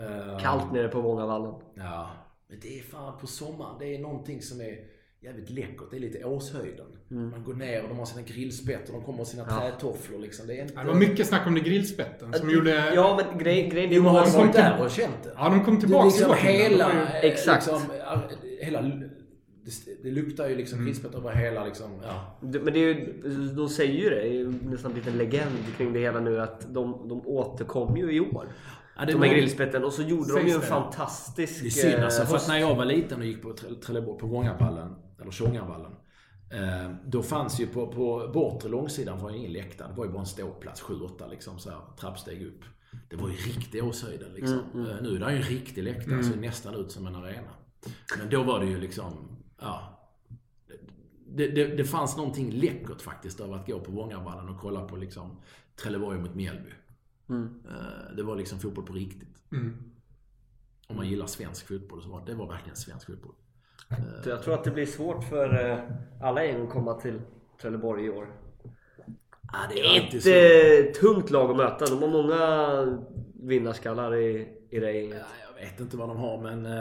[0.00, 1.54] Eh, Kallt nere på Vångavallen.
[1.74, 2.10] Ja,
[2.48, 3.76] men det är fan på sommaren.
[3.78, 4.78] Det är någonting som är
[5.26, 5.90] jävligt läckert.
[5.90, 6.86] Det är lite Åshöjden.
[7.10, 7.30] Mm.
[7.30, 10.46] Man går ner och de har sina grillspett och de kommer med sina trätofflor liksom.
[10.46, 10.74] Det är inte...
[10.76, 12.92] Ja, det var mycket snack om det grillspetten som gjorde...
[12.94, 15.32] Ja, men grejen grej, Jo, men har de varit där och känt det?
[15.36, 16.88] Ja, de kom Det tillbaka är liksom hela...
[16.88, 17.66] Det ju- Exakt.
[17.66, 17.82] Liksom,
[18.60, 21.90] hela det, det luktar ju liksom grillspett över hela liksom...
[22.02, 22.38] Ja.
[22.40, 23.14] Det- Men det är ju,
[23.56, 26.40] de säger ju det, det är ju nästan blivit en legend kring det hela nu
[26.40, 28.48] att de, de återkom ju i år.
[28.98, 29.84] Ja, det de här grillspetten.
[29.84, 30.66] Och så gjorde de ju en det.
[30.66, 33.52] fantastisk Det är synd alltså, eh, för att när jag var liten och gick på
[33.52, 34.94] Tre- Trelleborg, på Vångavallen,
[35.26, 35.92] eller Tjongavallen.
[36.50, 39.88] Eh, då fanns ju på, på bortre långsidan var ju ingen läktare.
[39.88, 42.64] Det var ju bara en ståplats, 7-8 liksom så här, trappsteg upp.
[43.08, 44.60] Det var ju riktig Åshöjden liksom.
[44.74, 47.50] Mm, Eh, nu är det ju en riktig läktare, ser nästan ut som en arena.
[48.18, 49.12] Men då var det ju liksom,
[49.60, 49.92] ja.
[51.28, 54.96] Det, det, det fanns någonting läckert faktiskt över att gå på Vångavallen och kolla på
[54.96, 55.36] liksom
[55.82, 56.70] Trelleborg mot Mjällby.
[57.28, 57.62] Mm.
[57.68, 59.42] Eh, det var liksom fotboll på riktigt.
[60.88, 63.34] Om man gillar svensk fotboll så var det var verkligen svensk fotboll.
[64.26, 65.78] Jag tror att det blir svårt för eh,
[66.22, 67.20] alla gäng att komma till
[67.62, 68.28] Trelleborg i år.
[69.52, 69.74] Ja, det
[70.22, 71.00] Det är ett så.
[71.00, 71.84] tungt lag att möta.
[71.86, 72.98] De har många
[73.42, 75.16] vinnarskallar i, i det gänget.
[75.20, 76.66] Ja, jag vet inte vad de har men...
[76.66, 76.72] eh,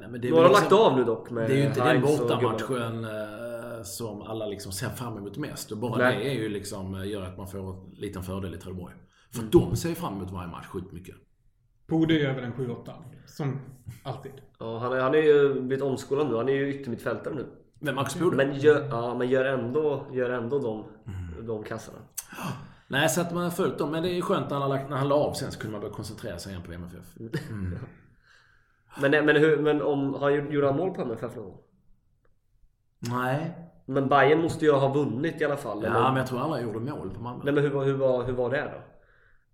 [0.00, 1.66] nej, men det är Några har väl lagt av nu dock med Det är ju
[1.66, 5.72] inte den bortamatchen eh, som alla liksom ser fram emot mest.
[5.72, 6.18] Och bara Nej.
[6.18, 8.94] det är ju liksom, gör att man får en liten fördel i Trelleborg.
[9.34, 11.14] För de ser fram emot varje match sjukt mycket.
[11.86, 12.90] Borde ju över en 7-8.
[13.30, 13.58] Som
[14.02, 14.32] alltid.
[14.58, 16.36] Ja, han, är, han är ju blivit omskolad nu.
[16.36, 17.46] Han är ju yttermittfältare nu.
[17.78, 18.36] Men Max Bode?
[18.36, 21.46] Men gör, ja, men gör ändå, gör ändå de, Mm.
[21.46, 21.98] de kassarna.
[22.88, 23.90] Nej, så att man har följt dem.
[23.90, 25.80] Men det är skönt när han, lagt, när han la av sen så kunde man
[25.80, 27.06] börja koncentrera sig igen på MFF.
[29.00, 31.58] Men, men, hur, men om, har, han mål på MFF någon gång?
[32.98, 33.54] Nej.
[33.86, 35.82] Men Bayern måste ju ha vunnit i alla fall.
[35.82, 36.02] Ja, eller?
[36.08, 37.44] men jag tror alla gjorde mål på Malmö.
[37.44, 38.89] Nej men hur, var- hur, var, hur var det då?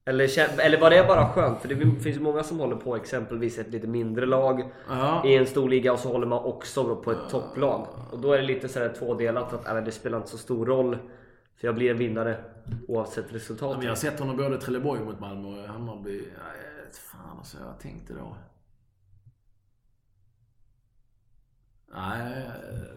[0.09, 1.61] Eller, eller var det bara skönt?
[1.61, 5.23] För det finns ju många som håller på exempelvis ett lite mindre lag Ja.
[5.27, 7.87] i en stor liga och så håller man också på ett topplag.
[8.13, 10.99] Och då är det lite sådär tvådelat att äh, det spelar inte så stor roll.
[11.57, 12.37] För jag blir en vinnare
[12.89, 13.77] oavsett Ja, resultat.
[13.77, 16.19] men jag har sett honom både i Trelleborg mot Malmö och Hammarby.
[16.35, 16.43] Ja,
[16.93, 18.37] fan alltså, jag tänkte då.
[21.95, 22.51] Nej,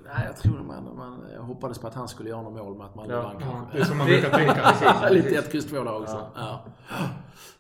[0.05, 2.85] nej jag tror man, man, jag hoppades på att han skulle göra något mål med
[2.85, 3.21] att Malmö Ja.
[3.21, 3.77] vann Ja, kanske.
[3.77, 5.09] det är som man brukar tänka.
[5.09, 6.31] Lite ett kryss två där också.
[6.35, 6.65] Ja.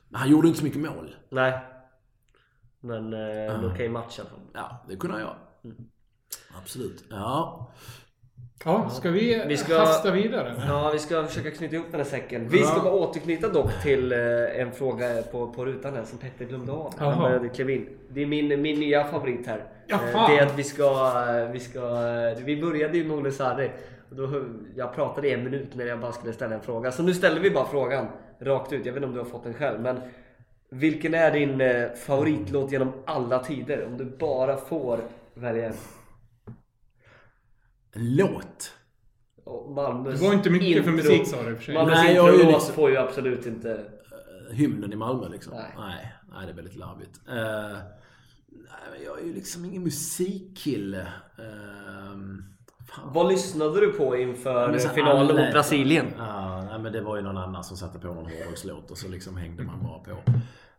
[0.09, 1.15] Men han gjorde inte så mycket mål.
[1.29, 1.59] Nej.
[2.79, 4.39] Men eh, en okej match i alla fall.
[4.53, 5.35] Ja, det kunde han göra.
[6.57, 7.03] Absolut.
[7.09, 7.71] Ja.
[8.65, 10.53] Ja, ska vi, Vi ska- hasta vidare?
[10.67, 12.47] Ja, vi ska försöka knyta ihop den här säcken.
[12.49, 16.45] Vi ska bara återknyta dock till eh, en fråga på, på rutan här som Petter
[16.45, 16.93] glömde av.
[16.99, 17.29] när Han Jaha.
[17.29, 17.89] började klev in.
[18.09, 19.63] Det är min, min nya favorit här.
[19.87, 20.83] Ja, Eh, det är att vi ska...
[21.43, 21.81] eh, Vi, ska,
[22.45, 23.71] vi började ju med Olle Sarri.
[24.09, 24.43] Då,
[24.75, 26.91] jag pratade i en minut när jag bara skulle ställa en fråga.
[26.91, 28.07] Så nu ställer vi bara frågan
[28.39, 28.85] rakt ut.
[28.85, 29.79] Jag vet inte om du har fått den själv.
[29.81, 29.99] Men
[30.69, 31.61] vilken är din
[32.05, 33.85] favoritlåt genom alla tider?
[33.85, 34.99] Om du bara får
[35.33, 35.73] välja en.
[37.91, 38.73] En låt.
[39.75, 41.73] Malmös Det var inte mycket för intro- musik, sa du i och för sig.
[41.75, 43.85] Malmös Nej, jag är ju introlåt liksom- får ju absolut inte...
[44.51, 45.53] Hymnen i Malmö liksom.
[45.53, 45.73] Nej.
[45.77, 47.19] Nej, nej det är väldigt larvigt.
[47.27, 47.33] Eh,
[48.47, 51.01] nej, men jag är ju liksom ingen musikkille.
[51.39, 51.45] Uh,
[52.89, 53.13] fan.
[53.13, 56.05] Vad lyssnade du på inför finalen mot Brasilien?
[56.17, 59.07] Ja, nej, men det var ju någon annan som satte på någon hårdrockslåt och så
[59.07, 60.11] liksom hängde man bara på.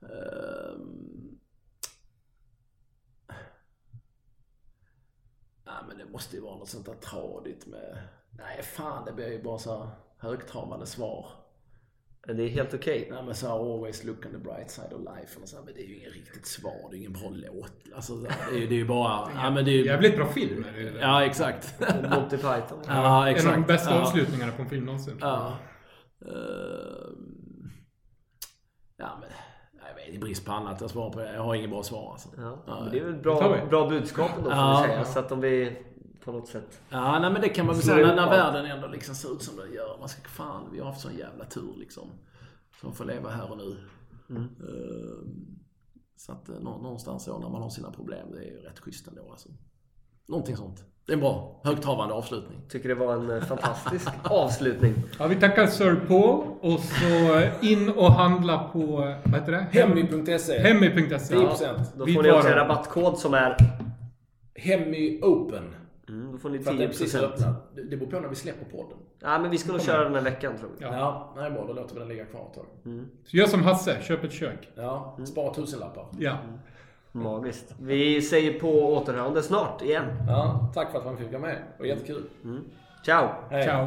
[0.02, 1.19] Ehm.
[5.70, 7.98] Ja, men det måste ju vara något sånt där tradigt med...
[8.38, 9.88] Nej, fan det blir ju bara så här
[10.18, 11.26] högtravande svar.
[12.26, 13.08] Det är helt okej.
[13.12, 15.40] Nej men så här, always look on the bright side of life.
[15.42, 17.72] Och så här, men det är ju ingen riktigt svar, det är ingen bra låt.
[17.94, 19.30] Alltså, det är ju det är ju bara...
[19.34, 21.00] Ja, men det är ju, Jävligt bra film är det.
[21.00, 21.80] ja exakt.
[22.10, 22.82] Monty Python.
[22.86, 23.54] ja, En exakt.
[23.56, 24.00] av de bästa ja.
[24.00, 25.18] avslutningarna på en film någonsin.
[25.20, 25.58] Ja.
[26.22, 27.70] Ehm.
[28.96, 29.30] ja men...
[30.10, 31.34] Vet, i brist på annat jag svarar på det.
[31.34, 32.28] Jag har ingen bra svar alltså.
[32.66, 34.82] Ja, det är väl bra, bra budskap ändå får Ja.
[34.86, 35.04] säga.
[35.04, 35.82] Så att om vi
[36.24, 36.80] på något sätt...
[36.88, 39.42] Ja, nej men det kan man väl säga när, när världen ändå liksom ser ut
[39.42, 39.96] som den gör.
[39.98, 42.08] Man ska, fan, vi har haft sån jävla tur liksom.
[42.80, 43.76] Som får leva här och nu.
[44.30, 44.42] Mm.
[44.42, 45.58] Ehm,
[46.16, 48.78] så att eh, nå- någonstans så när man har sina problem, det är ju rätt
[48.78, 49.48] schysst ändå alltså.
[50.28, 50.84] Någonting sånt.
[51.10, 52.60] Det är en bra, högtravande avslutning.
[52.68, 54.94] Tycker det var en eh, fantastisk avslutning.
[55.18, 58.86] Ja, vi tackar Sir Paul och så in och handla på,
[59.24, 59.66] vad heter det?
[59.72, 60.58] Hemmy.se.
[60.58, 61.34] Hemmy.se.
[61.34, 61.84] 10%.
[61.96, 63.56] Då Vi får ni också en rabattkod som är...
[64.54, 65.74] Hemmy Open.
[66.08, 67.54] Mm, då får ni För att det är precis 10%.
[67.74, 68.98] Det beror på när vi släpper podden.
[69.20, 70.92] Ja, men vi ska nog köra den här veckan tror jag.
[70.92, 70.96] Ja.
[70.96, 71.66] Ja, nej bra.
[71.66, 72.66] Då låter vi den ligga kvar ett tag.
[73.24, 74.68] Så gör som Hasse, köp ett kök.
[74.74, 76.06] Ja, spara tusenlappar.
[76.18, 76.38] Ja.
[77.12, 77.74] Magiskt.
[77.80, 80.04] Vi säger på återhörande snart igen.
[80.28, 81.56] Ja, tack för att man fick vara med.
[81.76, 82.22] Det var jättekul.
[83.04, 83.28] Ciao!
[83.50, 83.64] Hej.
[83.64, 83.86] Ciao.